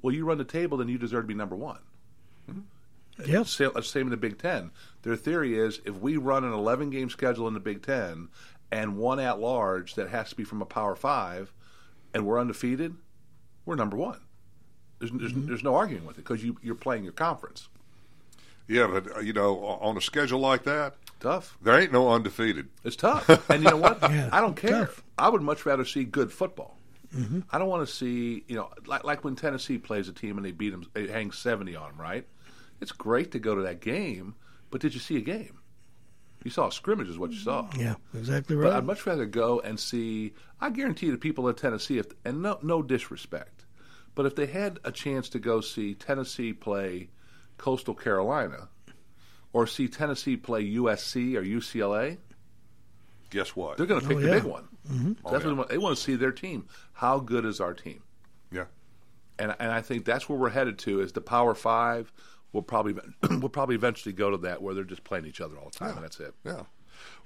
well, 0.00 0.14
you 0.14 0.24
run 0.24 0.38
the 0.38 0.44
table, 0.44 0.78
then 0.78 0.88
you 0.88 0.96
deserve 0.96 1.24
to 1.24 1.28
be 1.28 1.34
number 1.34 1.54
one. 1.54 1.80
Mm-hmm. 2.50 2.60
Yep. 3.26 3.46
Same, 3.46 3.82
same 3.82 4.06
in 4.06 4.10
the 4.10 4.16
Big 4.16 4.38
Ten. 4.38 4.70
Their 5.02 5.16
theory 5.16 5.58
is 5.58 5.80
if 5.84 5.96
we 5.96 6.16
run 6.16 6.44
an 6.44 6.52
11 6.52 6.90
game 6.90 7.10
schedule 7.10 7.48
in 7.48 7.54
the 7.54 7.60
Big 7.60 7.82
Ten 7.82 8.28
and 8.70 8.96
one 8.96 9.18
at 9.20 9.40
large 9.40 9.94
that 9.94 10.08
has 10.10 10.30
to 10.30 10.36
be 10.36 10.44
from 10.44 10.62
a 10.62 10.66
Power 10.66 10.94
Five, 10.94 11.52
and 12.14 12.26
we're 12.26 12.40
undefeated, 12.40 12.94
we're 13.64 13.76
number 13.76 13.96
one. 13.96 14.20
There's, 14.98 15.10
there's, 15.12 15.32
mm-hmm. 15.32 15.46
there's 15.46 15.62
no 15.62 15.74
arguing 15.74 16.04
with 16.04 16.18
it 16.18 16.24
because 16.24 16.42
you, 16.42 16.56
you're 16.62 16.74
playing 16.74 17.04
your 17.04 17.12
conference. 17.12 17.68
Yeah, 18.66 18.86
but 18.86 19.16
uh, 19.16 19.20
you 19.20 19.32
know, 19.32 19.58
on 19.64 19.96
a 19.96 20.00
schedule 20.00 20.40
like 20.40 20.64
that, 20.64 20.94
tough. 21.20 21.56
There 21.62 21.78
ain't 21.78 21.92
no 21.92 22.10
undefeated. 22.10 22.68
It's 22.84 22.96
tough, 22.96 23.28
and 23.50 23.62
you 23.62 23.70
know 23.70 23.78
what? 23.78 23.98
yeah, 24.02 24.28
I 24.30 24.40
don't 24.40 24.56
care. 24.56 24.86
Tough. 24.86 25.02
I 25.16 25.30
would 25.30 25.42
much 25.42 25.64
rather 25.64 25.86
see 25.86 26.04
good 26.04 26.30
football. 26.30 26.76
Mm-hmm. 27.16 27.40
I 27.50 27.58
don't 27.58 27.68
want 27.68 27.88
to 27.88 27.94
see 27.94 28.44
you 28.46 28.56
know 28.56 28.70
like 28.86 29.04
like 29.04 29.24
when 29.24 29.36
Tennessee 29.36 29.78
plays 29.78 30.08
a 30.08 30.12
team 30.12 30.36
and 30.36 30.44
they 30.44 30.52
beat 30.52 30.70
them, 30.70 30.84
they 30.92 31.06
hang 31.06 31.32
seventy 31.32 31.76
on 31.76 31.92
them, 31.92 32.00
right? 32.00 32.26
It's 32.80 32.92
great 32.92 33.32
to 33.32 33.38
go 33.38 33.54
to 33.54 33.62
that 33.62 33.80
game, 33.80 34.34
but 34.70 34.80
did 34.80 34.94
you 34.94 35.00
see 35.00 35.16
a 35.16 35.20
game? 35.20 35.58
You 36.44 36.50
saw 36.50 36.68
a 36.68 36.72
scrimmage, 36.72 37.08
is 37.08 37.18
what 37.18 37.32
you 37.32 37.38
saw. 37.38 37.68
Yeah, 37.76 37.96
exactly 38.14 38.54
right. 38.54 38.68
But 38.68 38.76
I'd 38.76 38.84
much 38.84 39.04
rather 39.06 39.26
go 39.26 39.60
and 39.60 39.78
see. 39.78 40.34
I 40.60 40.70
guarantee 40.70 41.10
the 41.10 41.18
people 41.18 41.48
in 41.48 41.54
Tennessee, 41.56 41.98
if, 41.98 42.06
and 42.24 42.42
no, 42.42 42.58
no 42.62 42.80
disrespect, 42.80 43.66
but 44.14 44.26
if 44.26 44.36
they 44.36 44.46
had 44.46 44.78
a 44.84 44.92
chance 44.92 45.28
to 45.30 45.38
go 45.38 45.60
see 45.60 45.94
Tennessee 45.94 46.52
play 46.52 47.10
Coastal 47.56 47.94
Carolina, 47.94 48.68
or 49.52 49.66
see 49.66 49.88
Tennessee 49.88 50.36
play 50.36 50.64
USC 50.74 51.34
or 51.34 51.42
UCLA, 51.42 52.18
guess 53.30 53.56
what? 53.56 53.76
They're 53.76 53.86
going 53.86 54.00
to 54.00 54.06
pick 54.06 54.18
oh, 54.18 54.20
yeah. 54.20 54.26
the 54.26 54.40
big 54.40 54.44
one. 54.44 54.68
Mm-hmm. 54.88 55.12
Oh, 55.24 55.32
that's 55.32 55.44
yeah. 55.44 55.52
what 55.52 55.68
they 55.68 55.78
want 55.78 55.96
to 55.96 56.02
see 56.02 56.14
their 56.14 56.32
team. 56.32 56.66
How 56.92 57.18
good 57.18 57.44
is 57.44 57.60
our 57.60 57.74
team? 57.74 58.02
Yeah, 58.52 58.66
and 59.38 59.54
and 59.58 59.72
I 59.72 59.82
think 59.82 60.04
that's 60.04 60.28
where 60.28 60.38
we're 60.38 60.50
headed 60.50 60.78
to 60.80 61.00
is 61.00 61.12
the 61.12 61.20
Power 61.20 61.54
Five 61.54 62.12
we'll 62.52 62.62
probably 62.62 62.94
we'll 63.30 63.48
probably 63.48 63.74
eventually 63.74 64.12
go 64.12 64.30
to 64.30 64.36
that 64.38 64.62
where 64.62 64.74
they're 64.74 64.84
just 64.84 65.04
playing 65.04 65.26
each 65.26 65.40
other 65.40 65.56
all 65.56 65.70
the 65.70 65.78
time, 65.78 65.88
yeah. 65.88 65.94
and 65.94 66.04
that's 66.04 66.20
it. 66.20 66.34
Yeah. 66.44 66.62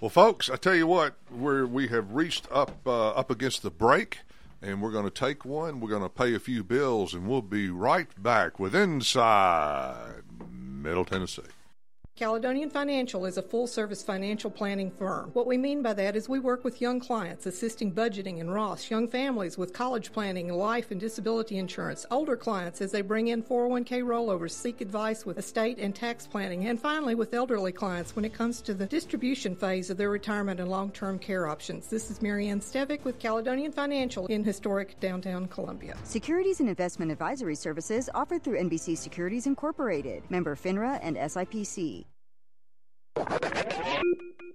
Well, 0.00 0.10
folks, 0.10 0.50
I 0.50 0.56
tell 0.56 0.74
you 0.74 0.86
what, 0.86 1.16
we 1.30 1.64
we 1.64 1.88
have 1.88 2.12
reached 2.12 2.46
up 2.50 2.86
uh, 2.86 3.10
up 3.10 3.30
against 3.30 3.62
the 3.62 3.70
break, 3.70 4.18
and 4.60 4.82
we're 4.82 4.90
going 4.90 5.04
to 5.04 5.10
take 5.10 5.44
one. 5.44 5.80
We're 5.80 5.90
going 5.90 6.02
to 6.02 6.08
pay 6.08 6.34
a 6.34 6.40
few 6.40 6.62
bills, 6.62 7.14
and 7.14 7.26
we'll 7.26 7.42
be 7.42 7.70
right 7.70 8.08
back 8.22 8.58
with 8.58 8.74
Inside 8.74 10.22
Middle 10.50 11.04
Tennessee. 11.04 11.42
Caledonian 12.22 12.70
Financial 12.70 13.26
is 13.26 13.36
a 13.36 13.42
full 13.42 13.66
service 13.66 14.00
financial 14.00 14.48
planning 14.48 14.92
firm. 14.92 15.30
What 15.32 15.48
we 15.48 15.58
mean 15.58 15.82
by 15.82 15.92
that 15.94 16.14
is 16.14 16.28
we 16.28 16.38
work 16.38 16.62
with 16.62 16.80
young 16.80 17.00
clients, 17.00 17.46
assisting 17.46 17.90
budgeting 17.92 18.38
and 18.38 18.54
Ross, 18.54 18.88
young 18.88 19.08
families 19.08 19.58
with 19.58 19.72
college 19.72 20.12
planning, 20.12 20.46
life 20.52 20.92
and 20.92 21.00
disability 21.00 21.58
insurance, 21.58 22.06
older 22.12 22.36
clients 22.36 22.80
as 22.80 22.92
they 22.92 23.00
bring 23.00 23.26
in 23.26 23.42
401k 23.42 24.04
rollovers, 24.04 24.52
seek 24.52 24.80
advice 24.80 25.26
with 25.26 25.36
estate 25.36 25.78
and 25.78 25.96
tax 25.96 26.24
planning, 26.24 26.66
and 26.66 26.80
finally 26.80 27.16
with 27.16 27.34
elderly 27.34 27.72
clients 27.72 28.14
when 28.14 28.24
it 28.24 28.32
comes 28.32 28.60
to 28.60 28.72
the 28.72 28.86
distribution 28.86 29.56
phase 29.56 29.90
of 29.90 29.96
their 29.96 30.10
retirement 30.10 30.60
and 30.60 30.70
long 30.70 30.92
term 30.92 31.18
care 31.18 31.48
options. 31.48 31.88
This 31.88 32.08
is 32.08 32.22
Marianne 32.22 32.60
Stevick 32.60 33.02
with 33.02 33.18
Caledonian 33.18 33.72
Financial 33.72 34.26
in 34.26 34.44
historic 34.44 35.00
downtown 35.00 35.48
Columbia. 35.48 35.96
Securities 36.04 36.60
and 36.60 36.68
investment 36.68 37.10
advisory 37.10 37.56
services 37.56 38.08
offered 38.14 38.44
through 38.44 38.60
NBC 38.60 38.96
Securities 38.96 39.48
Incorporated, 39.48 40.22
member 40.30 40.54
FINRA 40.54 41.00
and 41.02 41.16
SIPC. 41.16 42.04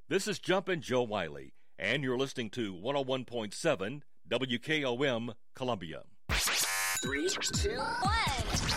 This 0.10 0.28
is 0.28 0.40
Jumpin' 0.40 0.82
Joe 0.82 1.04
Wiley, 1.04 1.54
and 1.78 2.04
you're 2.04 2.18
listening 2.18 2.50
to 2.52 2.74
101.7 2.74 4.02
WKOM 4.30 5.34
Columbia. 5.54 6.04
Three, 7.02 7.30
two, 7.30 7.78
one. 7.78 8.77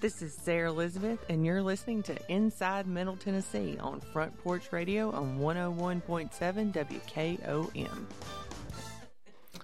This 0.00 0.22
is 0.22 0.32
Sarah 0.32 0.70
Elizabeth, 0.70 1.18
and 1.28 1.44
you're 1.44 1.60
listening 1.60 2.02
to 2.04 2.16
Inside 2.32 2.86
Middle 2.86 3.16
Tennessee 3.16 3.76
on 3.78 4.00
Front 4.00 4.34
Porch 4.38 4.72
Radio 4.72 5.10
on 5.10 5.38
101.7 5.38 6.72
WKOM. 6.72 8.06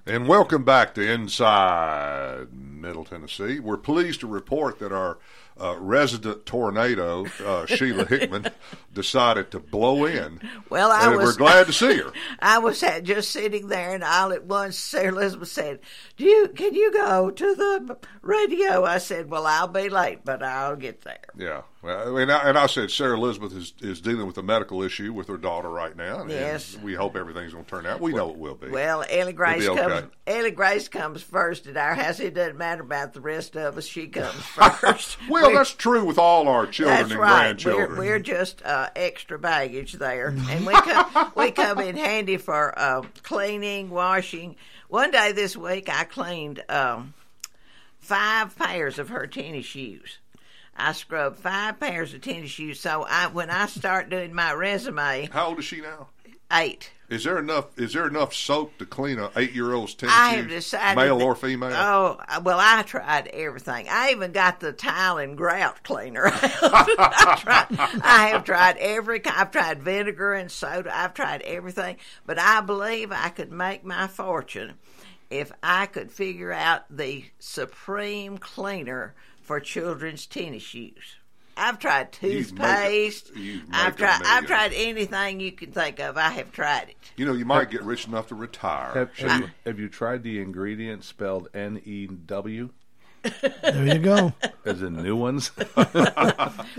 And 0.04 0.28
welcome 0.28 0.62
back 0.62 0.92
to 0.96 1.10
Inside 1.10 2.52
Middle 2.52 3.06
Tennessee. 3.06 3.60
We're 3.60 3.78
pleased 3.78 4.20
to 4.20 4.26
report 4.26 4.78
that 4.80 4.92
our 4.92 5.16
uh, 5.60 5.76
resident 5.78 6.44
tornado, 6.46 7.26
uh, 7.44 7.66
Sheila 7.66 8.04
Hickman, 8.04 8.48
decided 8.94 9.50
to 9.52 9.60
blow 9.60 10.04
in. 10.04 10.40
Well, 10.68 10.90
I 10.90 11.06
and 11.08 11.16
was 11.16 11.24
we're 11.24 11.38
glad 11.38 11.66
to 11.66 11.72
see 11.72 11.98
her. 11.98 12.12
I 12.40 12.58
was 12.58 12.82
just 13.02 13.30
sitting 13.30 13.68
there, 13.68 13.94
and 13.94 14.04
all 14.04 14.32
at 14.32 14.44
once 14.44 14.78
Sarah 14.78 15.12
Elizabeth 15.12 15.48
said, 15.48 15.80
"Do 16.16 16.24
you 16.24 16.48
can 16.48 16.74
you 16.74 16.92
go 16.92 17.30
to 17.30 17.54
the 17.54 17.96
radio?" 18.22 18.84
I 18.84 18.98
said, 18.98 19.30
"Well, 19.30 19.46
I'll 19.46 19.68
be 19.68 19.88
late, 19.88 20.20
but 20.24 20.42
I'll 20.42 20.76
get 20.76 21.02
there." 21.02 21.18
Yeah, 21.36 21.62
well, 21.86 22.16
and 22.16 22.32
I, 22.32 22.48
and 22.48 22.58
I 22.58 22.66
said 22.66 22.90
Sarah 22.90 23.16
Elizabeth 23.16 23.54
is, 23.54 23.72
is 23.80 24.00
dealing 24.00 24.26
with 24.26 24.36
a 24.38 24.42
medical 24.42 24.82
issue 24.82 25.12
with 25.12 25.28
her 25.28 25.36
daughter 25.36 25.70
right 25.70 25.96
now. 25.96 26.20
And 26.20 26.30
Yes. 26.30 26.76
we 26.82 26.94
hope 26.94 27.16
everything's 27.16 27.52
going 27.52 27.64
to 27.64 27.70
turn 27.70 27.86
out. 27.86 28.00
We 28.00 28.12
know 28.12 28.30
it 28.30 28.36
will 28.38 28.56
be. 28.56 28.70
Well, 28.70 29.04
Ellie 29.08 29.32
Grace 29.32 29.68
okay. 29.68 29.80
comes. 29.80 30.12
Ellie 30.26 30.50
Grace 30.50 30.88
comes 30.88 31.22
first 31.22 31.68
at 31.68 31.76
our 31.76 31.94
house. 31.94 32.18
It 32.18 32.34
doesn't 32.34 32.58
matter 32.58 32.82
about 32.82 33.12
the 33.12 33.20
rest 33.20 33.56
of 33.56 33.78
us. 33.78 33.86
She 33.86 34.08
comes 34.08 34.34
first. 34.80 35.16
Well, 35.28 35.45
We- 35.48 35.54
that's 35.54 35.72
true 35.74 36.04
with 36.04 36.18
all 36.18 36.48
our 36.48 36.66
children 36.66 36.96
That's 36.98 37.10
and 37.12 37.20
right. 37.20 37.40
grandchildren. 37.42 37.90
We're, 37.92 37.98
we're 37.98 38.18
just 38.18 38.62
uh, 38.64 38.90
extra 38.96 39.38
baggage 39.38 39.94
there, 39.94 40.28
and 40.28 40.66
we 40.66 40.72
come 40.74 41.32
we 41.36 41.50
come 41.50 41.78
in 41.80 41.96
handy 41.96 42.36
for 42.36 42.78
uh, 42.78 43.02
cleaning, 43.22 43.90
washing. 43.90 44.56
One 44.88 45.10
day 45.10 45.32
this 45.32 45.56
week, 45.56 45.88
I 45.88 46.04
cleaned 46.04 46.62
um, 46.68 47.14
five 47.98 48.56
pairs 48.56 48.98
of 48.98 49.08
her 49.08 49.26
tennis 49.26 49.66
shoes. 49.66 50.18
I 50.76 50.92
scrubbed 50.92 51.38
five 51.38 51.80
pairs 51.80 52.12
of 52.12 52.20
tennis 52.20 52.50
shoes. 52.50 52.78
So 52.80 53.06
I, 53.08 53.28
when 53.28 53.48
I 53.50 53.66
start 53.66 54.10
doing 54.10 54.34
my 54.34 54.52
resume, 54.52 55.28
How 55.32 55.46
old 55.48 55.58
is 55.58 55.64
she 55.64 55.80
now? 55.80 56.08
Eight. 56.52 56.90
Is 57.08 57.22
there 57.22 57.38
enough? 57.38 57.66
Is 57.78 57.92
there 57.92 58.08
enough 58.08 58.34
soap 58.34 58.78
to 58.78 58.86
clean 58.86 59.20
a 59.20 59.30
eight 59.36 59.52
year 59.52 59.72
old's 59.74 59.94
tennis 59.94 60.12
I 60.16 60.30
shoes? 60.32 60.40
have 60.40 60.48
decided, 60.50 60.96
male 60.96 61.18
that- 61.18 61.24
or 61.24 61.34
female. 61.36 61.70
Oh 61.72 62.18
well, 62.42 62.58
I 62.60 62.82
tried 62.82 63.28
everything. 63.28 63.86
I 63.88 64.10
even 64.10 64.32
got 64.32 64.58
the 64.58 64.72
tile 64.72 65.18
and 65.18 65.36
grout 65.36 65.84
cleaner. 65.84 66.24
I, 66.32 67.38
tried, 67.40 68.00
I 68.02 68.28
have 68.32 68.42
tried 68.44 68.76
every. 68.78 69.24
I've 69.24 69.52
tried 69.52 69.82
vinegar 69.82 70.32
and 70.34 70.50
soda. 70.50 70.90
I've 70.92 71.14
tried 71.14 71.42
everything, 71.42 71.96
but 72.24 72.40
I 72.40 72.60
believe 72.60 73.12
I 73.12 73.28
could 73.28 73.52
make 73.52 73.84
my 73.84 74.08
fortune 74.08 74.74
if 75.30 75.52
I 75.62 75.86
could 75.86 76.10
figure 76.10 76.52
out 76.52 76.84
the 76.90 77.24
supreme 77.38 78.38
cleaner 78.38 79.14
for 79.42 79.60
children's 79.60 80.26
tennis 80.26 80.62
shoes. 80.64 81.16
I've 81.56 81.78
tried 81.78 82.08
You'd 82.20 82.32
make 82.32 82.32
a- 82.32 82.42
toothpaste. 82.42 83.34
you'd 83.36 83.62
I've 83.72 83.96
tried. 83.96 84.20
I've 84.24 84.42
million. 84.42 84.44
tried 84.46 84.72
anything 84.74 85.40
you 85.40 85.52
can 85.52 85.72
think 85.72 85.98
of. 86.00 86.16
I 86.16 86.30
have 86.30 86.52
tried 86.52 86.90
it. 86.90 86.96
You 87.16 87.24
know, 87.26 87.32
you 87.32 87.44
might 87.46 87.70
get 87.70 87.82
rich 87.82 88.06
enough 88.06 88.28
to 88.28 88.34
retire. 88.34 88.92
Have, 88.92 89.16
have, 89.18 89.40
you, 89.40 89.48
have 89.64 89.78
you 89.80 89.88
tried 89.88 90.22
the 90.22 90.40
ingredient 90.40 91.02
spelled 91.04 91.48
N 91.54 91.80
E 91.84 92.06
W? 92.06 92.70
There 93.62 93.86
you 93.86 93.98
go. 93.98 94.32
As 94.64 94.82
in 94.82 95.02
new 95.02 95.16
ones? 95.16 95.50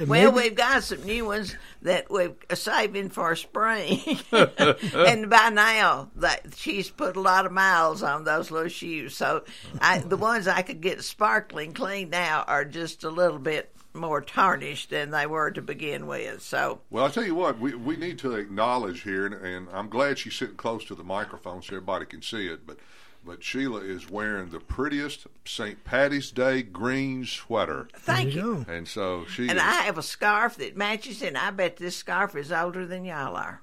Well, 0.08 0.32
we've 0.32 0.56
got 0.56 0.84
some 0.84 1.04
new 1.04 1.26
ones 1.26 1.56
that 1.82 2.10
we're 2.10 2.34
saving 2.54 3.10
for 3.10 3.36
spring, 3.36 4.00
and 4.32 5.30
by 5.30 5.50
now 5.50 6.10
that 6.18 6.54
she's 6.56 6.90
put 6.90 7.16
a 7.18 7.20
lot 7.22 7.46
of 7.46 7.52
miles 7.52 8.04
on 8.04 8.24
those 8.24 8.52
little 8.52 8.70
shoes. 8.70 9.16
So, 9.16 9.44
I, 9.82 10.00
the 10.00 10.18
ones 10.18 10.48
I 10.48 10.62
could 10.62 10.82
get 10.82 11.04
sparkling 11.04 11.74
clean 11.74 12.10
now 12.12 12.44
are 12.48 12.64
just 12.64 13.04
a 13.04 13.10
little 13.10 13.40
bit 13.40 13.72
more 13.98 14.22
tarnished 14.22 14.90
than 14.90 15.12
they 15.12 15.26
were 15.26 15.52
to 15.52 15.62
begin 15.62 16.08
with. 16.08 16.42
So, 16.42 16.80
Well, 16.90 17.06
I 17.06 17.10
tell 17.10 17.26
you 17.26 17.36
what, 17.36 17.60
we 17.60 17.74
we 17.76 17.96
need 17.98 18.20
to 18.20 18.36
acknowledge 18.36 19.02
here, 19.04 19.26
and, 19.26 19.36
and 19.36 19.68
I'm 19.74 19.90
glad 19.90 20.20
she's 20.20 20.36
sitting 20.36 20.56
close 20.56 20.86
to 20.86 20.96
the 20.96 21.04
microphone 21.04 21.62
so 21.62 21.76
everybody 21.76 22.06
can 22.06 22.22
see 22.22 22.48
it. 22.48 22.66
But 22.66 22.78
but 23.26 23.44
Sheila 23.44 23.82
is 23.82 24.10
wearing 24.10 24.52
the 24.52 24.60
prettiest 24.62 25.28
St. 25.44 25.84
Patty's 25.84 26.32
Day 26.32 26.62
green 26.62 27.26
sweater. 27.26 27.90
Thank 27.94 28.34
you 28.34 28.60
you 28.60 28.66
And 28.70 28.88
so 28.88 29.26
she 29.26 29.50
and 29.50 29.58
is- 29.58 29.64
I 29.64 29.82
have 29.84 29.98
a 29.98 30.04
scarf 30.04 30.56
that 30.58 30.78
matches, 30.78 31.22
and 31.22 31.38
I 31.38 31.52
bet 31.52 31.76
this 31.78 31.98
scarf 31.98 32.36
is 32.38 32.52
older 32.54 32.86
than 32.86 33.04
y'all 33.04 33.36
are. 33.36 33.62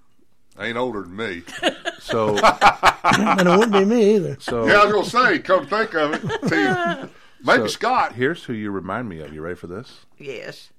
ain't 0.60 0.76
older 0.76 1.02
than 1.02 1.16
me. 1.16 1.42
So, 2.00 2.36
and 3.04 3.48
it 3.48 3.58
wouldn't 3.58 3.72
be 3.72 3.84
me 3.86 4.16
either. 4.16 4.36
So 4.38 4.66
yeah, 4.66 4.80
I 4.82 4.84
was 4.84 5.10
gonna 5.12 5.28
say, 5.30 5.38
come 5.38 5.66
think 5.66 5.94
of 5.94 6.12
it, 6.12 6.20
see, 6.50 7.08
maybe 7.44 7.62
So, 7.62 7.66
Scott. 7.68 8.12
Here's 8.14 8.44
who 8.44 8.52
you 8.52 8.70
remind 8.70 9.08
me 9.08 9.20
of. 9.20 9.32
You 9.32 9.42
ready 9.42 9.54
for 9.56 9.66
this? 9.66 10.06
Yes, 10.18 10.70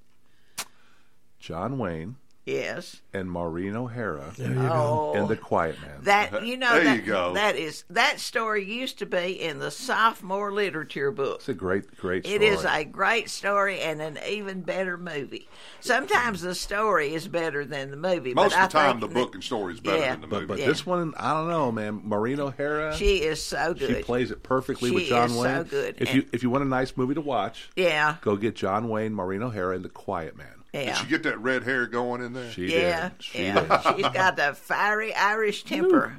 John 1.40 1.78
Wayne 1.78 2.16
yes. 2.46 3.02
and 3.14 3.30
Maureen 3.30 3.76
O'Hara 3.76 4.32
There 4.38 4.50
you 4.50 4.54
go. 4.56 5.12
Oh, 5.14 5.20
in 5.22 5.28
The 5.28 5.36
Quiet 5.36 5.80
Man. 5.82 5.92
That 6.04 6.34
uh-huh. 6.34 6.46
you 6.46 6.58
know 6.58 6.74
There 6.76 6.84
that, 6.84 6.96
you 6.98 7.02
go. 7.04 7.34
that 7.34 7.56
is 7.56 7.84
that 7.90 8.20
story 8.20 8.64
used 8.64 9.00
to 9.00 9.06
be 9.06 9.42
in 9.42 9.60
the 9.60 9.72
sophomore 9.72 10.52
literature 10.52 11.12
book. 11.12 11.36
It's 11.38 11.50
a 11.50 11.54
great, 11.54 11.96
great 11.98 12.26
story. 12.26 12.36
It 12.36 12.42
is 12.42 12.66
a 12.66 12.84
great 12.84 13.30
story 13.30 13.80
and 13.80 14.02
an 14.02 14.20
even 14.28 14.62
better 14.62 14.98
movie. 14.98 15.48
Sometimes 15.80 16.42
the 16.42 16.56
story 16.56 17.14
is 17.14 17.28
better 17.28 17.66
than 17.66 17.92
the 17.92 17.98
movie. 17.98 18.34
Most 18.34 18.54
but 18.56 18.66
of 18.66 18.72
the 18.72 18.80
I 18.80 18.82
time, 18.84 19.00
think 19.00 19.14
the 19.14 19.20
book 19.20 19.36
and 19.36 19.44
story 19.44 19.74
is 19.74 19.80
better 19.80 19.98
Yeah. 20.00 20.12
than 20.12 20.22
the 20.22 20.28
movie. 20.28 20.46
but 20.46 20.60
Yeah. 20.60 20.68
this 20.68 20.86
one, 20.86 21.14
I 21.18 21.34
don't 21.34 21.50
know, 21.50 21.72
man. 21.72 22.02
Maureen 22.04 22.40
O'Hara. 22.40 22.96
She 22.96 23.18
is 23.18 23.42
so 23.42 23.74
good. 23.74 23.96
She 23.98 24.04
plays 24.04 24.32
it 24.32 24.44
perfectly 24.44 24.90
She 24.90 24.96
with 24.96 25.06
John 25.06 25.32
is 25.32 25.38
Wayne. 25.38 25.56
so 25.58 25.64
good. 25.64 25.96
If 26.00 26.08
And- 26.10 26.18
you 26.18 26.26
if 26.32 26.44
you 26.44 26.50
want 26.50 26.64
a 26.64 26.68
nice 26.68 26.96
movie 26.98 27.14
to 27.16 27.22
watch, 27.22 27.70
Yeah. 27.76 28.16
go 28.22 28.36
get 28.36 28.56
John 28.56 28.90
Wayne, 28.90 29.14
Maureen 29.14 29.44
O'Hara, 29.44 29.76
and 29.76 29.86
The 29.86 29.90
Quiet 29.90 30.38
Man. 30.38 30.48
Yeah. 30.76 30.86
Did 30.88 30.98
she 30.98 31.08
get 31.08 31.24
that 31.24 31.40
red 31.40 31.64
hair 31.64 31.88
going 31.88 32.22
in 32.22 32.34
there? 32.34 32.52
She 32.52 32.68
yeah, 32.68 33.10
did. 33.10 33.24
She 33.24 33.44
yeah. 33.44 33.62
did. 33.62 33.96
She's 33.96 34.10
got 34.10 34.36
the 34.36 34.54
fiery 34.54 35.14
Irish 35.14 35.64
temper. 35.64 36.18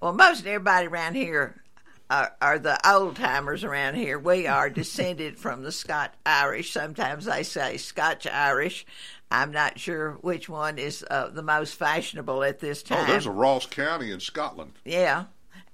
well, 0.00 0.12
most 0.12 0.46
everybody 0.46 0.86
around 0.86 1.14
here 1.14 1.62
are, 2.10 2.34
are 2.42 2.58
the 2.58 2.78
old 2.88 3.16
timers 3.16 3.64
around 3.64 3.94
here. 3.94 4.18
We 4.18 4.46
are 4.46 4.68
descended 4.70 5.38
from 5.38 5.62
the 5.62 5.72
Scotch 5.72 6.12
Irish. 6.26 6.72
Sometimes 6.72 7.24
they 7.24 7.42
say 7.42 7.78
Scotch 7.78 8.26
Irish. 8.26 8.84
I'm 9.30 9.50
not 9.50 9.78
sure 9.78 10.18
which 10.20 10.50
one 10.50 10.76
is 10.76 11.02
uh, 11.10 11.28
the 11.28 11.42
most 11.42 11.74
fashionable 11.76 12.42
at 12.42 12.58
this 12.58 12.82
time. 12.82 13.04
Oh, 13.04 13.06
there's 13.06 13.24
a 13.24 13.30
Ross 13.30 13.64
County 13.64 14.10
in 14.12 14.20
Scotland. 14.20 14.72
yeah, 14.84 15.24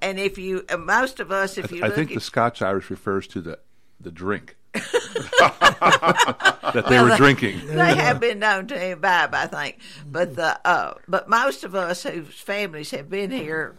and 0.00 0.20
if 0.20 0.38
you, 0.38 0.64
uh, 0.68 0.76
most 0.76 1.18
of 1.18 1.32
us, 1.32 1.58
if 1.58 1.72
you 1.72 1.82
I 1.82 1.88
look 1.88 1.96
think 1.96 2.10
at 2.12 2.14
the 2.14 2.20
Scotch 2.20 2.62
Irish 2.62 2.88
refers 2.88 3.26
to 3.28 3.40
the 3.40 3.58
the 4.00 4.12
drink 4.12 4.57
that 5.40 6.84
they 6.88 6.96
Well, 6.96 7.10
were 7.10 7.16
drinking. 7.16 7.66
They 7.66 7.94
have 7.94 8.20
been 8.20 8.38
known 8.38 8.66
to 8.68 8.90
imbibe, 8.92 9.34
I 9.34 9.46
think. 9.46 9.78
But 10.06 10.36
the 10.36 10.60
uh, 10.66 10.94
but 11.06 11.28
most 11.28 11.64
of 11.64 11.74
us 11.74 12.02
whose 12.02 12.40
families 12.40 12.90
have 12.92 13.08
been 13.08 13.30
here 13.30 13.76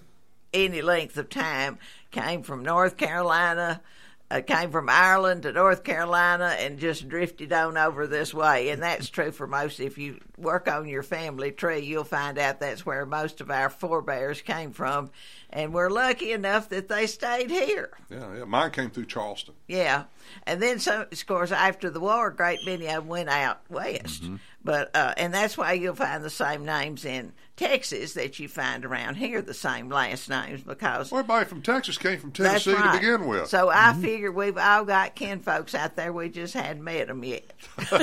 any 0.54 0.82
length 0.82 1.17
of 1.17 1.30
time 1.30 1.78
came 2.12 2.41
from 2.43 2.63
North 2.63 2.97
Carolina, 2.97 3.82
uh, 4.31 4.41
came 4.41 4.71
from 4.71 4.89
Ireland 4.89 5.43
to 5.43 5.51
North 5.51 5.83
Carolina, 5.83 6.55
and 6.59 6.79
just 6.79 7.07
drifted 7.09 7.51
on 7.51 7.77
over 7.77 8.07
this 8.07 8.33
way. 8.33 8.69
And 8.69 8.81
that's 8.81 9.09
true 9.09 9.31
for 9.31 9.47
most. 9.47 9.79
If 9.79 9.97
you 9.97 10.19
work 10.37 10.67
on 10.67 10.87
your 10.87 11.03
family 11.03 11.51
tree, 11.51 11.79
you'll 11.79 12.03
find 12.03 12.37
out 12.37 12.59
that's 12.59 12.85
where 12.85 13.05
most 13.05 13.41
of 13.41 13.49
our 13.49 13.69
forebears 13.69 14.41
came 14.41 14.71
from. 14.71 15.09
And 15.49 15.73
we're 15.73 15.89
lucky 15.89 16.31
enough 16.31 16.69
that 16.69 16.89
they 16.89 17.07
stayed 17.07 17.49
here. 17.49 17.89
Yeah, 18.11 18.37
yeah. 18.37 18.43
Mine 18.43 18.69
came 18.69 18.91
through 18.91 19.07
Charleston. 19.07 19.55
Yeah, 19.67 20.03
and 20.45 20.61
then 20.61 20.79
some. 20.79 21.07
Of 21.11 21.25
course, 21.25 21.51
after 21.51 21.89
the 21.89 21.99
war, 21.99 22.27
a 22.27 22.35
great 22.35 22.59
many 22.65 22.85
of 22.87 22.95
them 22.95 23.07
went 23.07 23.29
out 23.29 23.61
west. 23.69 24.23
Mm-hmm. 24.23 24.35
But 24.63 24.95
uh, 24.95 25.13
and 25.17 25.33
that's 25.33 25.57
why 25.57 25.73
you'll 25.73 25.95
find 25.95 26.23
the 26.23 26.29
same 26.29 26.65
names 26.65 27.03
in 27.03 27.33
Texas 27.59 28.13
that 28.13 28.39
you 28.39 28.47
find 28.47 28.85
around 28.85 29.15
here, 29.15 29.41
the 29.41 29.53
same 29.53 29.89
last 29.89 30.29
names 30.29 30.61
because 30.63 31.11
everybody 31.11 31.43
from 31.43 31.61
Texas 31.61 31.97
came 31.97 32.17
from 32.17 32.31
Tennessee 32.31 32.73
right. 32.73 32.93
to 32.93 32.99
begin 32.99 33.27
with. 33.27 33.49
So 33.49 33.69
I 33.69 33.91
mm-hmm. 33.91 34.01
figure 34.01 34.31
we've 34.31 34.57
all 34.57 34.85
got 34.85 35.13
kin 35.13 35.41
folks 35.41 35.75
out 35.75 35.97
there. 35.97 36.13
We 36.13 36.29
just 36.29 36.53
hadn't 36.53 36.81
met 36.81 37.07
them 37.07 37.21
yet. 37.21 37.43
all 37.91 37.99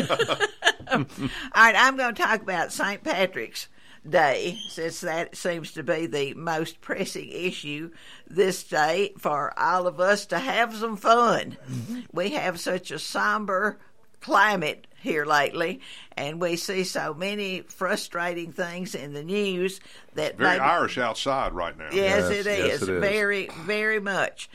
right, 0.88 1.74
I'm 1.74 1.96
going 1.96 2.14
to 2.14 2.22
talk 2.22 2.42
about 2.42 2.70
St. 2.70 3.02
Patrick's 3.02 3.68
Day, 4.06 4.58
since 4.68 5.00
that 5.00 5.34
seems 5.34 5.72
to 5.72 5.82
be 5.82 6.04
the 6.04 6.34
most 6.34 6.82
pressing 6.82 7.30
issue 7.30 7.92
this 8.26 8.62
day 8.62 9.14
for 9.16 9.58
all 9.58 9.86
of 9.86 10.00
us 10.00 10.26
to 10.26 10.38
have 10.38 10.76
some 10.76 10.98
fun. 10.98 11.56
Mm-hmm. 11.66 12.00
We 12.12 12.32
have 12.32 12.60
such 12.60 12.90
a 12.90 12.98
somber 12.98 13.78
climate 14.20 14.86
here 15.00 15.24
lately, 15.24 15.80
and 16.16 16.40
we 16.40 16.56
see 16.56 16.85
so 16.85 17.14
many 17.14 17.61
frustrating 17.61 18.52
things 18.52 18.94
in 18.94 19.12
the 19.12 19.22
news 19.22 19.80
that 20.14 20.37
Very 20.37 20.50
maybe- 20.50 20.61
Irish 20.61 20.98
outside 20.98 21.52
right 21.52 21.76
now. 21.76 21.88
Yes, 21.92 22.30
it 22.30 22.46
is. 22.46 22.82
Very, 22.82 23.48
very 23.64 24.00
much. 24.00 24.48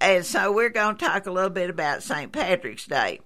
And 0.00 0.24
so 0.24 0.52
we're 0.52 0.70
going 0.70 0.96
to 0.96 1.04
talk 1.04 1.26
a 1.26 1.32
little 1.32 1.50
bit 1.50 1.70
about 1.70 2.02
St. 2.02 2.32
Patrick's 2.32 2.86
Day. 2.86 3.20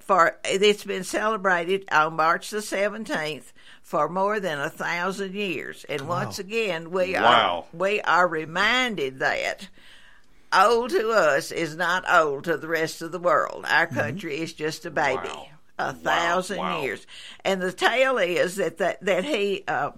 For 0.00 0.38
it's 0.44 0.84
been 0.84 1.02
celebrated 1.02 1.88
on 1.90 2.14
March 2.14 2.50
the 2.50 2.58
17th 2.58 3.52
for 3.82 4.08
more 4.08 4.38
than 4.38 4.60
a 4.60 4.70
thousand 4.70 5.34
years. 5.34 5.84
And 5.88 6.06
once 6.06 6.38
again, 6.38 6.92
we 6.92 7.14
Wow. 7.14 7.66
are 7.72 7.76
we 7.76 8.00
are 8.02 8.28
reminded 8.28 9.18
that 9.18 9.68
old 10.52 10.90
to 10.90 11.10
us 11.10 11.50
is 11.50 11.76
not 11.76 12.04
old 12.08 12.44
to 12.44 12.56
the 12.56 12.68
rest 12.68 13.02
of 13.02 13.10
the 13.10 13.18
world. 13.18 13.64
Our 13.68 13.86
mm-hmm. 13.86 13.98
country 13.98 14.38
is 14.38 14.52
just 14.52 14.86
a 14.86 14.90
baby. 14.90 15.50
A 15.88 15.92
thousand 15.92 16.58
wow. 16.58 16.82
years. 16.82 17.06
And 17.44 17.60
the 17.60 17.72
tale 17.72 18.18
is 18.18 18.56
that 18.56 18.78
that, 18.78 19.04
that 19.04 19.24
he 19.24 19.64
uh, 19.66 19.92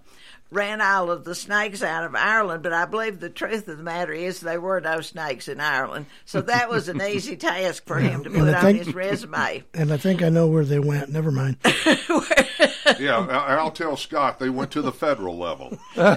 ran 0.53 0.81
all 0.81 1.11
of 1.11 1.25
the 1.25 1.35
snakes 1.35 1.83
out 1.83 2.05
of 2.05 2.15
Ireland, 2.15 2.63
but 2.63 2.73
I 2.73 2.85
believe 2.85 3.21
the 3.21 3.31
truth 3.31 3.67
of 3.69 3.79
the 3.79 3.83
matter 3.83 4.13
is 4.13 4.41
there 4.41 4.61
were 4.61 4.81
no 4.81 5.01
snakes 5.01 5.49
in 5.49 5.61
Ireland. 5.61 6.07
So 6.25 6.43
that 6.43 6.69
was 6.69 6.89
an 6.89 7.01
easy 7.01 7.37
task 7.37 7.87
for 7.87 7.99
him 7.99 8.25
to 8.25 8.31
And 8.31 8.39
put 8.39 8.55
I 8.55 8.69
on 8.69 8.75
his 8.75 8.95
resume. 8.95 9.65
And 9.75 9.93
I 9.93 9.97
think 9.97 10.23
I 10.23 10.29
know 10.29 10.47
where 10.47 10.65
they 10.65 10.79
went. 10.79 11.09
Never 11.09 11.31
mind. 11.31 11.57
Yeah, 12.99 13.19
I- 13.19 13.55
I'll 13.55 13.71
tell 13.71 13.97
Scott 13.97 14.39
they 14.39 14.51
went 14.51 14.71
to 14.73 14.83
the 14.83 14.93
federal 14.93 15.37
level. 15.39 15.79
well, 15.97 16.13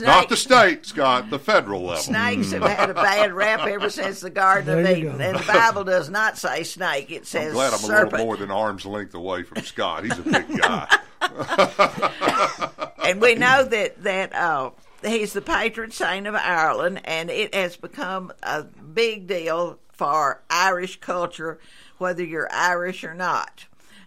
Not 0.00 0.28
the 0.28 0.36
state, 0.36 0.86
Scott, 0.86 1.30
the 1.30 1.38
federal 1.38 1.82
level. 1.82 2.02
Snakes 2.02 2.52
have 2.52 2.62
mm. 2.62 2.74
had 2.74 2.90
a 2.90 2.94
bad 2.94 3.32
rap 3.32 3.60
ever 3.66 3.90
since 3.90 4.20
the 4.20 4.30
Garden 4.30 4.78
of 4.78 4.84
There 4.84 4.96
you 4.96 5.06
Eden, 5.08 5.18
go. 5.18 5.24
and 5.24 5.38
the 5.38 5.46
Bible 5.46 5.84
does 5.84 6.10
not 6.10 6.36
say 6.36 6.62
snake; 6.62 7.10
it 7.10 7.18
I'm 7.18 7.24
says 7.24 7.52
glad 7.52 7.72
I'm 7.72 7.84
a 7.84 7.86
little 7.86 8.18
more 8.18 8.36
than 8.36 8.50
arm's 8.50 8.84
length 8.84 9.14
away 9.14 9.44
from 9.44 9.62
Scott. 9.62 10.04
He's 10.04 10.18
a 10.18 10.22
big 10.22 10.58
guy. 10.58 10.98
and 11.20 13.20
we 13.20 13.34
know 13.34 13.64
that 13.64 14.02
that 14.02 14.34
uh, 14.34 14.70
he's 15.02 15.32
the 15.32 15.40
patron 15.40 15.90
saint 15.90 16.26
of 16.26 16.34
Ireland, 16.34 17.00
and 17.04 17.30
it 17.30 17.54
has 17.54 17.76
become 17.76 18.32
a 18.42 18.62
big 18.62 19.26
deal 19.26 19.78
for 19.92 20.42
Irish 20.48 21.00
culture, 21.00 21.58
whether 21.98 22.24
you're 22.24 22.52
Irish 22.52 23.04
or 23.04 23.14
not. 23.14 23.66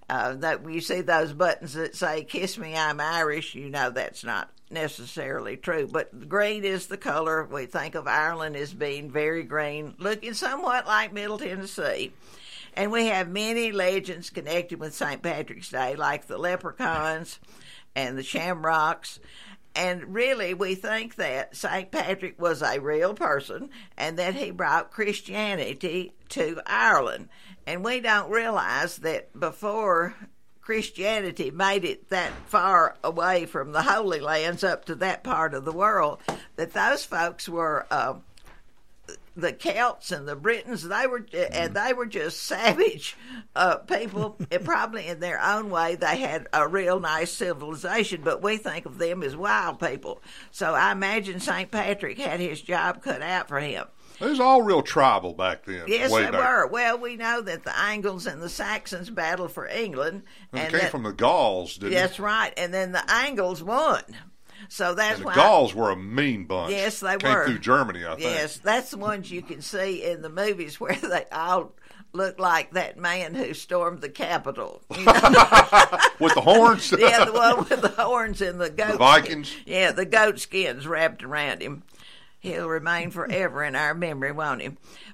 Uh, 0.10 0.34
that 0.36 0.70
you 0.70 0.82
see 0.82 1.02
those 1.02 1.34
buttons 1.34 1.74
that 1.74 1.96
say 1.96 2.24
"Kiss 2.24 2.58
me, 2.58 2.76
I'm 2.76 3.00
Irish," 3.00 3.56
you 3.56 3.70
know 3.70 3.90
that's 3.90 4.24
not 4.24 4.50
necessarily 4.70 5.58
true. 5.58 5.88
But 5.88 6.30
green 6.30 6.64
is 6.64 6.88
the 6.88 6.98
color 6.98 7.46
we 7.46 7.66
think 7.66 7.96
of 7.96 8.08
Ireland 8.08 8.56
as 8.56 8.74
being 8.74 9.12
very 9.12 9.44
green, 9.44 9.96
looking 10.00 10.34
somewhat 10.34 10.88
like 10.88 11.14
Middle 11.14 11.38
Tennessee. 11.38 12.14
And 12.74 12.92
we 12.92 13.08
have 13.08 13.30
many 13.30 13.72
legends 13.72 14.30
connected 14.30 14.80
with 14.80 14.96
St. 14.96 15.22
Patrick's 15.22 15.70
Day, 15.70 15.96
like 15.96 16.28
the 16.28 16.38
leprechauns 16.38 17.40
and 17.96 18.18
the 18.18 18.24
shamrocks. 18.24 19.20
And 19.76 20.14
really, 20.14 20.54
we 20.54 20.76
think 20.76 21.16
that 21.16 21.56
St. 21.56 21.92
Patrick 21.92 22.42
was 22.42 22.62
a 22.62 22.80
real 22.80 23.14
person 23.14 23.70
and 23.98 24.20
that 24.20 24.36
he 24.36 24.52
brought 24.52 24.92
Christianity 24.92 26.14
to 26.30 26.62
Ireland. 26.66 27.30
And 27.66 27.84
we 27.84 28.02
don't 28.02 28.30
realize 28.30 28.98
that 28.98 29.38
before 29.38 30.16
Christianity 30.62 31.52
made 31.52 31.86
it 31.86 32.10
that 32.10 32.32
far 32.48 32.96
away 33.04 33.46
from 33.46 33.72
the 33.72 33.82
Holy 33.82 34.20
Lands 34.20 34.64
up 34.64 34.86
to 34.86 34.96
that 34.96 35.24
part 35.24 35.54
of 35.54 35.66
the 35.66 35.72
world, 35.72 36.20
that 36.56 36.74
those 36.74 37.06
folks 37.06 37.48
were. 37.48 37.86
Uh, 37.90 38.16
the 39.36 39.54
Celts 39.54 40.12
and 40.12 40.28
the 40.28 40.36
Britons, 40.36 40.88
they 40.88 41.08
were 41.08 41.26
and 41.34 41.74
they 41.74 41.94
were 41.94 42.06
just 42.06 42.42
savage 42.44 43.16
uh, 43.56 43.78
people. 43.78 44.38
and 44.52 44.66
probably 44.66 45.08
in 45.08 45.20
their 45.20 45.42
own 45.42 45.70
way, 45.70 45.96
they 45.96 46.18
had 46.18 46.48
a 46.54 46.68
real 46.68 47.00
nice 47.00 47.32
civilization, 47.32 48.22
but 48.24 48.42
we 48.42 48.58
think 48.58 48.86
of 48.86 48.98
them 48.98 49.24
as 49.24 49.36
wild 49.36 49.80
people. 49.80 50.22
So 50.52 50.74
I 50.74 50.92
imagine 50.92 51.40
St. 51.40 51.72
Patrick 51.72 52.18
had 52.18 52.40
his 52.40 52.62
job 52.62 53.02
cut 53.02 53.22
out 53.22 53.48
for 53.48 53.60
him. 53.60 53.86
It 54.20 54.26
was 54.26 54.40
all 54.40 54.62
real 54.62 54.84
tribal 54.84 55.34
back 55.34 55.66
then. 55.66 55.86
Yes, 55.88 56.12
they 56.12 56.30
back. 56.30 56.34
were. 56.34 56.68
Well, 56.68 57.00
we 57.00 57.16
know 57.16 57.42
that 57.42 57.64
the 57.64 57.76
Angles 57.76 58.28
and 58.28 58.40
the 58.40 58.50
Saxons 58.50 59.10
battled 59.10 59.52
for 59.52 59.66
England, 59.66 60.24
And 60.52 60.60
it 60.60 60.64
and 60.66 60.72
came 60.74 60.82
that- 60.82 60.92
from 60.92 61.04
the 61.04 61.12
Gauls, 61.14 61.78
didn't 61.78 61.94
that's 61.94 62.20
it? 62.20 62.22
right. 62.22 62.54
And 62.56 62.72
then 62.72 62.92
the 62.92 63.04
Angles 63.12 63.64
won. 63.64 64.04
So 64.70 64.94
that's 64.94 65.16
And 65.16 65.24
the 65.24 65.28
why 65.28 65.36
Gauls 65.36 65.74
were 65.74 65.92
a 65.92 65.96
mean 65.96 66.46
bunch. 66.46 66.72
Yes, 66.72 67.00
they 67.00 67.18
came 67.18 67.34
were. 67.34 67.46
through 67.46 67.60
Germany, 67.60 68.06
I 68.06 68.12
think. 68.12 68.22
Yes, 68.22 68.58
that's 68.58 68.92
the 68.92 68.98
ones 68.98 69.32
you 69.32 69.42
can 69.42 69.62
see 69.62 70.04
in 70.04 70.22
the 70.22 70.30
movies 70.30 70.80
where 70.80 70.96
they 70.96 71.26
all 71.32 71.74
look 72.14 72.40
like 72.40 72.72
that 72.72 72.98
man 72.98 73.36
who 73.36 73.54
stormed 73.54 74.02
the 74.02 74.10
Capitol. 74.10 74.82
You 74.96 75.06
know? 75.06 75.14
With 76.20 76.36
the 76.36 76.42
horns? 76.42 76.92
yeah, 76.98 77.26
the 77.26 77.32
one 77.34 77.60
with 77.60 77.82
the 77.82 77.90
horns 77.90 78.42
and 78.42 78.60
the 78.60 78.70
goat. 78.70 78.98
Vikings? 78.98 79.56
Yeah, 79.66 79.92
the 79.92 80.06
goat 80.06 80.40
skins 80.40 80.86
wrapped 80.86 81.24
around 81.24 81.62
him. 81.62 81.84
He'll 82.40 82.68
remain 82.68 83.12
forever 83.12 83.64
in 83.64 83.76
our 83.76 83.94
memory, 83.94 84.32
won't 84.32 84.62
he? 84.62 84.70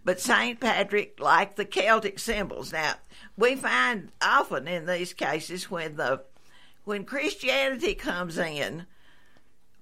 But 0.05 0.21
St. 0.21 0.60
Patrick, 0.60 1.19
liked 1.19 1.57
the 1.57 1.65
Celtic 1.65 2.19
symbols. 2.19 2.71
Now, 2.71 2.93
we 3.38 3.55
find 3.55 4.12
often 4.21 4.67
in 4.67 4.86
these 4.86 5.13
cases 5.13 5.69
when 5.69 5.97
the 5.97 6.23
when 6.86 7.03
Christianity 7.03 7.95
comes 7.95 8.38
in, 8.38 8.86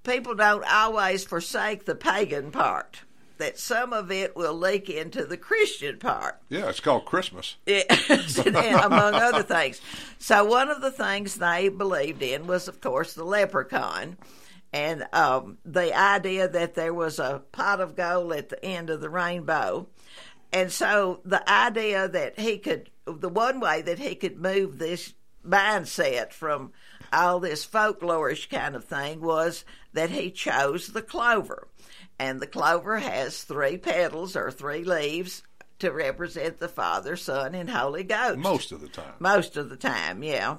people 0.06 0.36
don't 0.36 0.63
always 0.72 1.26
forsake 1.26 1.86
the 1.86 1.96
pagan 1.96 2.52
part. 2.52 3.02
That 3.38 3.60
some 3.60 3.91
of 3.91 4.12
it 4.12 4.34
will 4.38 4.54
leak 4.54 4.89
into 4.89 5.26
the 5.26 5.36
Christian 5.36 6.00
part. 6.00 6.39
Yeah, 6.48 6.70
it's 6.70 6.80
called 6.80 7.04
Christmas. 7.04 7.58
Among 7.68 9.13
other 9.13 9.44
things. 9.44 9.82
So 10.20 10.46
one 10.46 10.70
of 10.70 10.80
the 10.80 10.91
things 10.91 11.36
they 11.36 11.68
believed 11.68 12.22
in 12.22 12.48
was, 12.48 12.70
of 12.70 12.80
course, 12.80 13.13
the 13.13 13.26
leprechaun, 13.26 14.15
and 14.72 15.06
um, 15.12 15.58
the 15.65 15.94
idea 15.94 16.48
that 16.48 16.76
there 16.76 16.94
was 16.94 17.20
a 17.20 17.44
pot 17.52 17.82
of 17.82 17.98
gold 17.98 18.32
at 18.32 18.48
the 18.48 18.63
end 18.63 18.89
of 18.89 19.02
the 19.02 19.10
rainbow. 19.10 19.88
And 20.54 20.72
so 20.72 21.20
the 21.26 21.50
idea 21.50 22.08
that 22.08 22.39
he 22.39 22.58
could, 22.58 22.89
the 23.06 23.28
one 23.28 23.60
way 23.60 23.82
that 23.82 24.00
he 24.00 24.15
could 24.15 24.38
move 24.38 24.78
this 24.78 25.13
mindset 25.46 26.32
from 26.32 26.72
all 27.12 27.39
this 27.39 27.65
folklorish 27.65 28.50
kind 28.50 28.76
of 28.76 28.86
thing 28.86 29.22
was 29.22 29.65
that 29.95 30.12
he 30.12 30.29
chose 30.31 30.88
the 30.88 31.01
clover. 31.01 31.67
And 32.17 32.39
the 32.39 32.47
clover 32.47 32.99
has 32.99 33.43
three 33.43 33.77
petals 33.77 34.36
or 34.36 34.51
three 34.51 34.84
leaves 34.84 35.43
to 35.79 35.91
represent 35.91 36.60
the 36.60 36.69
Father, 36.69 37.17
Son, 37.17 37.53
and 37.53 37.69
Holy 37.69 38.03
Ghost. 38.03 38.38
Most 38.38 38.71
of 38.71 38.79
the 38.79 38.88
time. 38.88 39.13
Most 39.19 39.58
of 39.58 39.69
the 39.69 39.75
time, 39.75 40.23
yeah. 40.23 40.55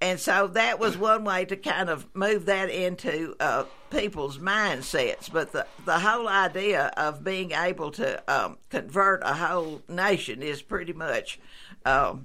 And 0.00 0.18
so 0.18 0.46
that 0.48 0.78
was 0.78 0.96
one 0.96 1.24
way 1.24 1.44
to 1.44 1.56
kind 1.56 1.90
of 1.90 2.06
move 2.14 2.46
that 2.46 2.70
into 2.70 3.36
uh, 3.40 3.64
people's 3.90 4.38
mindsets. 4.38 5.30
But 5.30 5.52
the, 5.52 5.66
the 5.84 5.98
whole 5.98 6.28
idea 6.28 6.86
of 6.96 7.22
being 7.22 7.52
able 7.52 7.90
to 7.92 8.22
um, 8.32 8.56
convert 8.70 9.22
a 9.22 9.34
whole 9.34 9.82
nation 9.86 10.42
is 10.42 10.62
pretty 10.62 10.94
much 10.94 11.38
um, 11.84 12.24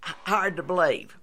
hard 0.00 0.56
to 0.56 0.62
believe. 0.62 1.18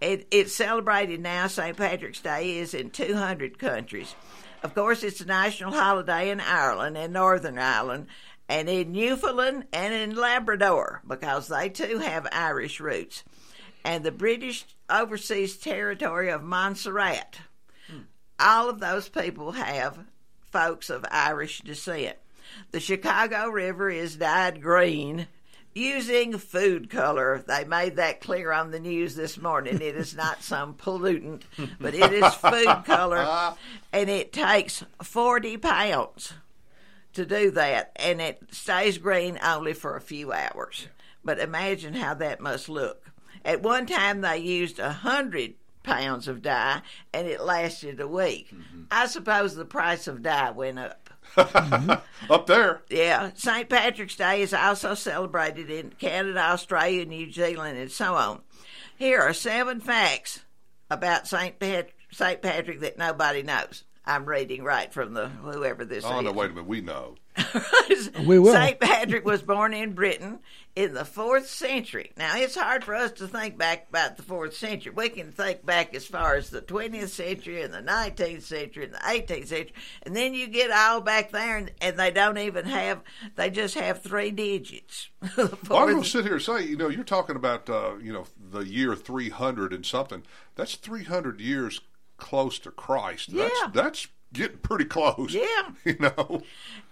It, 0.00 0.28
it's 0.30 0.54
celebrated 0.54 1.20
now, 1.20 1.48
St. 1.48 1.76
Patrick's 1.76 2.20
Day 2.20 2.58
is 2.58 2.74
in 2.74 2.90
200 2.90 3.58
countries. 3.58 4.14
Of 4.62 4.74
course, 4.74 5.02
it's 5.02 5.20
a 5.20 5.26
national 5.26 5.72
holiday 5.72 6.30
in 6.30 6.40
Ireland 6.40 6.96
and 6.96 7.12
Northern 7.12 7.58
Ireland, 7.58 8.06
and 8.48 8.68
in 8.68 8.92
Newfoundland 8.92 9.66
and 9.72 9.92
in 9.92 10.16
Labrador, 10.16 11.02
because 11.06 11.48
they 11.48 11.68
too 11.68 11.98
have 11.98 12.26
Irish 12.32 12.80
roots. 12.80 13.24
And 13.84 14.04
the 14.04 14.12
British 14.12 14.66
overseas 14.90 15.56
territory 15.56 16.30
of 16.30 16.42
Montserrat. 16.42 17.38
All 18.40 18.70
of 18.70 18.78
those 18.78 19.08
people 19.08 19.52
have 19.52 19.98
folks 20.50 20.90
of 20.90 21.04
Irish 21.10 21.60
descent. 21.60 22.16
The 22.70 22.80
Chicago 22.80 23.48
River 23.48 23.90
is 23.90 24.16
dyed 24.16 24.62
green 24.62 25.26
using 25.78 26.36
food 26.36 26.90
color. 26.90 27.42
They 27.46 27.64
made 27.64 27.96
that 27.96 28.20
clear 28.20 28.52
on 28.52 28.70
the 28.70 28.80
news 28.80 29.14
this 29.14 29.38
morning. 29.40 29.76
It 29.76 29.96
is 29.96 30.14
not 30.14 30.42
some 30.42 30.74
pollutant, 30.74 31.42
but 31.80 31.94
it 31.94 32.12
is 32.12 32.34
food 32.34 32.84
color, 32.84 33.54
and 33.92 34.10
it 34.10 34.32
takes 34.32 34.84
40 35.02 35.56
pounds 35.58 36.34
to 37.14 37.24
do 37.24 37.50
that, 37.52 37.92
and 37.96 38.20
it 38.20 38.42
stays 38.50 38.98
green 38.98 39.38
only 39.42 39.72
for 39.72 39.96
a 39.96 40.00
few 40.00 40.32
hours. 40.32 40.88
But 41.24 41.38
imagine 41.38 41.94
how 41.94 42.14
that 42.14 42.40
must 42.40 42.68
look. 42.68 43.10
At 43.44 43.62
one 43.62 43.86
time, 43.86 44.20
they 44.20 44.38
used 44.38 44.78
a 44.78 44.92
hundred 44.92 45.54
pounds 45.82 46.28
of 46.28 46.42
dye, 46.42 46.82
and 47.12 47.26
it 47.26 47.40
lasted 47.40 48.00
a 48.00 48.08
week. 48.08 48.52
Mm-hmm. 48.54 48.82
I 48.90 49.06
suppose 49.06 49.54
the 49.54 49.64
price 49.64 50.06
of 50.06 50.22
dye 50.22 50.50
went 50.50 50.78
up. 50.78 51.10
Mm-hmm. 51.36 51.90
Up 52.32 52.46
there. 52.46 52.82
Yeah, 52.90 53.30
St. 53.34 53.68
Patrick's 53.68 54.16
Day 54.16 54.42
is 54.42 54.52
also 54.52 54.94
celebrated 54.94 55.70
in 55.70 55.90
Canada, 55.98 56.40
Australia, 56.40 57.04
New 57.04 57.32
Zealand, 57.32 57.78
and 57.78 57.90
so 57.90 58.14
on. 58.14 58.40
Here 58.98 59.20
are 59.20 59.32
seven 59.32 59.80
facts 59.80 60.40
about 60.90 61.28
St. 61.28 61.58
Pat- 61.58 61.90
St. 62.10 62.42
Patrick 62.42 62.80
that 62.80 62.98
nobody 62.98 63.42
knows. 63.42 63.84
I'm 64.04 64.24
reading 64.24 64.64
right 64.64 64.92
from 64.92 65.12
the 65.12 65.28
whoever 65.28 65.84
this 65.84 66.04
Oh 66.04 66.08
is. 66.08 66.14
Oh, 66.14 66.20
no, 66.22 66.32
wait 66.32 66.46
a 66.50 66.54
minute. 66.54 66.66
We 66.66 66.80
know. 66.80 67.16
We 68.26 68.38
will. 68.38 68.52
St. 68.52 68.78
Patrick 68.80 69.24
was 69.24 69.42
born 69.42 69.72
in 69.74 69.92
Britain 69.92 70.40
in 70.78 70.94
the 70.94 71.04
fourth 71.04 71.48
century. 71.48 72.12
Now, 72.16 72.36
it's 72.36 72.54
hard 72.54 72.84
for 72.84 72.94
us 72.94 73.10
to 73.12 73.26
think 73.26 73.58
back 73.58 73.88
about 73.88 74.16
the 74.16 74.22
fourth 74.22 74.54
century. 74.54 74.92
We 74.94 75.08
can 75.08 75.32
think 75.32 75.66
back 75.66 75.92
as 75.92 76.06
far 76.06 76.36
as 76.36 76.50
the 76.50 76.62
20th 76.62 77.08
century 77.08 77.62
and 77.62 77.74
the 77.74 77.78
19th 77.82 78.42
century 78.42 78.84
and 78.84 78.94
the 78.94 78.98
18th 78.98 79.48
century. 79.48 79.72
And 80.04 80.14
then 80.14 80.34
you 80.34 80.46
get 80.46 80.70
all 80.70 81.00
back 81.00 81.32
there 81.32 81.56
and, 81.56 81.72
and 81.80 81.98
they 81.98 82.12
don't 82.12 82.38
even 82.38 82.64
have, 82.66 83.00
they 83.34 83.50
just 83.50 83.74
have 83.74 84.02
three 84.02 84.30
digits. 84.30 85.08
Well, 85.36 85.80
I'm 85.82 85.90
going 85.90 86.02
to 86.02 86.08
sit 86.08 86.24
here 86.24 86.34
and 86.34 86.42
say, 86.42 86.62
you 86.64 86.76
know, 86.76 86.88
you're 86.88 87.02
talking 87.02 87.34
about, 87.34 87.68
uh, 87.68 87.96
you 88.00 88.12
know, 88.12 88.26
the 88.52 88.60
year 88.60 88.94
300 88.94 89.72
and 89.72 89.84
something. 89.84 90.22
That's 90.54 90.76
300 90.76 91.40
years 91.40 91.80
close 92.18 92.60
to 92.60 92.70
Christ. 92.70 93.34
That's, 93.34 93.52
Yeah. 93.62 93.70
that's 93.74 94.06
getting 94.32 94.58
pretty 94.58 94.84
close. 94.84 95.34
Yeah. 95.34 95.44
You 95.84 95.96
know? 96.00 96.42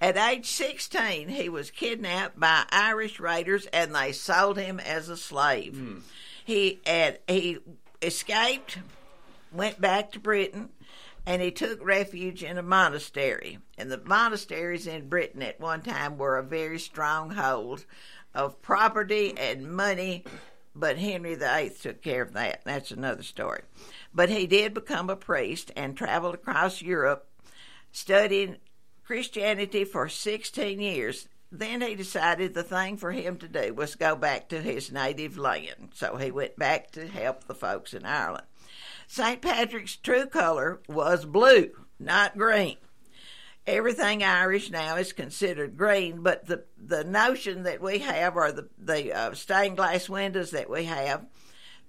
At 0.01 0.17
age 0.17 0.47
16, 0.47 1.29
he 1.29 1.49
was 1.49 1.71
kidnapped 1.71 2.39
by 2.39 2.65
Irish 2.71 3.21
raiders 3.21 3.67
and 3.67 3.95
they 3.95 4.13
sold 4.13 4.59
him 4.59 4.81
as 4.81 5.09
a 5.09 5.17
slave. 5.17 5.77
Hmm. 5.77 5.99
He 6.45 6.81
had, 6.87 7.19
he 7.27 7.59
escaped, 8.01 8.79
went 9.53 9.81
back 9.81 10.13
to 10.13 10.21
Britain, 10.21 10.71
and 11.27 11.43
he 11.43 11.51
took 11.51 11.85
refuge 11.85 12.45
in 12.45 12.57
a 12.57 12.63
monastery. 12.63 13.59
And 13.77 13.91
the 13.91 14.01
monasteries 14.05 14.87
in 14.87 15.09
Britain 15.09 15.43
at 15.43 15.61
one 15.61 15.83
time 15.83 16.17
were 16.17 16.39
a 16.39 16.43
very 16.43 16.79
strong 16.79 17.31
hold 17.31 17.85
of 18.33 18.63
property 18.63 19.35
and 19.37 19.73
money, 19.73 20.25
but 20.79 20.99
Henry 20.99 21.35
VIII 21.35 21.71
took 21.71 22.03
care 22.03 22.23
of 22.23 22.35
that. 22.35 22.61
That's 22.65 22.91
another 22.91 23.23
story. 23.23 23.63
But 24.15 24.29
he 24.29 24.47
did 24.47 24.75
become 24.75 25.11
a 25.11 25.17
priest 25.17 25.73
and 25.75 25.97
traveled 25.97 26.35
across 26.35 26.83
Europe 26.83 27.29
studying 27.93 28.57
Christianity 29.05 29.85
for 29.85 30.09
16 30.09 30.79
years. 30.81 31.29
Then 31.51 31.81
he 31.81 31.95
decided 31.95 32.55
the 32.55 32.63
thing 32.63 32.97
for 32.97 33.13
him 33.13 33.39
to 33.39 33.49
do 33.49 33.73
was 33.73 33.95
go 33.95 34.17
back 34.17 34.49
to 34.51 34.61
his 34.61 34.93
native 34.93 35.39
land. 35.39 35.91
So 35.95 36.17
he 36.17 36.31
went 36.31 36.57
back 36.57 36.91
to 36.93 37.07
help 37.07 37.45
the 37.45 37.55
folks 37.55 37.95
in 37.95 38.05
Ireland. 38.05 38.47
St. 39.07 39.41
Patrick's 39.41 39.97
true 39.97 40.27
color 40.27 40.81
was 40.89 41.25
blue, 41.25 41.71
not 41.99 42.37
green. 42.37 42.77
Everything 43.67 44.23
Irish 44.23 44.71
now 44.71 44.97
is 44.97 45.13
considered 45.13 45.77
green, 45.77 46.23
but 46.23 46.47
the, 46.47 46.65
the 46.79 47.03
notion 47.03 47.65
that 47.65 47.81
we 47.81 47.99
have, 47.99 48.37
or 48.37 48.53
the, 48.53 48.69
the 48.79 49.13
uh, 49.13 49.35
stained 49.35 49.77
glass 49.77 50.09
windows 50.09 50.53
that 50.53 50.71
we 50.71 50.85
have, 50.85 51.27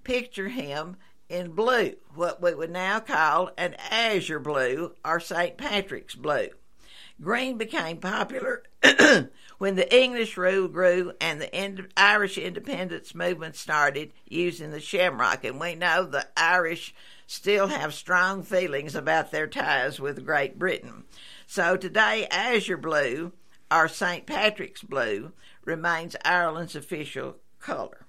picture 0.04 0.48
him 0.50 0.98
in 1.30 1.52
blue, 1.52 1.94
what 2.16 2.42
we 2.42 2.56
would 2.56 2.72
now 2.72 3.00
call 3.00 3.52
an 3.58 3.76
azure 3.92 4.40
blue 4.40 4.94
or 5.06 5.20
St. 5.20 5.58
Patrick's 5.58 6.16
blue. 6.16 6.48
Green 7.22 7.58
became 7.58 7.98
popular 7.98 8.64
when 9.58 9.76
the 9.76 9.96
English 9.96 10.38
rule 10.38 10.68
grew 10.68 11.14
and 11.20 11.42
the 11.42 11.56
ind- 11.56 11.88
Irish 11.98 12.38
independence 12.38 13.16
movement 13.16 13.56
started 13.56 14.14
using 14.28 14.72
the 14.72 14.80
shamrock. 14.80 15.44
And 15.44 15.60
we 15.60 15.76
know 15.76 16.06
the 16.06 16.28
Irish 16.38 16.94
still 17.26 17.68
have 17.68 17.94
strong 17.94 18.44
feelings 18.44 18.96
about 18.96 19.32
their 19.32 19.48
ties 19.48 20.00
with 20.00 20.26
Great 20.26 20.60
Britain. 20.60 21.04
So 21.50 21.78
today, 21.78 22.28
azure 22.30 22.78
blue, 22.78 23.32
or 23.72 23.88
St. 23.88 24.26
Patrick's 24.26 24.84
blue, 24.84 25.32
remains 25.64 26.18
Ireland's 26.26 26.76
official 26.76 27.38
color. 27.60 28.06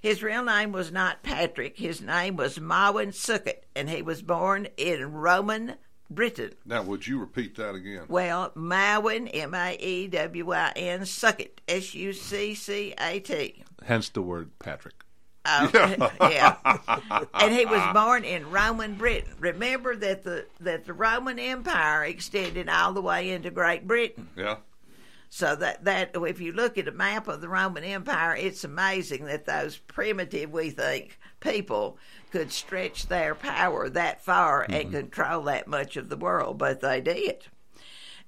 His 0.00 0.22
real 0.22 0.42
name 0.42 0.72
was 0.72 0.90
not 0.90 1.22
Patrick. 1.22 1.76
His 1.76 2.00
name 2.00 2.36
was 2.36 2.58
Maewyn 2.58 3.10
Succat, 3.12 3.64
and 3.76 3.90
he 3.90 4.00
was 4.00 4.22
born 4.22 4.66
in 4.78 5.12
Roman 5.12 5.74
Britain. 6.08 6.54
Now, 6.64 6.82
would 6.82 7.06
you 7.06 7.18
repeat 7.20 7.54
that 7.56 7.74
again? 7.74 8.06
Well, 8.08 8.50
Maewyn, 8.54 9.28
M 9.28 9.54
A 9.54 9.76
E 9.78 10.08
W 10.08 10.52
I 10.52 10.72
N, 10.74 11.00
Succat, 11.00 11.58
S 11.68 11.94
U 11.94 12.14
C 12.14 12.54
C 12.54 12.94
A 12.98 13.20
T. 13.20 13.62
Hence 13.84 14.08
the 14.08 14.22
word 14.22 14.58
Patrick. 14.58 15.04
Oh, 15.46 16.10
yeah. 16.20 16.56
And 17.34 17.54
he 17.54 17.64
was 17.64 17.82
born 17.94 18.24
in 18.24 18.50
Roman 18.50 18.94
Britain. 18.94 19.34
Remember 19.38 19.96
that 19.96 20.22
the 20.22 20.46
that 20.60 20.84
the 20.84 20.92
Roman 20.92 21.38
Empire 21.38 22.04
extended 22.04 22.68
all 22.68 22.92
the 22.92 23.00
way 23.00 23.30
into 23.30 23.50
Great 23.50 23.86
Britain. 23.86 24.28
Yeah. 24.36 24.56
So 25.30 25.54
that 25.56 25.84
that 25.84 26.10
if 26.14 26.40
you 26.40 26.52
look 26.52 26.76
at 26.76 26.88
a 26.88 26.92
map 26.92 27.28
of 27.28 27.40
the 27.40 27.48
Roman 27.48 27.84
Empire, 27.84 28.34
it's 28.36 28.64
amazing 28.64 29.26
that 29.26 29.46
those 29.46 29.78
primitive, 29.78 30.50
we 30.50 30.70
think, 30.70 31.18
people 31.38 31.98
could 32.32 32.52
stretch 32.52 33.06
their 33.06 33.34
power 33.34 33.88
that 33.88 34.24
far 34.24 34.62
and 34.62 34.88
mm-hmm. 34.88 34.92
control 34.92 35.42
that 35.42 35.68
much 35.68 35.96
of 35.96 36.08
the 36.08 36.16
world, 36.16 36.58
but 36.58 36.80
they 36.80 37.00
did. 37.00 37.46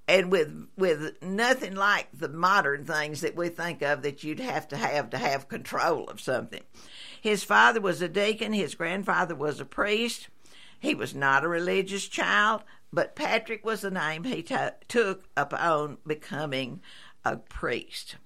And 0.09 0.31
with 0.31 0.69
with 0.77 1.23
nothing 1.23 1.75
like 1.75 2.09
the 2.13 2.29
modern 2.29 2.85
things 2.85 3.21
that 3.21 3.37
we 3.37 3.49
think 3.49 3.83
of 3.83 4.03
that 4.03 4.25
you'd 4.25 4.41
have 4.41 4.69
to 4.69 4.77
have 4.77 5.11
to 5.11 5.19
have 5.19 5.49
control 5.49 6.09
of 6.09 6.21
something. 6.21 6.63
His 7.23 7.45
father 7.45 7.81
was 7.81 8.03
a 8.03 8.09
deacon, 8.09 8.53
his 8.53 8.75
grandfather 8.75 9.37
was 9.37 9.61
a 9.61 9.65
priest. 9.65 10.27
He 10.81 10.93
was 10.93 11.15
not 11.15 11.45
a 11.45 11.49
religious 11.49 12.09
child, 12.09 12.65
but 12.93 13.15
Patrick 13.15 13.65
was 13.65 13.83
the 13.83 13.93
name 13.93 14.25
he 14.25 14.43
to 14.43 14.75
took 14.89 15.27
upon 15.37 15.99
becoming 16.05 16.83
a 17.25 17.37
priest. 17.37 18.17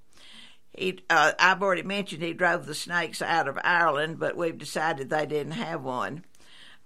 He, 0.73 1.01
uh, 1.11 1.33
I've 1.39 1.63
already 1.63 1.83
mentioned 1.83 2.23
he 2.23 2.33
drove 2.33 2.65
the 2.65 2.75
snakes 2.75 3.21
out 3.21 3.49
of 3.49 3.59
Ireland, 3.63 4.19
but 4.19 4.35
we've 4.35 4.57
decided 4.57 5.11
they 5.11 5.27
didn't 5.27 5.53
have 5.53 5.83
one. 5.83 6.25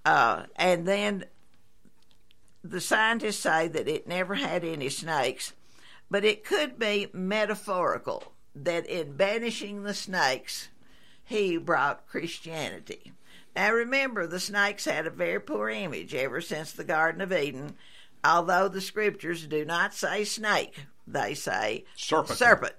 Uh, 0.04 0.46
and 0.56 0.88
then 0.88 1.26
the 2.64 2.80
scientists 2.80 3.38
say 3.38 3.68
that 3.68 3.86
it 3.86 4.08
never 4.08 4.34
had 4.34 4.64
any 4.64 4.88
snakes, 4.88 5.52
but 6.10 6.24
it 6.24 6.44
could 6.44 6.76
be 6.76 7.06
metaphorical 7.12 8.32
that 8.56 8.84
in 8.88 9.16
banishing 9.16 9.84
the 9.84 9.94
snakes, 9.94 10.70
he 11.30 11.56
brought 11.56 12.08
Christianity. 12.08 13.12
Now 13.54 13.72
remember, 13.72 14.26
the 14.26 14.40
snakes 14.40 14.84
had 14.84 15.06
a 15.06 15.10
very 15.10 15.38
poor 15.38 15.68
image 15.70 16.12
ever 16.12 16.40
since 16.40 16.72
the 16.72 16.82
Garden 16.82 17.20
of 17.20 17.32
Eden. 17.32 17.76
Although 18.24 18.66
the 18.66 18.80
scriptures 18.80 19.46
do 19.46 19.64
not 19.64 19.94
say 19.94 20.24
snake, 20.24 20.86
they 21.06 21.34
say 21.34 21.84
Serpent. 21.96 22.36
serpent. 22.36 22.74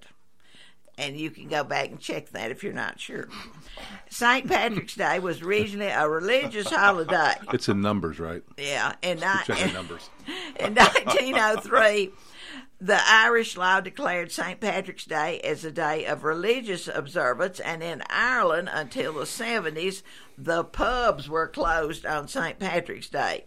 And 0.97 1.15
you 1.17 1.31
can 1.31 1.47
go 1.47 1.63
back 1.63 1.89
and 1.91 1.99
check 1.99 2.31
that 2.31 2.51
if 2.51 2.61
you're 2.61 2.73
not 2.73 2.99
sure. 2.99 3.29
St. 4.09 4.45
Patrick's 4.49 4.95
Day 4.95 5.19
was 5.19 5.41
originally 5.41 5.87
a 5.87 6.07
religious 6.09 6.69
holiday. 6.69 7.35
It's 7.53 7.69
in 7.69 7.81
numbers, 7.81 8.19
right? 8.19 8.43
Yeah, 8.57 8.93
in, 9.01 9.19
ni- 9.21 9.73
numbers. 9.73 10.09
in 10.59 10.75
1903, 10.75 12.11
the 12.81 12.99
Irish 13.07 13.55
law 13.57 13.79
declared 13.79 14.31
St. 14.31 14.59
Patrick's 14.59 15.05
Day 15.05 15.39
as 15.41 15.63
a 15.63 15.71
day 15.71 16.03
of 16.05 16.23
religious 16.23 16.87
observance, 16.87 17.59
and 17.59 17.83
in 17.83 18.01
Ireland 18.09 18.71
until 18.73 19.13
the 19.13 19.25
70s, 19.25 20.01
the 20.35 20.63
pubs 20.63 21.29
were 21.29 21.47
closed 21.47 22.07
on 22.07 22.27
St. 22.27 22.57
Patrick's 22.57 23.07
Day. 23.07 23.45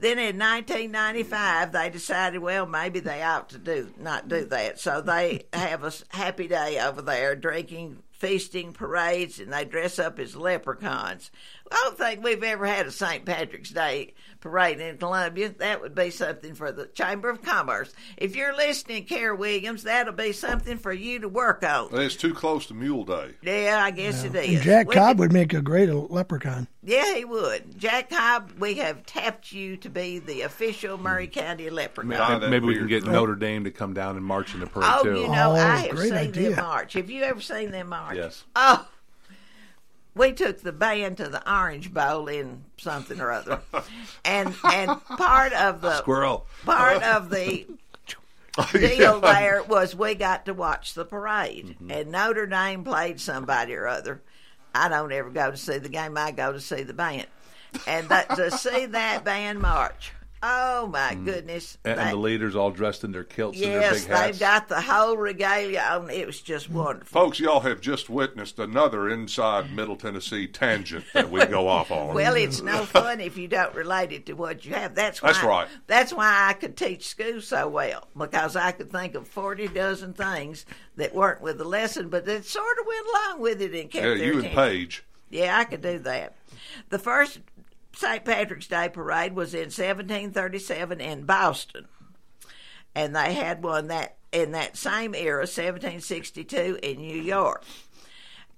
Then 0.00 0.18
in 0.18 0.38
1995, 0.38 1.72
they 1.72 1.88
decided, 1.88 2.42
well, 2.42 2.66
maybe 2.66 3.00
they 3.00 3.22
ought 3.22 3.48
to 3.50 3.58
do 3.58 3.94
not 3.98 4.28
do 4.28 4.44
that. 4.46 4.78
So 4.78 5.00
they 5.00 5.46
have 5.54 5.82
a 5.82 5.92
happy 6.10 6.46
day 6.46 6.78
over 6.78 7.00
there, 7.00 7.34
drinking, 7.34 8.02
feasting, 8.10 8.74
parades, 8.74 9.40
and 9.40 9.50
they 9.50 9.64
dress 9.64 9.98
up 9.98 10.18
as 10.18 10.36
leprechauns. 10.36 11.30
I 11.72 11.80
don't 11.84 11.98
think 11.98 12.22
we've 12.22 12.42
ever 12.42 12.66
had 12.66 12.86
a 12.86 12.90
St. 12.92 13.24
Patrick's 13.24 13.70
Day 13.70 14.14
parade 14.40 14.80
in 14.80 14.98
Columbia. 14.98 15.48
That 15.48 15.80
would 15.80 15.94
be 15.94 16.10
something 16.10 16.54
for 16.54 16.70
the 16.70 16.86
Chamber 16.86 17.30
of 17.30 17.42
Commerce. 17.42 17.92
If 18.18 18.36
you're 18.36 18.54
listening, 18.54 19.04
Care 19.06 19.34
Williams, 19.34 19.84
that'll 19.84 20.12
be 20.12 20.32
something 20.32 20.76
for 20.76 20.92
you 20.92 21.20
to 21.20 21.28
work 21.28 21.64
on. 21.64 21.88
And 21.92 22.02
it's 22.02 22.16
too 22.16 22.34
close 22.34 22.66
to 22.66 22.74
Mule 22.74 23.04
Day. 23.04 23.30
Yeah, 23.42 23.80
I 23.82 23.90
guess 23.92 24.22
it 24.24 24.34
is. 24.34 24.54
And. 24.56 24.62
Jack 24.62 24.88
We 24.88 24.94
Cobb 24.94 25.16
could- 25.16 25.18
would 25.20 25.32
make 25.32 25.54
a 25.54 25.62
great 25.62 25.88
leprechaun. 25.90 26.68
yeah, 26.82 27.14
he 27.14 27.24
would. 27.24 27.78
Jack 27.78 28.10
Cobb, 28.10 28.52
we 28.58 28.74
have 28.74 29.04
tapped 29.06 29.50
you 29.50 29.78
to 29.78 29.88
be 29.88 30.18
the 30.18 30.42
official 30.42 30.98
Maury 30.98 31.26
County 31.28 31.70
leprechaun. 31.70 32.40
Maybe, 32.40 32.50
maybe 32.50 32.66
we 32.66 32.76
can 32.76 32.86
get 32.88 33.04
Notre 33.04 33.34
Dame 33.36 33.64
to 33.64 33.70
come 33.70 33.94
down 33.94 34.16
and 34.16 34.24
march 34.24 34.52
in 34.54 34.60
the 34.60 34.66
parade 34.66 34.90
Oh, 34.92 35.02
too. 35.02 35.20
you 35.22 35.28
know, 35.28 35.52
I 35.52 35.88
oh, 35.90 35.96
have 35.96 35.98
seen 35.98 36.12
idea. 36.12 36.50
them 36.50 36.64
march. 36.64 36.92
Have 36.92 37.08
you 37.10 37.22
ever 37.22 37.40
seen 37.40 37.70
them 37.70 37.88
march? 37.88 38.16
Yes. 38.16 38.44
Oh, 38.54 38.86
we 40.14 40.32
took 40.32 40.60
the 40.60 40.72
band 40.72 41.16
to 41.18 41.28
the 41.28 41.42
Orange 41.50 41.92
Bowl 41.92 42.28
in 42.28 42.64
something 42.76 43.20
or 43.20 43.30
other, 43.30 43.60
and 44.24 44.54
and 44.64 45.04
part 45.04 45.52
of 45.52 45.80
the 45.80 45.98
Squirrel. 45.98 46.46
part 46.64 47.02
of 47.02 47.30
the 47.30 47.66
oh, 48.58 48.68
deal 48.72 49.20
there 49.20 49.62
was 49.62 49.94
we 49.94 50.14
got 50.14 50.44
to 50.46 50.54
watch 50.54 50.94
the 50.94 51.04
parade, 51.04 51.76
mm-hmm. 51.80 51.90
and 51.90 52.12
Notre 52.12 52.46
Dame 52.46 52.84
played 52.84 53.20
somebody 53.20 53.74
or 53.74 53.86
other. 53.86 54.22
I 54.74 54.88
don't 54.88 55.12
ever 55.12 55.30
go 55.30 55.50
to 55.50 55.56
see 55.56 55.78
the 55.78 55.88
game. 55.88 56.16
I 56.16 56.32
go 56.32 56.52
to 56.52 56.60
see 56.60 56.82
the 56.82 56.94
band, 56.94 57.26
and 57.86 58.08
that, 58.08 58.30
to 58.36 58.50
see 58.50 58.86
that 58.86 59.24
band 59.24 59.60
march. 59.60 60.12
Oh 60.46 60.86
my 60.88 61.14
mm. 61.14 61.24
goodness! 61.24 61.78
And, 61.86 61.98
and 61.98 62.10
the 62.10 62.16
leaders 62.16 62.54
all 62.54 62.70
dressed 62.70 63.02
in 63.02 63.12
their 63.12 63.24
kilts 63.24 63.58
and 63.58 63.72
their 63.72 63.80
yes, 63.80 64.02
big 64.02 64.10
hats. 64.10 64.26
they've 64.26 64.40
got 64.40 64.68
the 64.68 64.78
whole 64.82 65.16
regalia 65.16 65.80
on. 65.80 66.10
It 66.10 66.26
was 66.26 66.38
just 66.38 66.70
mm. 66.70 66.74
wonderful. 66.74 67.18
Folks, 67.18 67.40
y'all 67.40 67.60
have 67.60 67.80
just 67.80 68.10
witnessed 68.10 68.58
another 68.58 69.08
inside 69.08 69.72
Middle 69.72 69.96
Tennessee 69.96 70.46
tangent 70.46 71.06
that 71.14 71.30
we 71.30 71.46
go 71.46 71.66
off 71.66 71.90
on. 71.90 72.14
Well, 72.24 72.34
it's 72.34 72.60
no 72.60 72.84
fun 72.84 73.20
if 73.20 73.38
you 73.38 73.48
don't 73.48 73.74
relate 73.74 74.12
it 74.12 74.26
to 74.26 74.34
what 74.34 74.66
you 74.66 74.74
have. 74.74 74.94
That's 74.94 75.22
why, 75.22 75.32
That's 75.32 75.42
right. 75.42 75.68
That's 75.86 76.12
why 76.12 76.48
I 76.50 76.52
could 76.52 76.76
teach 76.76 77.08
school 77.08 77.40
so 77.40 77.66
well 77.66 78.06
because 78.14 78.54
I 78.54 78.72
could 78.72 78.90
think 78.90 79.14
of 79.14 79.26
forty 79.26 79.66
dozen 79.66 80.12
things 80.12 80.66
that 80.96 81.14
weren't 81.14 81.40
with 81.40 81.56
the 81.56 81.64
lesson, 81.64 82.10
but 82.10 82.26
that 82.26 82.44
sort 82.44 82.78
of 82.78 82.86
went 82.86 83.06
along 83.06 83.40
with 83.40 83.62
it 83.62 83.72
and 83.74 83.90
kept 83.90 84.04
Yeah, 84.04 84.14
their 84.14 84.24
you 84.24 84.42
and. 84.42 84.50
Paige. 84.50 85.04
Yeah, 85.30 85.58
I 85.58 85.64
could 85.64 85.80
do 85.80 85.98
that. 86.00 86.36
The 86.90 86.98
first 86.98 87.40
St. 87.96 88.24
Patrick's 88.24 88.66
Day 88.66 88.88
parade 88.88 89.34
was 89.34 89.54
in 89.54 89.70
1737 89.70 91.00
in 91.00 91.24
Boston, 91.24 91.86
and 92.94 93.14
they 93.14 93.34
had 93.34 93.62
one 93.62 93.88
that 93.88 94.16
in 94.32 94.52
that 94.52 94.76
same 94.76 95.14
era, 95.14 95.42
1762, 95.42 96.78
in 96.82 96.98
New 96.98 97.20
York. 97.20 97.64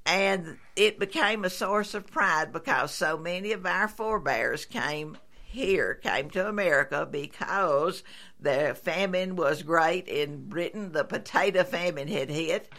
And 0.07 0.57
it 0.74 0.99
became 0.99 1.45
a 1.45 1.51
source 1.51 1.93
of 1.93 2.07
pride 2.07 2.53
because 2.53 2.93
so 2.93 3.18
many 3.18 3.53
of 3.53 3.66
our 3.66 3.89
forebears 3.89 4.64
came 4.64 5.18
here, 5.45 5.95
came 5.95 6.30
to 6.30 6.49
America 6.49 7.07
because 7.11 8.03
the 8.41 8.76
famine 8.82 9.37
was 9.37 9.62
great 9.62 10.09
in 10.09 10.49
Britain. 10.49 10.93
The 10.93 11.05
potato 11.05 11.64
famine 11.64 12.09
had 12.09 12.30
hit. 12.30 12.70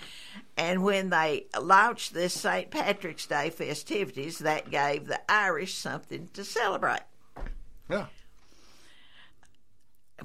And 0.57 0.83
when 0.83 1.11
they 1.11 1.45
launched 1.59 2.13
this 2.13 2.33
St. 2.33 2.71
Patrick's 2.71 3.27
Day 3.27 3.51
festivities, 3.51 4.39
that 4.39 4.71
gave 4.71 5.05
the 5.05 5.19
Irish 5.31 5.75
something 5.75 6.29
to 6.33 6.43
celebrate. 6.43 7.01
Yeah. 7.89 8.07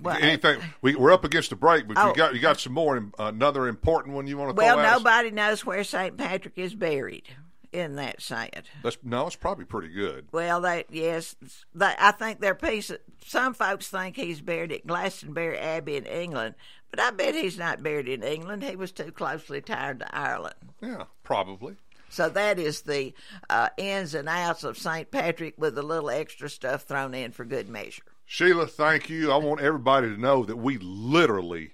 Well, 0.01 0.17
Anything? 0.19 0.59
We, 0.81 0.95
we're 0.95 1.13
up 1.13 1.25
against 1.25 1.51
the 1.51 1.57
break, 1.57 1.87
but 1.87 1.99
Oh. 1.99 2.09
you 2.09 2.15
got 2.15 2.35
you 2.35 2.41
got 2.41 2.59
some 2.59 2.73
more 2.73 3.11
another 3.19 3.69
important 3.69 4.15
one 4.15 4.27
you 4.27 4.39
want 4.39 4.51
to 4.51 4.55
well, 4.55 4.79
at 4.79 4.87
us? 4.87 4.99
nobody 4.99 5.31
knows 5.31 5.67
where 5.67 5.85
St. 5.85 6.17
Patrick 6.17 6.55
is 6.57 6.75
buried. 6.75 7.25
Isn't 7.73 7.97
that 7.97 8.21
sad? 8.23 8.65
That's 8.83 8.97
no, 9.03 9.27
it's 9.27 9.37
probably 9.37 9.65
pretty 9.67 9.89
good. 9.89 10.29
Well, 10.33 10.61
they 10.63 10.85
yes, 10.91 11.37
they, 11.75 11.95
I 11.99 12.13
think 12.13 12.41
their 12.41 12.55
piece. 12.55 12.91
Some 13.27 13.53
folks 13.55 13.89
think 13.89 14.17
he's 14.17 14.41
buried 14.41 14.73
at 14.73 14.87
Glastonbury 14.87 15.59
Abbey 15.59 15.97
in 15.97 16.05
England, 16.07 16.55
but 16.93 17.01
I 17.01 17.11
bet 17.11 17.35
he's 17.35 17.59
not 17.59 17.83
buried 17.83 18.07
in 18.07 18.23
England. 18.23 18.63
He 18.63 18.77
was 18.77 18.93
too 18.93 19.11
closely 19.11 19.61
tied 19.63 20.01
to 20.01 20.15
Ireland. 20.15 20.55
Yeah, 20.81 21.05
probably. 21.25 21.77
So 22.11 22.29
that 22.29 22.59
is 22.59 22.83
the 22.83 23.15
uh, 23.49 23.71
ins 23.79 24.15
and 24.15 24.29
outs 24.29 24.63
of 24.63 24.77
St. 24.77 25.11
Patrick 25.11 25.55
with 25.57 25.79
a 25.79 25.83
little 25.83 26.11
extra 26.11 26.51
stuff 26.51 26.83
thrown 26.83 27.15
in 27.15 27.33
for 27.33 27.47
good 27.47 27.71
measure. 27.71 28.03
Sheila, 28.27 28.67
thank 28.67 29.09
you. 29.09 29.33
I 29.33 29.39
want 29.39 29.63
everybody 29.63 30.09
to 30.09 30.21
know 30.21 30.45
that 30.45 30.57
we 30.57 30.77
literally 30.79 31.73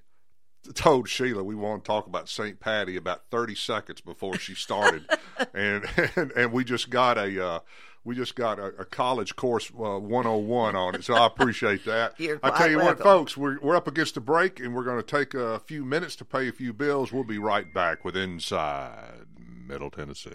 told 0.74 1.08
Sheila 1.08 1.42
we 1.42 1.56
want 1.56 1.82
to 1.82 1.86
talk 1.88 2.06
about 2.06 2.28
St. 2.28 2.60
Patty 2.60 2.96
about 2.96 3.22
30 3.30 3.56
seconds 3.56 4.00
before 4.00 4.38
she 4.38 4.54
started, 4.54 5.04
and, 5.54 5.84
and 6.16 6.30
and 6.32 6.52
we 6.52 6.62
just 6.62 6.90
got 6.90 7.18
a 7.18 7.44
uh, 7.44 7.58
we 8.08 8.14
just 8.14 8.34
got 8.34 8.58
a, 8.58 8.68
a 8.78 8.84
college 8.86 9.36
course 9.36 9.70
uh, 9.70 9.98
101 9.98 10.74
on 10.74 10.94
it. 10.94 11.04
So 11.04 11.12
I 11.12 11.26
appreciate 11.26 11.84
that. 11.84 12.14
You're 12.18 12.40
I 12.42 12.48
tell 12.48 12.56
quite 12.56 12.70
you 12.70 12.78
what, 12.78 12.98
folks, 12.98 13.36
we're 13.36 13.60
we're 13.60 13.76
up 13.76 13.86
against 13.86 14.14
the 14.14 14.20
break, 14.22 14.60
and 14.60 14.74
we're 14.74 14.82
going 14.82 14.96
to 14.96 15.02
take 15.02 15.34
a 15.34 15.60
few 15.60 15.84
minutes 15.84 16.16
to 16.16 16.24
pay 16.24 16.48
a 16.48 16.52
few 16.52 16.72
bills. 16.72 17.12
We'll 17.12 17.24
be 17.24 17.38
right 17.38 17.72
back 17.74 18.06
with 18.06 18.16
Inside 18.16 19.26
Middle 19.38 19.90
Tennessee. 19.90 20.30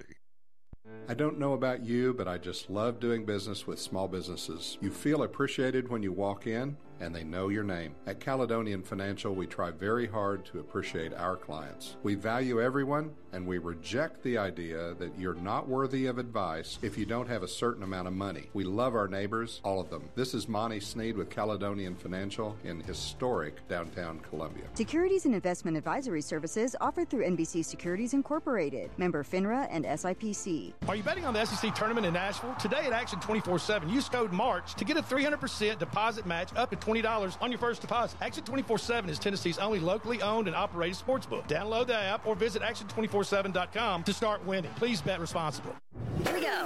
I 1.09 1.15
don't 1.15 1.39
know 1.39 1.53
about 1.53 1.83
you, 1.83 2.13
but 2.13 2.27
I 2.27 2.37
just 2.37 2.69
love 2.69 2.99
doing 2.99 3.25
business 3.25 3.65
with 3.65 3.79
small 3.79 4.07
businesses. 4.07 4.77
You 4.79 4.91
feel 4.91 5.23
appreciated 5.23 5.89
when 5.89 6.03
you 6.03 6.11
walk 6.11 6.45
in, 6.45 6.77
and 6.99 7.13
they 7.13 7.23
know 7.23 7.49
your 7.49 7.63
name. 7.63 7.95
At 8.05 8.19
Caledonian 8.19 8.83
Financial, 8.83 9.33
we 9.33 9.47
try 9.47 9.71
very 9.71 10.07
hard 10.07 10.45
to 10.45 10.59
appreciate 10.59 11.13
our 11.15 11.35
clients. 11.37 11.97
We 12.03 12.13
value 12.13 12.61
everyone, 12.61 13.15
and 13.33 13.45
we 13.45 13.57
reject 13.57 14.23
the 14.23 14.37
idea 14.37 14.93
that 14.99 15.11
you're 15.17 15.33
not 15.33 15.67
worthy 15.67 16.05
of 16.05 16.19
advice 16.19 16.77
if 16.81 16.97
you 16.97 17.05
don't 17.05 17.27
have 17.27 17.43
a 17.43 17.47
certain 17.47 17.83
amount 17.83 18.07
of 18.07 18.13
money. 18.13 18.49
We 18.53 18.63
love 18.63 18.95
our 18.95 19.07
neighbors, 19.07 19.59
all 19.63 19.81
of 19.81 19.89
them. 19.89 20.07
This 20.15 20.33
is 20.33 20.47
Monty 20.47 20.79
Sneed 20.79 21.17
with 21.17 21.29
Caledonian 21.29 21.95
Financial 21.95 22.55
in 22.63 22.79
historic 22.81 23.67
downtown 23.67 24.19
Columbia. 24.29 24.65
Securities 24.75 25.25
and 25.25 25.33
investment 25.33 25.75
advisory 25.75 26.21
services 26.21 26.75
offered 26.79 27.09
through 27.09 27.25
NBC 27.25 27.65
Securities 27.65 28.13
Incorporated, 28.13 28.91
member 28.97 29.23
FINRA 29.23 29.67
and 29.71 29.85
SIPC. 29.85 30.73
Are 30.87 30.95
you 30.95 31.03
betting 31.03 31.25
on 31.25 31.33
the 31.33 31.43
SEC 31.43 31.73
tournament 31.73 32.05
in 32.05 32.13
Nashville? 32.13 32.55
Today 32.59 32.85
at 32.85 32.93
Action 32.93 33.19
24 33.19 33.59
7, 33.59 33.89
use 33.89 34.07
code 34.07 34.31
MARCH 34.31 34.75
to 34.75 34.85
get 34.85 34.97
a 34.97 35.01
300% 35.01 35.79
deposit 35.79 36.25
match 36.27 36.49
up 36.55 36.69
to 36.69 36.75
$20 36.75 37.37
on 37.41 37.51
your 37.51 37.59
first 37.59 37.81
deposit. 37.81 38.17
Action 38.21 38.43
24 38.43 38.77
7 38.77 39.09
is 39.09 39.17
Tennessee's 39.17 39.57
only 39.57 39.79
locally 39.79 40.21
owned 40.21 40.47
and 40.47 40.55
operated 40.55 40.97
sportsbook. 40.97 41.47
Download 41.47 41.87
the 41.87 41.95
app 41.95 42.27
or 42.27 42.35
visit 42.35 42.61
action247.com 43.23 44.03
to 44.03 44.13
start 44.13 44.45
winning. 44.45 44.71
Please 44.75 45.01
bet 45.01 45.19
responsibly. 45.19 45.73
Here 46.25 46.33
we 46.33 46.41
go. 46.41 46.65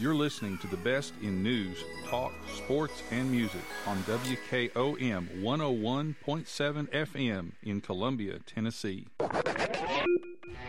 You're 0.00 0.14
listening 0.14 0.56
to 0.58 0.66
the 0.66 0.78
best 0.78 1.12
in 1.20 1.42
news, 1.42 1.76
talk, 2.08 2.32
sports, 2.56 3.02
and 3.10 3.30
music 3.30 3.60
on 3.86 3.98
WKOM 4.04 5.42
101.7 5.42 6.88
FM 6.88 7.52
in 7.62 7.82
Columbia, 7.82 8.38
Tennessee. 8.46 9.06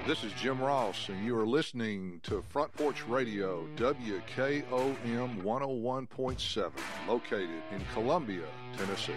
This 0.06 0.26
is 0.26 0.34
Jim 0.34 0.60
Ross, 0.60 1.08
and 1.08 1.26
you 1.26 1.40
are 1.40 1.48
listening 1.48 2.20
to 2.24 2.42
Front 2.50 2.74
Porch 2.74 3.08
Radio, 3.08 3.66
WKOM 3.78 5.42
101.7, 5.42 6.72
located 7.08 7.64
in 7.72 7.82
Columbia, 7.94 8.48
Tennessee. 8.78 9.14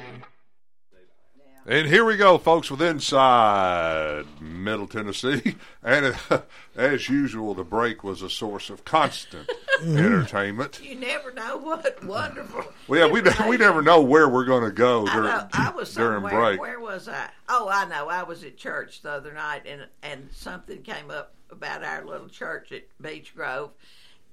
And 1.67 1.87
here 1.89 2.05
we 2.05 2.19
go, 2.19 2.37
folks, 2.37 2.71
with 2.71 2.83
Inside 2.83 4.27
Middle 4.41 4.87
Tennessee. 4.87 5.57
And 5.87 6.17
uh, 6.31 6.41
as 6.75 7.11
usual, 7.11 7.53
the 7.53 7.63
break 7.63 8.03
was 8.03 8.23
a 8.23 8.31
source 8.31 8.71
of 8.71 8.87
constant 8.87 9.51
entertainment. 9.83 10.81
You 10.83 10.95
never 10.95 11.31
know 11.31 11.59
what 11.59 12.03
wonderful. 12.03 12.65
Well, 12.89 13.01
yeah, 13.01 13.13
we, 13.13 13.21
we 13.47 13.59
never 13.59 13.83
know 13.83 14.01
where 14.01 14.27
we're 14.27 14.47
going 14.47 14.65
to 14.65 14.71
go 14.71 15.07
I, 15.07 15.13
during, 15.13 15.29
know, 15.29 15.49
I 15.53 15.71
was 15.73 15.95
during 15.95 16.23
break. 16.23 16.59
Where 16.59 16.81
was 16.81 17.07
I? 17.07 17.29
Oh, 17.51 17.69
I 17.71 17.85
know. 17.85 18.09
I 18.09 18.23
was 18.23 18.45
at 18.45 18.57
church 18.57 19.03
the 19.03 19.11
other 19.11 19.35
night, 19.35 19.65
and 19.67 19.87
and 20.03 20.31
something 20.33 20.81
came 20.81 21.11
up 21.11 21.35
about 21.51 21.85
our 21.85 22.03
little 22.07 22.29
church 22.29 22.73
at 22.73 22.85
Beach 22.99 23.35
Grove. 23.37 23.73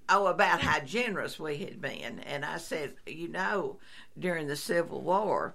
Oh, 0.07 0.27
about 0.27 0.61
how 0.61 0.79
generous 0.79 1.37
we 1.37 1.57
had 1.57 1.81
been, 1.81 2.19
and 2.19 2.45
I 2.45 2.59
said, 2.59 2.93
you 3.05 3.27
know, 3.27 3.77
during 4.17 4.47
the 4.47 4.55
Civil 4.55 5.01
War, 5.01 5.53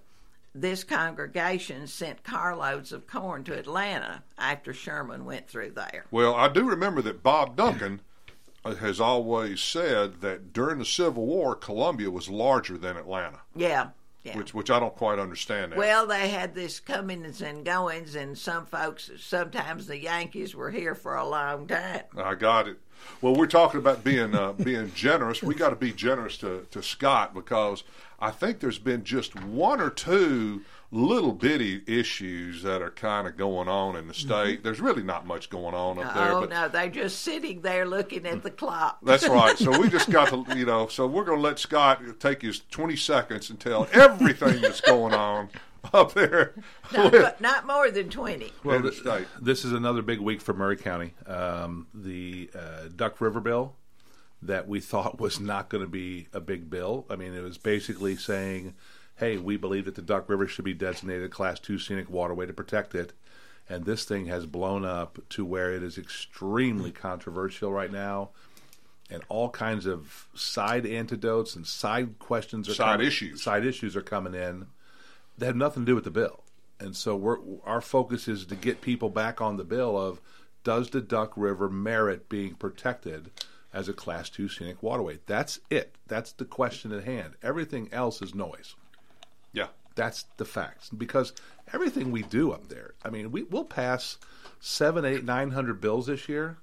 this 0.61 0.85
congregation 0.85 1.87
sent 1.87 2.23
carloads 2.25 2.93
of 2.93 3.07
corn 3.07 3.45
to 3.45 3.59
Atlanta 3.59 4.23
after 4.39 4.73
Sherman 4.73 5.25
went 5.25 5.49
through 5.49 5.71
there. 5.71 6.05
Well, 6.11 6.35
I 6.35 6.49
do 6.49 6.65
remember 6.65 7.03
that 7.03 7.23
Bob 7.23 7.57
Duncan 7.57 8.01
has 8.65 9.01
always 9.01 9.61
said 9.61 10.21
that 10.23 10.53
during 10.53 10.79
the 10.79 10.85
Civil 10.85 11.27
War, 11.27 11.55
Columbia 11.55 12.11
was 12.11 12.29
larger 12.29 12.77
than 12.77 12.97
Atlanta, 12.97 13.41
Yeah, 13.55 13.89
yeah. 14.25 14.37
which 14.37 14.55
which 14.55 14.71
I 14.71 14.81
don't 14.81 14.97
quite 14.97 15.19
understand. 15.19 15.73
That. 15.73 15.79
Well, 15.79 16.07
they 16.07 16.29
had 16.29 16.55
this 16.55 16.81
comings 16.81 17.43
and 17.43 17.65
goings, 17.65 18.17
and 18.17 18.37
some 18.37 18.67
folks, 18.67 19.11
sometimes 19.19 19.87
the 19.87 19.99
Yankees 19.99 20.55
were 20.55 20.71
here 20.71 20.95
for 20.97 21.15
a 21.15 21.27
long 21.27 21.69
time. 21.69 22.03
I 22.17 22.35
got 22.35 22.67
it. 22.67 22.79
Well, 23.21 23.37
we're 23.37 23.47
talking 23.47 23.79
about 23.79 24.03
being 24.03 24.35
uh, 24.35 24.53
being 24.55 24.91
generous. 24.95 25.43
We 25.43 25.55
got 25.55 25.71
to 25.71 25.77
be 25.77 25.93
generous 25.93 26.39
to, 26.39 26.67
to 26.73 26.83
Scott 26.83 27.35
because 27.35 27.85
I 28.19 28.31
think 28.31 28.61
there's 28.61 28.79
been 28.79 29.05
just 29.05 29.35
one 29.41 29.81
or 29.81 29.91
two 29.91 30.63
little 30.91 31.33
bitty 31.33 31.83
issues 31.87 32.63
that 32.63 32.81
are 32.81 32.91
kind 32.91 33.27
of 33.27 33.37
going 33.37 33.69
on 33.69 33.97
in 33.97 34.09
the 34.09 34.15
state. 34.15 34.63
There's 34.63 34.81
really 34.81 35.03
not 35.03 35.27
much 35.27 35.51
going 35.51 35.75
on 35.75 35.99
up 35.99 36.15
there. 36.15 36.33
oh 36.33 36.41
but 36.41 36.51
no, 36.51 36.69
they're 36.69 36.89
just 36.89 37.21
sitting 37.21 37.61
there 37.61 37.85
looking 37.85 38.27
at 38.27 38.43
the 38.43 38.51
clock. 38.51 38.99
That's 39.03 39.29
right. 39.29 39.59
So 39.59 39.79
we 39.79 39.89
just 39.91 40.11
got 40.11 40.29
to, 40.29 40.57
you 40.57 40.65
know, 40.65 40.87
so 40.87 41.07
we're 41.07 41.25
going 41.25 41.39
to 41.39 41.43
let 41.43 41.59
Scott 41.59 42.03
take 42.21 42.43
his 42.43 42.61
20 42.71 42.97
seconds 42.97 43.51
and 43.51 43.61
tell 43.61 43.89
everything 43.93 44.61
that's 44.61 44.81
going 44.81 45.13
on 45.13 45.51
up 45.93 46.15
there. 46.15 46.55
not, 46.93 47.13
but 47.13 47.41
not 47.41 47.67
more 47.67 47.91
than 47.91 48.09
twenty. 48.09 48.53
Well, 48.65 48.77
in 48.77 48.83
the 48.83 48.93
state. 48.93 49.27
this 49.41 49.65
is 49.65 49.73
another 49.73 50.03
big 50.03 50.21
week 50.21 50.41
for 50.41 50.53
Maury 50.53 50.77
County. 50.77 51.15
Um, 51.27 51.87
the 51.95 52.51
uh, 52.55 52.89
Duck 52.95 53.21
River 53.21 53.41
bill 53.41 53.77
that 54.43 54.69
we 54.69 54.81
thought 54.81 55.21
was 55.21 55.41
not 55.41 55.69
going 55.69 55.85
to 55.85 55.91
be 55.91 56.29
a 56.33 56.41
big 56.41 56.71
bill. 56.71 57.07
I 57.11 57.17
mean, 57.17 57.35
it 57.35 57.43
was 57.43 57.59
basically 57.59 58.17
saying, 58.17 58.75
"Hey, 59.17 59.37
we 59.39 59.57
believe 59.57 59.85
that 59.87 59.95
the 59.95 60.03
Duck 60.03 60.29
River 60.29 60.47
should 60.47 60.65
be 60.65 60.75
designated 60.75 61.25
a 61.25 61.29
Class 61.29 61.59
Two 61.61 61.79
scenic 61.79 62.11
waterway 62.11 62.47
to 62.47 62.53
protect 62.53 62.95
it." 62.95 63.13
And 63.69 63.85
this 63.85 64.05
thing 64.05 64.27
has 64.27 64.47
blown 64.47 64.85
up 64.85 65.19
to 65.31 65.45
where 65.45 65.73
it 65.73 65.83
is 65.83 65.99
extremely 65.99 66.93
controversial 66.93 67.73
right 67.73 67.91
now, 67.91 68.31
and 69.11 69.25
all 69.29 69.51
kinds 69.51 69.87
of 69.87 70.29
side 70.35 70.87
antidotes 70.87 71.57
and 71.57 71.67
side 71.67 72.19
questions 72.21 72.69
are 72.69 72.75
Side 72.75 72.93
coming- 72.93 73.07
issues. 73.09 73.43
Side 73.43 73.65
issues 73.67 73.97
are 73.97 74.03
coming 74.03 74.35
in 74.35 74.67
that 75.39 75.47
have 75.47 75.57
nothing 75.57 75.85
to 75.85 75.91
do 75.91 75.95
with 75.97 76.05
the 76.05 76.11
bill. 76.13 76.45
And 76.79 76.95
so 76.95 77.17
we're 77.17 77.39
our 77.65 77.81
focus 77.81 78.29
is 78.29 78.45
to 78.47 78.55
get 78.55 78.81
people 78.83 79.09
back 79.09 79.41
on 79.41 79.57
the 79.57 79.65
bill 79.65 79.97
of 79.99 80.21
does 80.63 80.91
the 80.91 81.01
Duck 81.01 81.33
River 81.37 81.69
merit 81.69 82.29
being 82.29 82.55
protected 82.55 83.31
as 83.77 83.89
a 83.89 83.93
class 83.93 84.31
2 84.31 84.49
scenic 84.49 84.83
waterway? 84.83 85.19
That's 85.27 85.61
it. 85.71 85.95
That's 86.09 86.33
the 86.33 86.47
question 86.47 86.93
at 86.93 87.05
hand. 87.05 87.35
Everything 87.43 87.89
else 87.93 88.23
is 88.23 88.35
noise. 88.35 88.75
Yeah. 89.53 89.69
That's 89.95 90.25
the 90.39 90.47
facts. 90.47 90.89
Because 90.89 91.33
everything 91.73 92.11
we 92.11 92.23
do 92.23 92.53
up 92.53 92.69
there, 92.69 92.95
I 93.05 93.11
mean, 93.11 93.31
we 93.31 93.43
will 93.43 93.65
pass 93.65 94.17
seven, 94.61 95.05
eight, 95.05 95.25
nine 95.25 95.51
hundred 95.51 95.81
bills 95.81 96.07
this 96.07 96.29
year, 96.29 96.57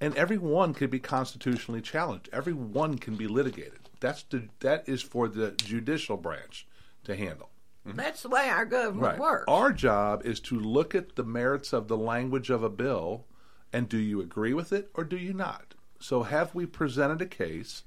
and 0.00 0.16
every 0.16 0.38
one 0.38 0.74
could 0.74 0.90
be 0.90 0.98
constitutionally 0.98 1.80
challenged. 1.80 2.28
Every 2.32 2.52
one 2.52 2.98
can 2.98 3.16
be 3.16 3.26
litigated. 3.26 3.78
That's 4.00 4.22
the 4.24 4.48
that 4.60 4.88
is 4.88 5.02
for 5.02 5.28
the 5.28 5.52
judicial 5.52 6.16
branch 6.16 6.66
to 7.04 7.16
handle. 7.16 7.50
Mm-hmm. 7.86 7.96
That's 7.96 8.22
the 8.22 8.28
way 8.28 8.48
our 8.48 8.66
government 8.66 9.18
works. 9.18 9.44
Our 9.48 9.72
job 9.72 10.26
is 10.26 10.40
to 10.40 10.58
look 10.58 10.94
at 10.94 11.16
the 11.16 11.24
merits 11.24 11.72
of 11.72 11.88
the 11.88 11.96
language 11.96 12.50
of 12.50 12.62
a 12.62 12.68
bill 12.68 13.24
and 13.72 13.88
do 13.88 13.98
you 13.98 14.20
agree 14.20 14.54
with 14.54 14.72
it 14.72 14.90
or 14.94 15.04
do 15.04 15.16
you 15.16 15.32
not? 15.32 15.74
So, 15.98 16.22
have 16.22 16.54
we 16.54 16.66
presented 16.66 17.22
a 17.22 17.26
case 17.26 17.82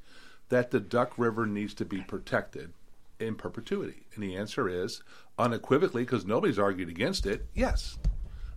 that 0.50 0.72
the 0.72 0.80
Duck 0.80 1.14
River 1.18 1.46
needs 1.46 1.74
to 1.76 1.86
be 1.86 2.02
protected 2.02 2.74
in 3.20 3.36
perpetuity? 3.36 4.06
And 4.14 4.24
the 4.24 4.36
answer 4.36 4.68
is 4.68 5.04
unequivocally, 5.38 6.04
because 6.04 6.26
nobody's 6.26 6.60
argued 6.60 6.90
against 6.90 7.26
it, 7.26 7.46
yes. 7.54 7.98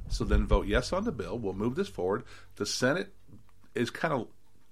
So 0.08 0.24
then 0.24 0.46
vote 0.46 0.66
yes 0.66 0.92
on 0.92 1.04
the 1.04 1.12
bill. 1.12 1.38
We'll 1.38 1.54
move 1.54 1.74
this 1.74 1.88
forward. 1.88 2.24
The 2.56 2.66
Senate 2.66 3.14
is 3.74 3.90
kind 3.90 4.12
of 4.12 4.28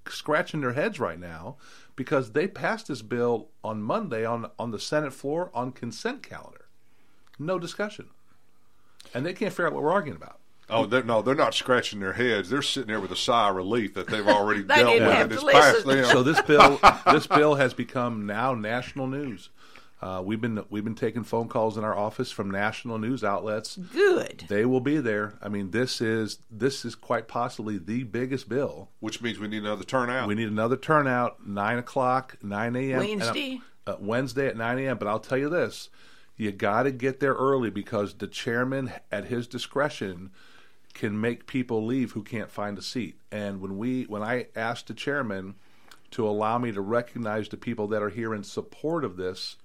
scratching 0.08 0.60
their 0.60 0.72
heads 0.72 0.98
right 0.98 1.18
now 1.18 1.56
because 1.96 2.32
they 2.32 2.48
passed 2.48 2.88
this 2.88 3.02
bill 3.02 3.48
on 3.62 3.82
Monday 3.82 4.24
on 4.24 4.50
on 4.58 4.70
the 4.70 4.78
Senate 4.78 5.12
floor 5.12 5.50
on 5.54 5.72
consent 5.72 6.22
calendar. 6.22 6.66
No 7.38 7.58
discussion. 7.58 8.10
And 9.14 9.24
they 9.24 9.32
can't 9.32 9.52
figure 9.52 9.68
out 9.68 9.72
what 9.72 9.82
we're 9.82 9.92
arguing 9.92 10.16
about. 10.16 10.39
Oh, 10.70 10.86
they're, 10.86 11.02
no, 11.02 11.22
they're 11.22 11.34
not 11.34 11.54
scratching 11.54 12.00
their 12.00 12.12
heads. 12.14 12.48
They're 12.50 12.62
sitting 12.62 12.88
there 12.88 13.00
with 13.00 13.10
a 13.12 13.16
sigh 13.16 13.48
of 13.50 13.56
relief 13.56 13.94
that 13.94 14.06
they've 14.08 14.26
already 14.28 14.62
They 14.62 14.76
dealt 14.76 14.92
didn't 14.94 15.08
with 15.08 15.16
have 15.16 15.32
it. 15.32 15.40
to 15.40 15.46
It's 15.46 15.52
past 15.52 15.86
listen. 15.86 16.02
them. 16.02 16.10
So 16.12 16.22
this 16.22 16.40
bill 16.42 16.80
this 17.12 17.26
bill 17.26 17.54
has 17.56 17.74
become 17.74 18.26
now 18.26 18.54
national 18.54 19.06
news. 19.06 19.50
Uh, 20.02 20.22
we've 20.24 20.40
been 20.40 20.64
we've 20.70 20.82
been 20.84 20.94
taking 20.94 21.22
phone 21.24 21.46
calls 21.46 21.76
in 21.76 21.84
our 21.84 21.94
office 21.94 22.30
from 22.30 22.50
national 22.50 22.96
news 22.98 23.22
outlets. 23.22 23.76
Good. 23.76 24.44
They 24.48 24.64
will 24.64 24.80
be 24.80 24.96
there. 24.96 25.34
I 25.42 25.48
mean, 25.50 25.72
this 25.72 26.00
is 26.00 26.38
this 26.50 26.86
is 26.86 26.94
quite 26.94 27.28
possibly 27.28 27.76
the 27.76 28.04
biggest 28.04 28.48
bill. 28.48 28.88
Which 29.00 29.20
means 29.20 29.38
we 29.38 29.48
need 29.48 29.62
another 29.62 29.84
turnout. 29.84 30.26
We 30.26 30.34
need 30.34 30.48
another 30.48 30.78
turnout. 30.78 31.46
Nine 31.46 31.76
o'clock, 31.78 32.38
nine 32.42 32.76
a.m. 32.76 33.00
uh, 33.00 33.04
Wednesday? 33.04 33.60
uh, 33.86 33.96
Wednesday 34.00 34.46
at 34.46 34.56
nine 34.56 34.78
a.m. 34.78 34.96
But 34.96 35.08
I'll 35.08 35.20
tell 35.20 35.36
you 35.36 35.50
this: 35.50 35.90
you 36.34 36.50
got 36.50 36.84
to 36.84 36.92
get 36.92 37.20
there 37.20 37.34
early 37.34 37.68
because 37.68 38.14
the 38.14 38.26
chairman, 38.26 38.92
at 39.12 39.26
his 39.26 39.46
discretion, 39.46 40.30
can 41.00 41.18
make 41.18 41.46
people 41.46 41.86
leave 41.86 42.12
who 42.12 42.22
can't 42.22 42.50
find 42.50 42.76
a 42.76 42.82
seat. 42.82 43.18
And 43.32 43.62
when 43.62 43.78
we 43.78 44.02
when 44.04 44.22
I 44.22 44.48
asked 44.54 44.88
the 44.88 44.92
chairman 44.92 45.54
to 46.10 46.28
allow 46.28 46.58
me 46.58 46.72
to 46.72 46.80
recognize 46.82 47.48
the 47.48 47.56
people 47.56 47.86
that 47.86 48.02
are 48.02 48.10
here 48.10 48.34
in 48.34 48.44
support 48.44 49.02
of 49.02 49.16
this, 49.16 49.56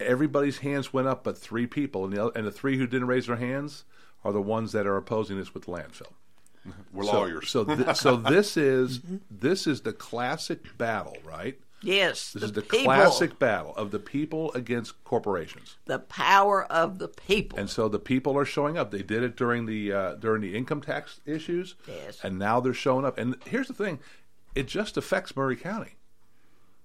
everybody's 0.00 0.58
hands 0.58 0.90
went 0.90 1.06
up 1.06 1.22
but 1.22 1.36
three 1.36 1.66
people, 1.66 2.04
and 2.04 2.14
the 2.14 2.24
other, 2.24 2.32
and 2.34 2.46
the 2.46 2.50
three 2.50 2.78
who 2.78 2.86
didn't 2.86 3.08
raise 3.08 3.26
their 3.26 3.36
hands 3.36 3.84
are 4.24 4.32
the 4.32 4.40
ones 4.40 4.72
that 4.72 4.86
are 4.86 4.96
opposing 4.96 5.36
this 5.36 5.52
with 5.52 5.66
landfill. 5.66 6.14
We're 6.94 7.04
so, 7.04 7.12
lawyers. 7.12 7.50
So, 7.50 7.64
th- 7.64 7.96
so 7.96 8.16
this 8.16 8.56
is 8.56 9.00
this 9.30 9.66
is 9.66 9.82
the 9.82 9.92
classic 9.92 10.78
battle, 10.78 11.18
right? 11.26 11.60
Yes, 11.82 12.32
This 12.32 12.40
the 12.42 12.46
is 12.46 12.52
the 12.52 12.62
people. 12.62 12.84
classic 12.84 13.38
battle 13.38 13.74
of 13.76 13.90
the 13.90 13.98
people 13.98 14.52
against 14.54 15.02
corporations. 15.04 15.76
The 15.86 15.98
power 15.98 16.64
of 16.64 16.98
the 16.98 17.08
people. 17.08 17.58
And 17.58 17.68
so 17.68 17.88
the 17.88 17.98
people 17.98 18.38
are 18.38 18.44
showing 18.44 18.78
up. 18.78 18.90
They 18.90 19.02
did 19.02 19.22
it 19.22 19.36
during 19.36 19.66
the 19.66 19.92
uh, 19.92 20.14
during 20.14 20.42
the 20.42 20.56
income 20.56 20.80
tax 20.80 21.20
issues, 21.26 21.74
Yes. 21.88 22.20
and 22.22 22.38
now 22.38 22.60
they're 22.60 22.72
showing 22.74 23.04
up. 23.04 23.18
And 23.18 23.36
here's 23.46 23.68
the 23.68 23.74
thing: 23.74 23.98
it 24.54 24.68
just 24.68 24.96
affects 24.96 25.34
Maury 25.36 25.56
County. 25.56 25.96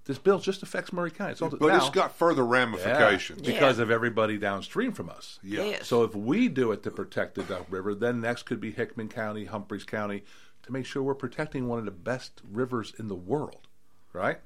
This 0.05 0.17
bill 0.17 0.39
just 0.39 0.63
affects 0.63 0.93
Maury 0.93 1.11
County. 1.11 1.33
It's 1.33 1.41
also, 1.41 1.57
But 1.57 1.67
now, 1.67 1.75
it's 1.77 1.89
got 1.89 2.15
further 2.15 2.45
ramifications. 2.45 3.41
Yeah, 3.45 3.53
because 3.53 3.77
of 3.77 3.91
everybody 3.91 4.37
downstream 4.37 4.93
from 4.93 5.09
us. 5.09 5.37
Yeah. 5.43 5.63
Yes. 5.63 5.87
So 5.87 6.03
if 6.03 6.15
we 6.15 6.47
do 6.47 6.71
it 6.71 6.81
to 6.83 6.91
protect 6.91 7.35
the 7.35 7.43
Duck 7.43 7.65
River, 7.69 7.93
then 7.93 8.21
next 8.21 8.43
could 8.43 8.61
be 8.61 8.71
Hickman 8.71 9.09
County, 9.09 9.43
Humphreys 9.45 9.83
County, 9.83 10.23
to 10.63 10.71
make 10.71 10.85
sure 10.85 11.03
we're 11.03 11.13
protecting 11.13 11.67
one 11.67 11.77
of 11.77 11.83
the 11.85 11.91
best 11.91 12.41
rivers 12.49 12.93
in 12.97 13.09
the 13.09 13.15
world. 13.15 13.67
right? 14.13 14.39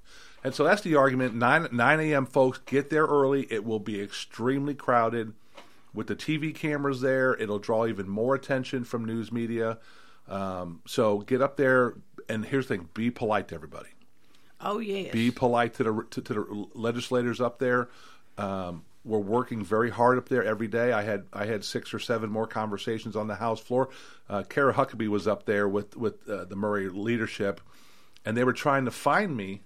And 0.43 0.55
so 0.55 0.63
that's 0.63 0.81
the 0.81 0.95
argument. 0.95 1.35
Nine 1.35 1.67
nine 1.71 1.99
a.m. 1.99 2.25
folks 2.25 2.59
get 2.65 2.89
there 2.89 3.05
early. 3.05 3.47
It 3.51 3.63
will 3.63 3.79
be 3.79 4.01
extremely 4.01 4.73
crowded 4.73 5.33
with 5.93 6.07
the 6.07 6.15
TV 6.15 6.53
cameras 6.53 7.01
there. 7.01 7.35
It'll 7.35 7.59
draw 7.59 7.85
even 7.85 8.09
more 8.09 8.33
attention 8.33 8.83
from 8.83 9.05
news 9.05 9.31
media. 9.31 9.77
Um, 10.27 10.81
so 10.87 11.19
get 11.19 11.41
up 11.41 11.57
there, 11.57 11.95
and 12.27 12.45
here's 12.45 12.67
the 12.67 12.77
thing: 12.77 12.89
be 12.93 13.11
polite 13.11 13.49
to 13.49 13.55
everybody. 13.55 13.89
Oh 14.59 14.79
yes. 14.79 15.11
Be 15.11 15.31
polite 15.31 15.75
to 15.75 15.83
the 15.83 16.05
to, 16.11 16.21
to 16.21 16.33
the 16.33 16.65
legislators 16.73 17.39
up 17.41 17.59
there. 17.59 17.89
Um, 18.37 18.83
we're 19.03 19.19
working 19.19 19.63
very 19.63 19.89
hard 19.89 20.17
up 20.17 20.29
there 20.29 20.43
every 20.43 20.67
day. 20.67 20.91
I 20.91 21.01
had 21.01 21.25
I 21.33 21.45
had 21.45 21.63
six 21.63 21.93
or 21.93 21.99
seven 21.99 22.29
more 22.29 22.47
conversations 22.47 23.15
on 23.15 23.27
the 23.27 23.35
House 23.35 23.59
floor. 23.59 23.89
Uh, 24.29 24.43
Kara 24.43 24.73
Huckabee 24.73 25.07
was 25.07 25.27
up 25.27 25.45
there 25.45 25.67
with 25.67 25.97
with 25.97 26.27
uh, 26.29 26.45
the 26.45 26.55
Maury 26.55 26.89
leadership, 26.89 27.61
and 28.25 28.37
they 28.37 28.43
were 28.43 28.53
trying 28.53 28.85
to 28.85 28.91
find 28.91 29.35
me 29.35 29.61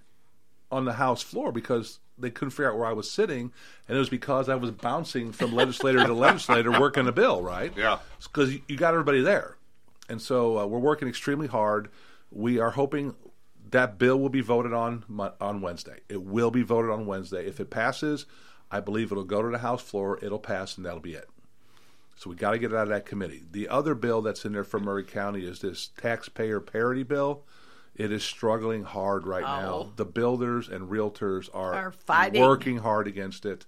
on 0.70 0.84
the 0.84 0.94
House 0.94 1.22
floor 1.22 1.52
because 1.52 1.98
they 2.18 2.30
couldn't 2.30 2.50
figure 2.50 2.70
out 2.70 2.78
where 2.78 2.86
I 2.86 2.92
was 2.92 3.10
sitting, 3.10 3.52
and 3.88 3.96
it 3.96 3.98
was 3.98 4.08
because 4.08 4.48
I 4.48 4.54
was 4.54 4.70
bouncing 4.70 5.32
from 5.32 5.54
legislator 5.54 6.04
to 6.04 6.14
legislator 6.14 6.70
working 6.78 7.06
a 7.06 7.12
bill. 7.12 7.42
Right? 7.42 7.72
Yeah. 7.76 7.98
Because 8.22 8.54
you 8.68 8.76
got 8.76 8.94
everybody 8.94 9.22
there, 9.22 9.56
and 10.08 10.20
so 10.20 10.58
uh, 10.58 10.66
we're 10.66 10.78
working 10.78 11.08
extremely 11.08 11.46
hard. 11.46 11.88
We 12.30 12.58
are 12.58 12.70
hoping 12.70 13.14
that 13.70 13.98
bill 13.98 14.18
will 14.18 14.28
be 14.28 14.40
voted 14.40 14.72
on 14.72 15.04
on 15.40 15.60
Wednesday. 15.60 16.00
It 16.08 16.22
will 16.22 16.50
be 16.50 16.62
voted 16.62 16.90
on 16.90 17.06
Wednesday. 17.06 17.46
If 17.46 17.60
it 17.60 17.70
passes, 17.70 18.26
I 18.70 18.80
believe 18.80 19.12
it'll 19.12 19.24
go 19.24 19.42
to 19.42 19.48
the 19.48 19.58
House 19.58 19.82
floor. 19.82 20.18
It'll 20.22 20.38
pass, 20.38 20.76
and 20.76 20.86
that'll 20.86 21.00
be 21.00 21.14
it. 21.14 21.28
So 22.16 22.30
we 22.30 22.36
got 22.36 22.52
to 22.52 22.58
get 22.58 22.72
it 22.72 22.76
out 22.76 22.84
of 22.84 22.88
that 22.88 23.04
committee. 23.04 23.42
The 23.50 23.68
other 23.68 23.94
bill 23.94 24.22
that's 24.22 24.44
in 24.46 24.52
there 24.52 24.64
for 24.64 24.80
Maury 24.80 25.04
County 25.04 25.44
is 25.46 25.60
this 25.60 25.90
taxpayer 25.98 26.60
parity 26.60 27.02
bill. 27.02 27.44
It 27.96 28.12
is 28.12 28.22
struggling 28.22 28.84
hard 28.84 29.26
right 29.26 29.42
now. 29.42 29.72
Oh. 29.72 29.92
The 29.96 30.04
builders 30.04 30.68
and 30.68 30.90
realtors 30.90 31.48
are, 31.54 31.74
Are 31.74 31.92
fighting. 31.92 32.42
working 32.42 32.78
hard 32.78 33.06
against 33.08 33.46
it. 33.46 33.64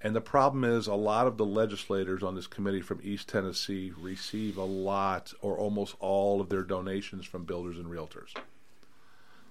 And 0.00 0.16
the 0.16 0.20
problem 0.20 0.64
is, 0.64 0.88
a 0.88 0.94
lot 0.94 1.28
of 1.28 1.36
the 1.36 1.46
legislators 1.46 2.24
on 2.24 2.34
this 2.34 2.48
committee 2.48 2.80
from 2.80 2.98
East 3.04 3.28
Tennessee 3.28 3.92
receive 3.96 4.56
a 4.56 4.64
lot 4.64 5.32
or 5.40 5.56
almost 5.56 5.94
all 6.00 6.40
of 6.40 6.48
their 6.48 6.64
donations 6.64 7.24
from 7.24 7.44
builders 7.44 7.78
and 7.78 7.86
realtors. 7.86 8.34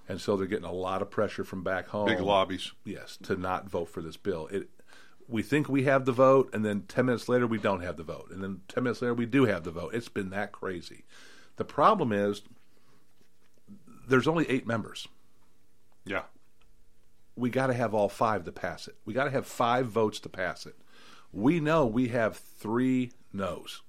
And 0.06 0.20
so 0.20 0.36
they're 0.36 0.46
getting 0.46 0.66
a 0.66 0.72
lot 0.72 1.00
of 1.00 1.10
pressure 1.10 1.42
from 1.42 1.62
back 1.62 1.88
home. 1.88 2.06
Big 2.06 2.20
lobbies. 2.20 2.72
Yes, 2.84 3.16
to 3.22 3.36
not 3.36 3.70
vote 3.70 3.88
for 3.88 4.02
this 4.02 4.18
bill. 4.18 4.46
It, 4.48 4.68
we 5.26 5.42
think 5.42 5.70
we 5.70 5.84
have 5.84 6.04
the 6.04 6.12
vote, 6.12 6.50
and 6.52 6.64
then 6.64 6.82
10 6.82 7.06
minutes 7.06 7.30
later, 7.30 7.46
we 7.46 7.56
don't 7.56 7.80
have 7.80 7.96
the 7.96 8.02
vote. 8.02 8.28
And 8.30 8.42
then 8.42 8.60
10 8.68 8.82
minutes 8.84 9.00
later, 9.00 9.14
we 9.14 9.24
do 9.24 9.46
have 9.46 9.64
the 9.64 9.70
vote. 9.70 9.94
It's 9.94 10.10
been 10.10 10.28
that 10.30 10.52
crazy. 10.52 11.04
The 11.56 11.64
problem 11.64 12.12
is, 12.12 12.42
there's 14.08 14.28
only 14.28 14.48
eight 14.48 14.66
members. 14.66 15.08
Yeah. 16.04 16.22
We 17.36 17.50
got 17.50 17.68
to 17.68 17.74
have 17.74 17.94
all 17.94 18.08
five 18.08 18.44
to 18.44 18.52
pass 18.52 18.88
it. 18.88 18.96
We 19.04 19.14
got 19.14 19.24
to 19.24 19.30
have 19.30 19.46
five 19.46 19.86
votes 19.86 20.20
to 20.20 20.28
pass 20.28 20.66
it. 20.66 20.76
We 21.32 21.60
know 21.60 21.86
we 21.86 22.08
have 22.08 22.36
three 22.36 23.12
no's. 23.32 23.82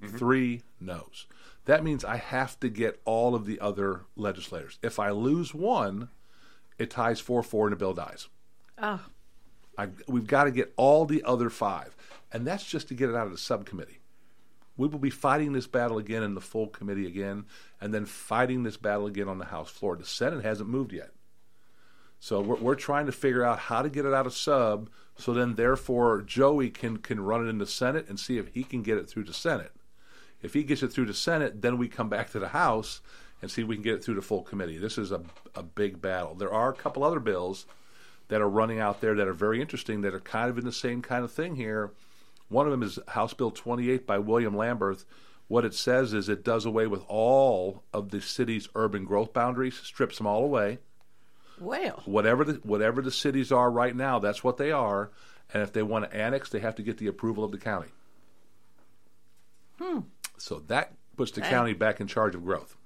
Mm-hmm. 0.00 0.16
Three 0.16 0.62
no's. 0.80 1.26
That 1.64 1.82
means 1.82 2.04
I 2.04 2.16
have 2.16 2.60
to 2.60 2.68
get 2.68 3.00
all 3.04 3.34
of 3.34 3.46
the 3.46 3.58
other 3.58 4.02
legislators. 4.16 4.78
If 4.82 4.98
I 4.98 5.10
lose 5.10 5.54
one, 5.54 6.10
it 6.78 6.90
ties 6.90 7.20
4 7.20 7.42
4 7.42 7.66
and 7.66 7.72
the 7.72 7.76
bill 7.76 7.94
dies. 7.94 8.28
Ah. 8.78 9.02
Oh. 9.04 9.10
I, 9.76 9.88
we've 10.06 10.26
got 10.26 10.44
to 10.44 10.50
get 10.50 10.72
all 10.76 11.04
the 11.04 11.22
other 11.24 11.50
five, 11.50 11.96
and 12.32 12.46
that's 12.46 12.64
just 12.64 12.86
to 12.88 12.94
get 12.94 13.10
it 13.10 13.16
out 13.16 13.26
of 13.26 13.32
the 13.32 13.38
subcommittee. 13.38 13.98
We 14.76 14.88
will 14.88 14.98
be 14.98 15.10
fighting 15.10 15.52
this 15.52 15.66
battle 15.66 15.98
again 15.98 16.22
in 16.22 16.34
the 16.34 16.40
full 16.40 16.66
committee 16.66 17.06
again, 17.06 17.44
and 17.80 17.94
then 17.94 18.06
fighting 18.06 18.62
this 18.62 18.76
battle 18.76 19.06
again 19.06 19.28
on 19.28 19.38
the 19.38 19.44
House 19.46 19.70
floor. 19.70 19.96
The 19.96 20.04
Senate 20.04 20.44
hasn't 20.44 20.68
moved 20.68 20.92
yet, 20.92 21.12
so 22.18 22.40
we're, 22.40 22.56
we're 22.56 22.74
trying 22.74 23.06
to 23.06 23.12
figure 23.12 23.44
out 23.44 23.58
how 23.58 23.82
to 23.82 23.88
get 23.88 24.04
it 24.04 24.12
out 24.12 24.26
of 24.26 24.34
sub, 24.34 24.90
so 25.16 25.32
then 25.32 25.54
therefore 25.54 26.22
Joey 26.22 26.70
can 26.70 26.96
can 26.96 27.20
run 27.20 27.46
it 27.46 27.50
in 27.50 27.58
the 27.58 27.66
Senate 27.66 28.08
and 28.08 28.18
see 28.18 28.38
if 28.38 28.48
he 28.48 28.64
can 28.64 28.82
get 28.82 28.98
it 28.98 29.08
through 29.08 29.24
the 29.24 29.34
Senate. 29.34 29.72
If 30.42 30.54
he 30.54 30.64
gets 30.64 30.82
it 30.82 30.92
through 30.92 31.06
the 31.06 31.14
Senate, 31.14 31.62
then 31.62 31.78
we 31.78 31.88
come 31.88 32.08
back 32.08 32.30
to 32.30 32.38
the 32.38 32.48
House 32.48 33.00
and 33.40 33.50
see 33.50 33.62
if 33.62 33.68
we 33.68 33.76
can 33.76 33.84
get 33.84 33.94
it 33.94 34.04
through 34.04 34.16
the 34.16 34.22
full 34.22 34.42
committee. 34.42 34.78
This 34.78 34.98
is 34.98 35.12
a 35.12 35.22
a 35.54 35.62
big 35.62 36.02
battle. 36.02 36.34
There 36.34 36.52
are 36.52 36.70
a 36.70 36.74
couple 36.74 37.04
other 37.04 37.20
bills 37.20 37.66
that 38.28 38.40
are 38.40 38.48
running 38.48 38.80
out 38.80 39.00
there 39.00 39.14
that 39.14 39.28
are 39.28 39.34
very 39.34 39.60
interesting 39.60 40.00
that 40.00 40.14
are 40.14 40.20
kind 40.20 40.50
of 40.50 40.58
in 40.58 40.64
the 40.64 40.72
same 40.72 41.02
kind 41.02 41.24
of 41.24 41.30
thing 41.30 41.56
here. 41.56 41.92
One 42.48 42.66
of 42.66 42.70
them 42.72 42.82
is 42.82 42.98
House 43.08 43.34
Bill 43.34 43.50
28 43.50 44.06
by 44.06 44.18
William 44.18 44.54
Lamberth. 44.54 45.04
What 45.48 45.64
it 45.64 45.74
says 45.74 46.12
is 46.14 46.28
it 46.28 46.44
does 46.44 46.64
away 46.64 46.86
with 46.86 47.02
all 47.08 47.82
of 47.92 48.10
the 48.10 48.20
city's 48.20 48.68
urban 48.74 49.04
growth 49.04 49.32
boundaries, 49.32 49.74
strips 49.76 50.18
them 50.18 50.26
all 50.26 50.42
away. 50.44 50.78
Well. 51.60 52.02
Whatever 52.06 52.44
the 52.44 52.52
whatever 52.64 53.00
the 53.02 53.10
cities 53.10 53.52
are 53.52 53.70
right 53.70 53.94
now, 53.94 54.18
that's 54.18 54.42
what 54.42 54.56
they 54.56 54.72
are. 54.72 55.10
And 55.52 55.62
if 55.62 55.72
they 55.72 55.82
want 55.82 56.10
to 56.10 56.16
annex, 56.16 56.48
they 56.50 56.60
have 56.60 56.74
to 56.76 56.82
get 56.82 56.98
the 56.98 57.06
approval 57.06 57.44
of 57.44 57.52
the 57.52 57.58
county. 57.58 57.88
Hmm. 59.80 60.00
So 60.38 60.60
that 60.68 60.94
puts 61.16 61.30
the 61.32 61.40
Okay. 61.42 61.50
county 61.50 61.72
back 61.74 62.00
in 62.00 62.06
charge 62.06 62.34
of 62.34 62.44
growth. 62.44 62.76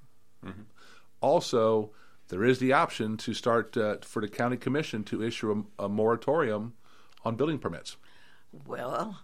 Also, 1.20 1.90
there 2.28 2.44
is 2.44 2.58
the 2.60 2.72
option 2.72 3.16
to 3.18 3.34
start 3.34 3.76
uh, 3.76 3.96
for 4.02 4.20
the 4.20 4.28
county 4.28 4.56
commission 4.56 5.02
to 5.04 5.22
issue 5.22 5.64
a, 5.78 5.84
a 5.84 5.88
moratorium 5.88 6.74
on 7.24 7.34
building 7.36 7.58
permits. 7.58 7.96
Well, 8.66 9.18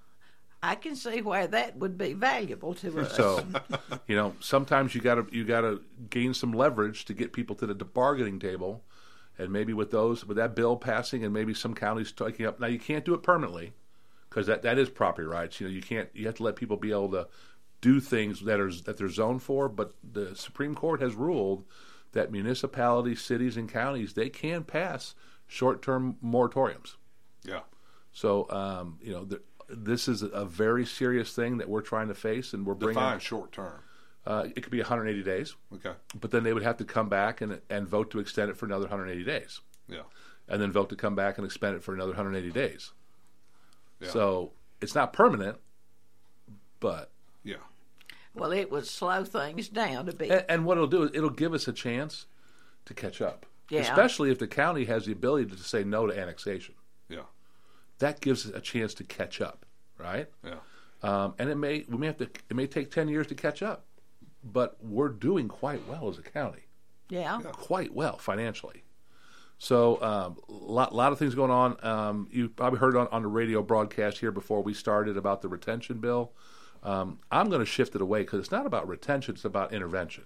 I 0.64 0.76
can 0.76 0.96
see 0.96 1.20
why 1.20 1.46
that 1.46 1.76
would 1.76 1.98
be 1.98 2.14
valuable 2.14 2.74
to 2.76 3.00
us. 3.02 3.14
So, 3.14 3.44
you 4.08 4.16
know, 4.16 4.34
sometimes 4.40 4.94
you 4.94 5.00
got 5.00 5.16
to 5.16 5.26
you 5.30 5.44
got 5.44 5.60
to 5.60 5.82
gain 6.08 6.32
some 6.32 6.52
leverage 6.52 7.04
to 7.06 7.14
get 7.14 7.32
people 7.32 7.54
to 7.56 7.66
the 7.66 7.84
bargaining 7.84 8.38
table, 8.38 8.82
and 9.38 9.52
maybe 9.52 9.74
with 9.74 9.90
those 9.90 10.24
with 10.24 10.38
that 10.38 10.54
bill 10.54 10.76
passing, 10.76 11.22
and 11.22 11.34
maybe 11.34 11.52
some 11.52 11.74
counties 11.74 12.12
taking 12.12 12.46
up. 12.46 12.58
Now, 12.60 12.66
you 12.68 12.78
can't 12.78 13.04
do 13.04 13.12
it 13.14 13.22
permanently 13.22 13.74
because 14.30 14.46
that, 14.46 14.62
that 14.62 14.78
is 14.78 14.88
property 14.88 15.28
rights. 15.28 15.60
You 15.60 15.68
know, 15.68 15.72
you 15.72 15.82
can't. 15.82 16.08
You 16.14 16.26
have 16.26 16.36
to 16.36 16.42
let 16.42 16.56
people 16.56 16.78
be 16.78 16.90
able 16.90 17.10
to 17.10 17.28
do 17.82 18.00
things 18.00 18.40
that 18.40 18.58
are 18.58 18.72
that 18.72 18.96
they're 18.96 19.10
zoned 19.10 19.42
for. 19.42 19.68
But 19.68 19.92
the 20.02 20.34
Supreme 20.34 20.74
Court 20.74 21.02
has 21.02 21.14
ruled 21.14 21.64
that 22.12 22.32
municipalities, 22.32 23.20
cities, 23.20 23.58
and 23.58 23.68
counties 23.70 24.14
they 24.14 24.30
can 24.30 24.64
pass 24.64 25.14
short-term 25.46 26.16
moratoriums. 26.24 26.94
Yeah. 27.42 27.60
So, 28.12 28.48
um, 28.48 28.98
you 29.02 29.12
know, 29.12 29.24
th- 29.24 29.42
this 29.68 30.08
is 30.08 30.22
a 30.22 30.44
very 30.44 30.84
serious 30.86 31.34
thing 31.34 31.58
that 31.58 31.68
we're 31.68 31.80
trying 31.82 32.08
to 32.08 32.14
face, 32.14 32.52
and 32.52 32.66
we're 32.66 32.74
bringing 32.74 32.94
Define 33.02 33.18
short 33.20 33.52
term. 33.52 33.80
uh, 34.26 34.46
it 34.54 34.62
could 34.62 34.70
be 34.72 34.78
180 34.80 35.22
days. 35.22 35.54
Okay. 35.74 35.92
But 36.20 36.30
then 36.30 36.42
they 36.44 36.52
would 36.52 36.62
have 36.62 36.76
to 36.78 36.84
come 36.84 37.08
back 37.08 37.40
and 37.40 37.60
and 37.70 37.86
vote 37.88 38.10
to 38.12 38.18
extend 38.20 38.50
it 38.50 38.56
for 38.56 38.66
another 38.66 38.84
180 38.84 39.24
days. 39.24 39.60
Yeah. 39.88 40.02
And 40.48 40.60
then 40.60 40.72
vote 40.72 40.88
to 40.90 40.96
come 40.96 41.14
back 41.14 41.38
and 41.38 41.44
extend 41.46 41.76
it 41.76 41.82
for 41.82 41.94
another 41.94 42.10
180 42.12 42.50
days. 42.52 42.92
Yeah. 44.00 44.10
So 44.10 44.52
it's 44.80 44.94
not 44.94 45.12
permanent, 45.12 45.58
but 46.80 47.10
yeah. 47.42 47.56
Well, 48.34 48.52
it 48.52 48.70
would 48.70 48.86
slow 48.86 49.24
things 49.24 49.68
down 49.68 50.08
a 50.08 50.12
bit. 50.12 50.30
And, 50.30 50.44
and 50.48 50.64
what 50.66 50.76
it'll 50.76 50.88
do 50.88 51.04
is 51.04 51.10
it'll 51.14 51.30
give 51.30 51.54
us 51.54 51.68
a 51.68 51.72
chance 51.72 52.26
to 52.86 52.94
catch 52.94 53.22
up. 53.22 53.46
Yeah. 53.70 53.80
Especially 53.80 54.30
if 54.30 54.38
the 54.38 54.46
county 54.46 54.84
has 54.84 55.06
the 55.06 55.12
ability 55.12 55.46
to 55.50 55.56
say 55.62 55.84
no 55.84 56.06
to 56.06 56.18
annexation. 56.18 56.74
Yeah. 58.04 58.10
That 58.10 58.20
gives 58.20 58.46
us 58.46 58.52
a 58.54 58.60
chance 58.60 58.94
to 58.94 59.04
catch 59.04 59.40
up, 59.40 59.64
right? 59.98 60.28
Yeah. 60.44 60.54
Um, 61.02 61.34
and 61.38 61.50
it 61.50 61.56
may 61.56 61.84
we 61.88 61.98
may 61.98 62.06
have 62.06 62.18
to 62.18 62.24
it 62.24 62.56
may 62.56 62.66
take 62.66 62.90
ten 62.90 63.08
years 63.08 63.26
to 63.28 63.34
catch 63.34 63.62
up, 63.62 63.84
but 64.42 64.76
we're 64.82 65.08
doing 65.08 65.48
quite 65.48 65.86
well 65.88 66.08
as 66.08 66.18
a 66.18 66.22
county. 66.22 66.66
yeah. 67.42 67.50
quite 67.52 67.94
well 67.94 68.16
financially. 68.16 68.84
So 69.58 69.98
a 70.00 70.26
um, 70.26 70.36
lot, 70.48 70.94
lot 70.94 71.12
of 71.12 71.18
things 71.18 71.34
going 71.34 71.50
on. 71.50 71.76
Um, 71.84 72.28
you 72.30 72.48
probably 72.48 72.78
heard 72.78 72.96
on, 72.96 73.08
on 73.12 73.22
the 73.22 73.28
radio 73.28 73.62
broadcast 73.62 74.18
here 74.18 74.32
before 74.32 74.62
we 74.62 74.74
started 74.74 75.16
about 75.16 75.42
the 75.42 75.48
retention 75.48 75.98
bill. 75.98 76.32
Um, 76.82 77.20
I'm 77.30 77.48
going 77.48 77.60
to 77.60 77.66
shift 77.66 77.94
it 77.94 78.02
away 78.02 78.20
because 78.20 78.40
it's 78.40 78.50
not 78.50 78.66
about 78.66 78.88
retention; 78.88 79.34
it's 79.34 79.44
about 79.44 79.72
intervention. 79.72 80.24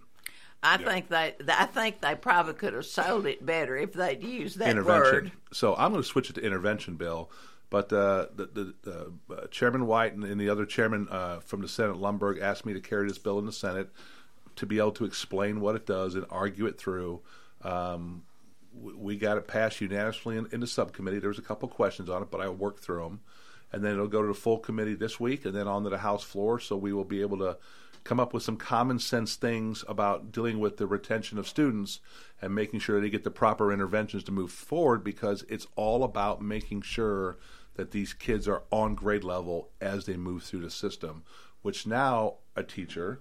I 0.62 0.76
think 0.76 1.08
they, 1.08 1.34
I 1.48 1.66
think 1.66 2.00
they 2.00 2.16
probably 2.16 2.54
could 2.54 2.72
have 2.72 2.86
sold 2.86 3.26
it 3.26 3.44
better 3.44 3.76
if 3.76 3.92
they'd 3.92 4.22
used 4.22 4.58
that 4.58 4.70
intervention. 4.70 5.12
word. 5.12 5.32
So 5.52 5.76
I'm 5.76 5.92
going 5.92 6.02
to 6.02 6.08
switch 6.08 6.30
it 6.30 6.34
to 6.34 6.44
intervention 6.44 6.96
bill. 6.96 7.30
But 7.70 7.92
uh, 7.92 8.26
the, 8.34 8.74
the 8.82 9.12
uh, 9.34 9.46
Chairman 9.48 9.86
White 9.86 10.14
and, 10.14 10.24
and 10.24 10.40
the 10.40 10.48
other 10.48 10.64
chairman 10.64 11.06
uh, 11.10 11.40
from 11.40 11.60
the 11.60 11.68
Senate, 11.68 11.96
Lundberg, 11.96 12.40
asked 12.40 12.64
me 12.64 12.72
to 12.72 12.80
carry 12.80 13.06
this 13.06 13.18
bill 13.18 13.38
in 13.38 13.46
the 13.46 13.52
Senate 13.52 13.90
to 14.56 14.66
be 14.66 14.78
able 14.78 14.92
to 14.92 15.04
explain 15.04 15.60
what 15.60 15.76
it 15.76 15.86
does 15.86 16.14
and 16.14 16.24
argue 16.30 16.66
it 16.66 16.78
through. 16.78 17.20
Um, 17.62 18.22
we, 18.72 18.94
we 18.94 19.16
got 19.16 19.36
it 19.36 19.46
passed 19.46 19.80
unanimously 19.80 20.36
in, 20.36 20.48
in 20.50 20.60
the 20.60 20.66
subcommittee. 20.66 21.18
There 21.18 21.28
was 21.28 21.38
a 21.38 21.42
couple 21.42 21.68
questions 21.68 22.08
on 22.08 22.22
it, 22.22 22.30
but 22.30 22.40
I 22.40 22.48
worked 22.48 22.80
through 22.80 23.02
them. 23.02 23.20
And 23.70 23.84
then 23.84 23.92
it'll 23.92 24.08
go 24.08 24.22
to 24.22 24.28
the 24.28 24.34
full 24.34 24.58
committee 24.58 24.94
this 24.94 25.20
week 25.20 25.44
and 25.44 25.54
then 25.54 25.68
onto 25.68 25.90
the 25.90 25.98
House 25.98 26.22
floor. 26.22 26.58
So 26.58 26.74
we 26.74 26.94
will 26.94 27.04
be 27.04 27.20
able 27.20 27.36
to 27.38 27.58
come 28.08 28.18
up 28.18 28.32
with 28.32 28.42
some 28.42 28.56
common 28.56 28.98
sense 28.98 29.36
things 29.36 29.84
about 29.86 30.32
dealing 30.32 30.58
with 30.58 30.78
the 30.78 30.86
retention 30.86 31.36
of 31.36 31.46
students 31.46 32.00
and 32.40 32.54
making 32.54 32.80
sure 32.80 33.02
they 33.02 33.10
get 33.10 33.22
the 33.22 33.30
proper 33.30 33.70
interventions 33.70 34.24
to 34.24 34.32
move 34.32 34.50
forward 34.50 35.04
because 35.04 35.44
it's 35.50 35.66
all 35.76 36.02
about 36.02 36.40
making 36.40 36.80
sure 36.80 37.36
that 37.74 37.90
these 37.90 38.14
kids 38.14 38.48
are 38.48 38.62
on 38.72 38.94
grade 38.94 39.24
level 39.24 39.68
as 39.78 40.06
they 40.06 40.16
move 40.16 40.42
through 40.42 40.62
the 40.62 40.70
system, 40.70 41.22
which 41.60 41.86
now 41.86 42.36
a 42.56 42.62
teacher 42.62 43.20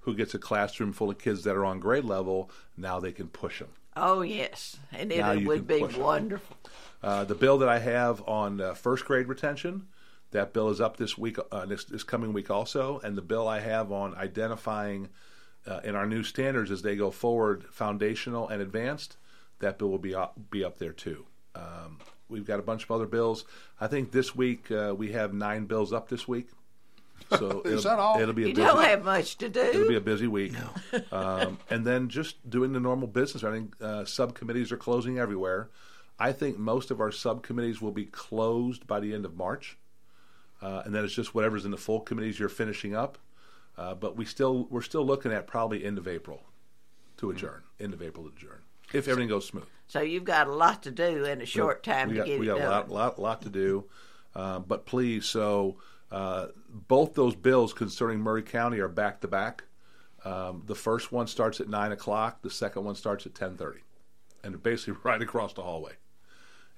who 0.00 0.16
gets 0.16 0.34
a 0.34 0.38
classroom 0.38 0.92
full 0.92 1.10
of 1.10 1.18
kids 1.18 1.44
that 1.44 1.54
are 1.54 1.64
on 1.64 1.78
grade 1.78 2.04
level, 2.04 2.50
now 2.76 2.98
they 2.98 3.12
can 3.12 3.28
push 3.28 3.60
them. 3.60 3.68
Oh 3.96 4.22
yes, 4.22 4.78
and 4.90 5.10
Now 5.10 5.30
it 5.30 5.46
would 5.46 5.68
be 5.68 5.84
wonderful. 5.84 6.56
Uh, 7.00 7.22
the 7.22 7.36
bill 7.36 7.58
that 7.58 7.68
I 7.68 7.78
have 7.78 8.20
on 8.26 8.60
uh, 8.60 8.74
first 8.74 9.04
grade 9.04 9.28
retention, 9.28 9.86
that 10.34 10.52
bill 10.52 10.68
is 10.68 10.80
up 10.80 10.96
this 10.96 11.16
week, 11.16 11.38
uh, 11.52 11.64
this, 11.64 11.84
this 11.84 12.02
coming 12.02 12.32
week 12.32 12.50
also, 12.50 12.98
and 13.04 13.16
the 13.16 13.22
bill 13.22 13.46
I 13.46 13.60
have 13.60 13.92
on 13.92 14.16
identifying 14.16 15.08
uh, 15.64 15.80
in 15.84 15.94
our 15.94 16.06
new 16.06 16.24
standards 16.24 16.72
as 16.72 16.82
they 16.82 16.96
go 16.96 17.12
forward, 17.12 17.64
foundational 17.70 18.48
and 18.48 18.60
advanced, 18.60 19.16
that 19.60 19.78
bill 19.78 19.90
will 19.90 19.98
be 19.98 20.12
up, 20.12 20.36
be 20.50 20.64
up 20.64 20.78
there 20.78 20.92
too. 20.92 21.24
Um, 21.54 22.00
we've 22.28 22.44
got 22.44 22.58
a 22.58 22.64
bunch 22.64 22.82
of 22.82 22.90
other 22.90 23.06
bills. 23.06 23.44
I 23.80 23.86
think 23.86 24.10
this 24.10 24.34
week 24.34 24.72
uh, 24.72 24.92
we 24.98 25.12
have 25.12 25.32
nine 25.32 25.66
bills 25.66 25.92
up 25.92 26.08
this 26.08 26.28
week. 26.28 26.48
So 27.38 27.62
Is 27.62 27.72
it'll, 27.72 27.82
that 27.82 27.98
all? 28.00 28.20
It'll 28.20 28.34
be 28.34 28.42
a 28.42 28.48
You 28.48 28.54
busy, 28.54 28.66
don't 28.66 28.84
have 28.84 29.04
much 29.04 29.38
to 29.38 29.48
do. 29.48 29.60
It'll 29.60 29.88
be 29.88 29.96
a 29.96 30.00
busy 30.00 30.26
week. 30.26 30.52
um, 31.12 31.58
and 31.70 31.86
then 31.86 32.08
just 32.08 32.50
doing 32.50 32.72
the 32.72 32.80
normal 32.80 33.06
business. 33.06 33.44
I 33.44 33.52
think 33.52 33.74
uh, 33.80 34.04
subcommittees 34.04 34.72
are 34.72 34.76
closing 34.76 35.18
everywhere. 35.18 35.70
I 36.18 36.32
think 36.32 36.58
most 36.58 36.90
of 36.90 37.00
our 37.00 37.12
subcommittees 37.12 37.80
will 37.80 37.92
be 37.92 38.04
closed 38.04 38.86
by 38.86 39.00
the 39.00 39.14
end 39.14 39.24
of 39.24 39.36
March. 39.36 39.78
Uh, 40.64 40.82
and 40.86 40.94
then 40.94 41.04
it's 41.04 41.12
just 41.14 41.34
whatever's 41.34 41.66
in 41.66 41.70
the 41.70 41.76
full 41.76 42.00
committees 42.00 42.38
you're 42.38 42.48
finishing 42.48 42.94
up. 42.96 43.18
Uh, 43.76 43.94
but 43.94 44.16
we 44.16 44.24
still 44.24 44.66
we're 44.70 44.80
still 44.82 45.04
looking 45.04 45.30
at 45.32 45.46
probably 45.46 45.84
end 45.84 45.98
of 45.98 46.08
April 46.08 46.42
to 47.18 47.30
adjourn. 47.30 47.62
End 47.78 47.92
of 47.92 48.00
April 48.00 48.24
to 48.26 48.32
adjourn 48.34 48.62
if 48.92 49.08
everything 49.08 49.28
goes 49.28 49.46
smooth. 49.46 49.66
So 49.88 50.00
you've 50.00 50.24
got 50.24 50.46
a 50.46 50.52
lot 50.54 50.82
to 50.84 50.90
do 50.90 51.24
in 51.24 51.42
a 51.42 51.46
short 51.46 51.82
time 51.82 52.08
we 52.08 52.14
to 52.14 52.20
got, 52.20 52.26
get 52.26 52.40
we 52.40 52.46
it 52.48 52.52
got 52.52 52.58
done. 52.58 52.66
a 52.66 52.70
lot, 52.70 52.90
lot, 52.90 53.18
lot 53.20 53.42
to 53.42 53.50
do. 53.50 53.84
Uh, 54.34 54.58
but 54.60 54.86
please, 54.86 55.26
so 55.26 55.76
uh, 56.10 56.46
both 56.68 57.14
those 57.14 57.34
bills 57.34 57.72
concerning 57.72 58.20
Maury 58.20 58.42
County 58.42 58.78
are 58.78 58.88
back 58.88 59.20
to 59.20 59.28
back. 59.28 59.64
Um, 60.24 60.62
The 60.66 60.74
first 60.74 61.12
one 61.12 61.26
starts 61.26 61.60
at 61.60 61.68
nine 61.68 61.92
o'clock. 61.92 62.40
The 62.42 62.50
second 62.50 62.84
one 62.84 62.94
starts 62.94 63.26
at 63.26 63.34
ten 63.34 63.56
thirty, 63.56 63.80
and 64.42 64.62
basically 64.62 64.94
right 65.04 65.20
across 65.20 65.52
the 65.52 65.62
hallway. 65.62 65.92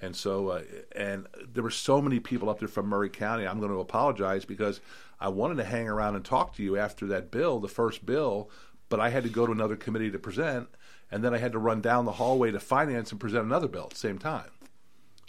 And 0.00 0.14
so, 0.14 0.48
uh, 0.48 0.62
and 0.94 1.26
there 1.52 1.62
were 1.62 1.70
so 1.70 2.02
many 2.02 2.20
people 2.20 2.50
up 2.50 2.58
there 2.58 2.68
from 2.68 2.88
Maury 2.88 3.08
County. 3.08 3.46
I'm 3.46 3.58
going 3.58 3.72
to 3.72 3.80
apologize 3.80 4.44
because 4.44 4.80
I 5.20 5.28
wanted 5.28 5.56
to 5.56 5.64
hang 5.64 5.88
around 5.88 6.16
and 6.16 6.24
talk 6.24 6.54
to 6.56 6.62
you 6.62 6.76
after 6.76 7.06
that 7.06 7.30
bill, 7.30 7.60
the 7.60 7.68
first 7.68 8.04
bill, 8.04 8.50
but 8.88 9.00
I 9.00 9.08
had 9.08 9.22
to 9.22 9.30
go 9.30 9.46
to 9.46 9.52
another 9.52 9.76
committee 9.76 10.10
to 10.10 10.18
present, 10.18 10.68
and 11.10 11.24
then 11.24 11.32
I 11.32 11.38
had 11.38 11.52
to 11.52 11.58
run 11.58 11.80
down 11.80 12.04
the 12.04 12.12
hallway 12.12 12.50
to 12.50 12.60
finance 12.60 13.10
and 13.10 13.20
present 13.20 13.44
another 13.44 13.68
bill 13.68 13.84
at 13.84 13.90
the 13.90 13.96
same 13.96 14.18
time. 14.18 14.50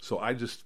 So 0.02 0.18
I 0.18 0.34
just 0.34 0.64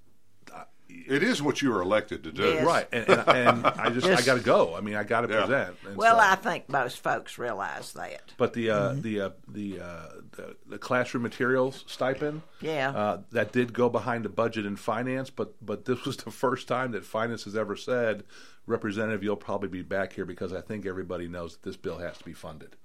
It 1.06 1.22
is 1.22 1.42
what 1.42 1.62
you 1.62 1.70
were 1.70 1.80
elected 1.82 2.24
to 2.24 2.32
do. 2.32 2.60
right, 2.60 2.86
and, 2.92 3.08
and, 3.08 3.28
and 3.28 3.66
I 3.66 3.90
just 3.90 4.06
I 4.06 4.20
got 4.24 4.38
to 4.38 4.44
go. 4.44 4.74
I 4.76 4.80
mean, 4.80 4.94
I 4.94 5.02
got 5.04 5.22
to 5.22 5.28
Yeah. 5.32 5.40
present. 5.46 5.76
And 5.86 5.96
well, 5.96 6.16
so- 6.16 6.22
I 6.22 6.34
think 6.36 6.68
most 6.68 7.00
folks 7.02 7.38
realize 7.38 7.92
that. 7.92 8.22
But 8.36 8.52
the 8.52 8.70
uh, 8.70 8.94
the, 8.98 9.20
uh, 9.20 9.30
the, 9.48 9.80
uh, 9.80 10.08
the 10.32 10.56
the 10.68 10.78
classroom 10.78 11.22
materials 11.22 11.84
stipend, 11.86 12.42
Yeah. 12.60 12.90
uh, 12.90 13.20
that 13.32 13.52
did 13.52 13.72
go 13.72 13.88
behind 13.88 14.24
the 14.24 14.28
budget 14.28 14.66
and 14.66 14.78
finance. 14.78 15.30
But 15.30 15.54
but 15.64 15.84
this 15.84 16.04
was 16.04 16.16
the 16.18 16.30
first 16.30 16.68
time 16.68 16.92
that 16.92 17.04
finance 17.04 17.44
has 17.44 17.56
ever 17.56 17.76
said, 17.76 18.24
Representative, 18.66 19.24
you'll 19.24 19.36
probably 19.36 19.68
be 19.68 19.82
back 19.82 20.12
here 20.12 20.24
because 20.24 20.52
I 20.52 20.60
think 20.60 20.86
everybody 20.86 21.26
knows 21.26 21.52
that 21.54 21.62
this 21.62 21.76
bill 21.76 21.98
has 21.98 22.16
to 22.18 22.24
be 22.24 22.32
funded. 22.32 22.76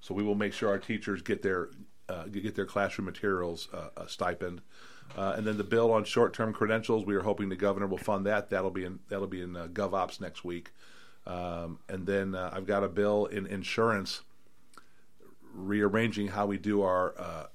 So 0.00 0.14
we 0.14 0.22
will 0.22 0.34
make 0.34 0.52
sure 0.54 0.68
our 0.70 0.78
teachers 0.78 1.20
get 1.22 1.42
their 1.42 1.68
uh, 2.08 2.24
get 2.24 2.54
their 2.54 2.64
classroom 2.66 3.04
materials 3.06 3.68
uh, 3.74 4.06
stipend. 4.06 4.62
Uh, 5.16 5.34
and 5.36 5.46
then 5.46 5.56
the 5.56 5.64
bill 5.64 5.92
on 5.92 6.04
short-term 6.04 6.52
credentials, 6.52 7.04
we 7.04 7.14
are 7.14 7.22
hoping 7.22 7.48
the 7.48 7.56
governor 7.56 7.86
will 7.86 7.98
fund 7.98 8.26
that. 8.26 8.50
That'll 8.50 8.70
be 8.70 8.84
in 8.84 8.98
that'll 9.08 9.26
be 9.26 9.40
in 9.40 9.56
uh, 9.56 9.66
GovOps 9.66 10.20
next 10.20 10.44
week. 10.44 10.72
Um, 11.26 11.80
and 11.88 12.06
then 12.06 12.34
uh, 12.34 12.50
I've 12.52 12.66
got 12.66 12.84
a 12.84 12.88
bill 12.88 13.26
in 13.26 13.46
insurance 13.46 14.22
rearranging 15.54 16.28
how 16.28 16.46
we 16.46 16.58
do 16.58 16.82
our 16.82 17.14
uh, 17.18 17.46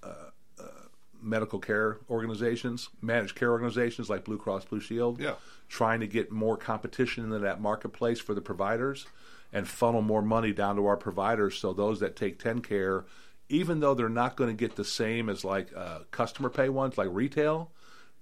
medical 1.22 1.60
care 1.60 2.00
organizations, 2.10 2.90
managed 3.02 3.36
care 3.36 3.52
organizations 3.52 4.10
like 4.10 4.26
Blue 4.26 4.38
Cross 4.38 4.66
Blue 4.66 4.80
Shield. 4.80 5.20
Yeah. 5.20 5.36
Trying 5.70 6.00
to 6.02 6.08
get 6.08 6.32
more 6.32 6.58
competition 6.58 7.24
into 7.24 7.40
that 7.40 7.62
marketplace 7.62 8.20
for 8.20 8.34
the 8.34 8.42
providers 8.42 9.06
and 9.54 9.68
funnel 9.68 10.02
more 10.02 10.22
money 10.22 10.52
down 10.52 10.76
to 10.78 10.86
our 10.86 10.98
providers 10.98 11.58
so 11.58 11.74
those 11.74 12.00
that 12.00 12.16
take 12.16 12.40
TennCare, 12.40 13.04
even 13.52 13.82
though 13.82 13.94
they're 13.94 14.10
not 14.10 14.36
going 14.36 14.50
to 14.50 14.56
get 14.56 14.76
the 14.78 14.86
same 14.86 15.30
as 15.30 15.44
like 15.44 15.76
uh, 15.76 16.00
customer 16.10 16.50
pay 16.50 16.70
ones 16.70 16.98
like 16.98 17.10
retail, 17.12 17.70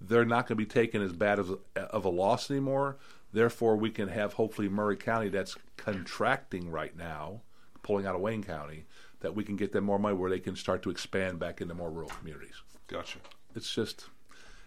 they're 0.02 0.26
not 0.26 0.48
going 0.48 0.58
to 0.58 0.64
be 0.64 0.66
taken 0.66 1.02
as 1.02 1.14
bad 1.14 1.40
of 1.40 1.58
a, 1.76 1.82
of 1.82 2.04
a 2.06 2.10
loss 2.10 2.50
anymore. 2.50 2.98
Therefore, 3.32 3.76
we 3.76 3.92
can 3.92 4.08
have 4.08 4.34
hopefully 4.34 4.68
Maury 4.70 4.98
County 4.98 5.30
that's 5.30 5.56
contracting 5.78 6.72
right 6.72 6.98
now, 6.98 7.42
pulling 7.84 8.08
out 8.08 8.16
of 8.16 8.22
Wayne 8.22 8.44
County, 8.44 8.86
that 9.20 9.36
we 9.36 9.44
can 9.44 9.56
get 9.56 9.72
them 9.72 9.84
more 9.84 10.00
money 10.00 10.16
where 10.16 10.32
they 10.32 10.40
can 10.40 10.56
start 10.56 10.82
to 10.84 10.90
expand 10.90 11.38
back 11.38 11.62
into 11.62 11.76
more 11.76 11.92
rural 11.92 12.10
communities. 12.10 12.56
Gotcha. 12.88 13.20
It's 13.56 13.72
just, 13.72 14.06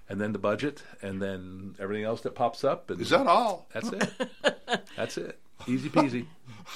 and 0.08 0.20
then 0.20 0.32
the 0.32 0.38
budget, 0.38 0.84
and 1.02 1.20
then 1.20 1.74
everything 1.80 2.04
else 2.04 2.20
that 2.20 2.36
pops 2.36 2.62
up. 2.62 2.88
And 2.88 3.00
Is 3.00 3.10
that 3.10 3.26
all? 3.26 3.66
That's 3.74 3.88
it. 3.88 4.86
that's 4.96 5.18
it. 5.18 5.40
Easy 5.66 5.88
peasy. 5.88 6.26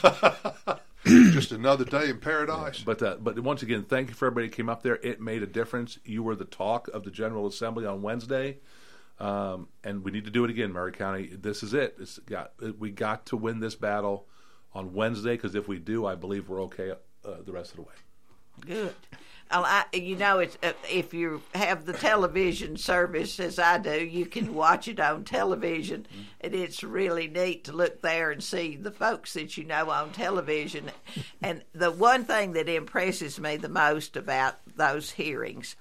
Just 1.07 1.53
another 1.53 1.84
day 1.84 2.11
in 2.11 2.18
paradise. 2.18 2.80
But 2.80 3.03
uh, 3.03 3.16
but 3.20 3.39
once 3.39 3.62
again, 3.62 3.84
thank 3.84 4.09
you 4.09 4.14
for 4.14 4.26
everybody 4.26 4.49
who 4.49 4.53
came 4.53 4.68
up 4.68 4.82
there. 4.82 4.97
It 4.97 5.20
made 5.20 5.43
a 5.43 5.47
difference. 5.47 5.99
You 6.05 6.22
were 6.22 6.34
the 6.34 6.45
talk 6.45 6.89
of 6.89 7.05
the 7.05 7.11
General 7.11 7.47
Assembly 7.47 7.87
on 7.87 8.03
Wednesday, 8.03 8.59
um, 9.20 9.68
and 9.84 10.03
we 10.03 10.11
need 10.11 10.24
to 10.24 10.30
do 10.30 10.45
it 10.45 10.51
again, 10.51 10.72
Maury 10.72 10.93
County. 10.93 11.26
This 11.26 11.62
is 11.62 11.74
it. 11.74 11.97
It's 12.01 12.18
got 12.18 12.53
we 12.78 12.91
got 12.91 13.26
to 13.26 13.37
win 13.37 13.61
this 13.61 13.76
battle 13.76 14.26
on 14.74 14.95
Wednesday 14.95 15.37
because 15.37 15.55
if 15.55 15.68
we 15.68 15.78
do, 15.78 16.07
I 16.07 16.16
believe 16.16 16.49
we're 16.49 16.62
okay 16.64 16.91
uh, 16.91 16.97
the 17.45 17.53
rest 17.53 17.70
of 17.70 17.76
the 17.76 17.82
way. 17.82 17.95
Good. 18.61 18.95
I, 19.51 19.85
you 19.93 20.17
know, 20.17 20.41
it's, 20.41 20.59
uh, 20.63 20.73
if 20.91 21.15
you 21.15 21.43
have 21.55 21.87
the 21.87 21.93
television 21.93 22.77
service 22.77 23.39
as 23.39 23.59
I 23.59 23.79
do, 23.79 24.05
you 24.05 24.27
can 24.27 24.55
watch 24.55 24.89
it 24.89 24.99
on 24.99 25.25
television, 25.25 26.07
and 26.41 26.55
it's 26.55 26.83
really 26.83 27.29
neat 27.29 27.65
to 27.65 27.73
look 27.73 28.03
there 28.03 28.31
and 28.31 28.43
see 28.43 28.77
the 28.77 28.91
folks 28.91 29.35
that 29.35 29.57
you 29.57 29.65
know 29.65 29.91
on 29.91 30.11
television. 30.11 30.91
and 31.43 31.63
the 31.73 31.91
one 31.91 32.25
thing 32.25 32.53
that 32.53 32.69
impresses 32.69 33.39
me 33.39 33.57
the 33.57 33.69
most 33.69 34.17
about 34.17 34.57
those 34.77 35.13
hearings 35.13 35.77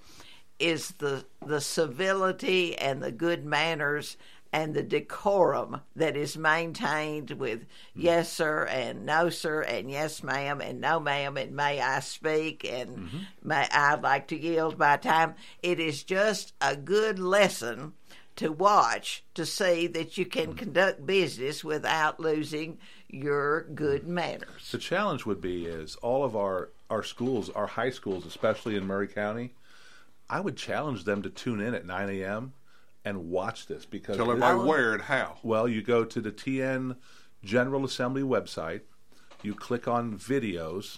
is 0.59 0.91
the 0.99 1.25
the 1.45 1.59
civility 1.59 2.77
and 2.77 3.03
the 3.03 3.11
good 3.11 3.45
manners 3.45 4.15
and 4.55 4.73
the 4.73 4.83
decorum 4.83 5.81
that 5.97 6.15
is 6.15 6.37
maintained 6.37 7.29
with 7.31 7.59
hmm. 7.93 8.01
yes 8.01 8.31
sir 8.31 8.63
and 8.63 9.05
no 9.05 9.29
sir 9.29 9.61
and 9.61 9.91
yes 9.91 10.23
ma'am 10.23 10.61
and 10.61 10.79
no 10.79 10.97
ma'am 10.97 11.35
and 11.35 11.53
may 11.53 11.81
I 11.81 11.99
speak 11.99 12.63
and 12.63 12.97
mm-hmm. 12.97 13.17
may 13.43 13.67
I'd 13.69 14.01
like 14.01 14.27
to 14.27 14.39
yield 14.39 14.79
my 14.79 14.95
time. 14.95 15.35
It 15.61 15.81
is 15.81 16.03
just 16.03 16.53
a 16.61 16.77
good 16.77 17.19
lesson 17.19 17.95
to 18.37 18.49
watch 18.49 19.25
to 19.33 19.45
see 19.45 19.87
that 19.87 20.17
you 20.17 20.25
can 20.25 20.51
hmm. 20.51 20.55
conduct 20.55 21.05
business 21.05 21.61
without 21.61 22.21
losing 22.21 22.77
your 23.09 23.63
good 23.63 24.03
hmm. 24.03 24.13
manners. 24.13 24.71
The 24.71 24.77
challenge 24.77 25.25
would 25.25 25.41
be 25.41 25.65
is 25.65 25.97
all 25.97 26.23
of 26.23 26.33
our 26.37 26.69
our 26.89 27.03
schools, 27.03 27.49
our 27.49 27.67
high 27.67 27.89
schools, 27.89 28.25
especially 28.25 28.77
in 28.77 28.87
Maury 28.87 29.09
County. 29.09 29.53
I 30.29 30.39
would 30.39 30.55
challenge 30.55 31.03
them 31.03 31.23
to 31.23 31.29
tune 31.29 31.59
in 31.59 31.73
at 31.73 31.85
9 31.85 32.09
a.m. 32.09 32.53
and 33.05 33.29
watch 33.29 33.67
this 33.67 33.85
because 33.85 34.17
Tell 34.17 34.31
everybody 34.31 34.59
where 34.59 34.93
and 34.93 35.03
how. 35.03 35.37
Well, 35.43 35.67
you 35.67 35.81
go 35.83 36.03
to 36.03 36.19
the 36.19 36.31
TN 36.31 36.97
General 37.43 37.85
Assembly 37.85 38.23
website, 38.23 38.81
you 39.43 39.53
click 39.53 39.87
on 39.87 40.17
videos, 40.17 40.97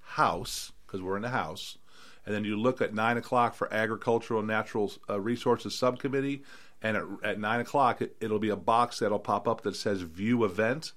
house 0.00 0.72
because 0.86 1.00
we're 1.00 1.16
in 1.16 1.22
the 1.22 1.30
house, 1.30 1.78
and 2.26 2.34
then 2.34 2.44
you 2.44 2.56
look 2.56 2.82
at 2.82 2.94
nine 2.94 3.16
o'clock 3.16 3.54
for 3.54 3.72
agricultural 3.72 4.40
and 4.40 4.48
natural 4.48 4.92
uh, 5.08 5.18
resources 5.18 5.74
subcommittee, 5.74 6.42
and 6.82 6.96
at, 6.96 7.04
at 7.22 7.40
nine 7.40 7.60
o'clock 7.60 8.02
it, 8.02 8.14
it'll 8.20 8.38
be 8.38 8.50
a 8.50 8.56
box 8.56 8.98
that'll 8.98 9.18
pop 9.18 9.48
up 9.48 9.62
that 9.62 9.74
says 9.74 10.02
view 10.02 10.44
event. 10.44 10.92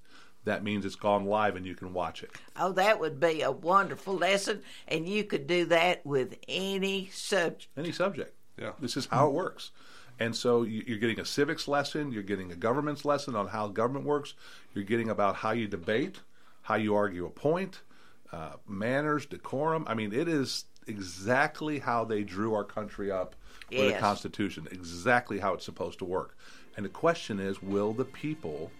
That 0.45 0.61
means 0.61 0.83
it's 0.83 0.95
gone 0.95 1.25
live 1.25 1.55
and 1.55 1.65
you 1.65 1.73
can 1.73 1.93
watch 1.93 2.21
it. 2.21 2.31
Oh, 2.57 2.73
that 2.73 2.99
would 2.99 3.17
be 3.17 3.43
a 3.43 3.51
wonderful 3.51 4.15
lesson, 4.15 4.61
and 4.89 5.07
you 5.07 5.23
could 5.23 5.47
do 5.47 5.63
that 5.65 6.05
with 6.05 6.35
any 6.49 7.09
subject. 7.13 7.69
Any 7.77 7.93
subject. 7.93 8.35
Yeah. 8.57 8.71
This 8.79 8.97
is 8.97 9.05
how 9.05 9.27
it 9.27 9.33
works. 9.33 9.71
And 10.24 10.36
so 10.36 10.63
you- 10.63 10.84
you're 10.88 10.99
getting 10.99 11.19
a 11.19 11.26
civics 11.26 11.67
lesson, 11.67 12.11
you're 12.13 12.24
getting 12.24 12.49
a 12.51 12.55
government's 12.55 13.03
lesson 13.03 13.36
on 13.36 13.47
how 13.47 13.67
government 13.67 14.05
works, 14.05 14.36
you're 14.74 14.86
getting 14.86 15.09
about 15.09 15.36
how 15.36 15.51
you 15.51 15.67
debate, 15.67 16.21
how 16.61 16.76
you 16.76 16.95
argue 16.95 17.26
a 17.26 17.30
point, 17.30 17.82
uh, 18.32 18.53
manners, 18.65 19.26
decorum. 19.26 19.84
I 19.86 19.95
mean, 19.95 20.13
it 20.13 20.30
is 20.30 20.65
exactly 20.88 21.80
how 21.80 22.05
they 22.05 22.24
drew 22.24 22.53
our 22.53 22.63
country 22.63 23.11
up 23.11 23.36
with 23.69 23.80
the 23.95 23.99
Constitution, 23.99 24.67
exactly 24.71 25.39
how 25.39 25.53
it's 25.55 25.65
supposed 25.65 25.99
to 25.99 26.05
work. 26.05 26.38
And 26.78 26.86
the 26.86 26.89
question 26.89 27.39
is, 27.39 27.61
will 27.61 27.91
the 27.93 28.05
people 28.05 28.71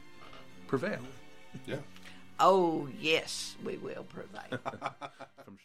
prevail? 0.68 1.02
Yeah. 1.66 1.80
Oh, 2.39 2.88
yes, 3.00 3.56
we 3.64 3.78
will 3.78 4.06
prevail. 4.06 4.60
From 5.46 5.58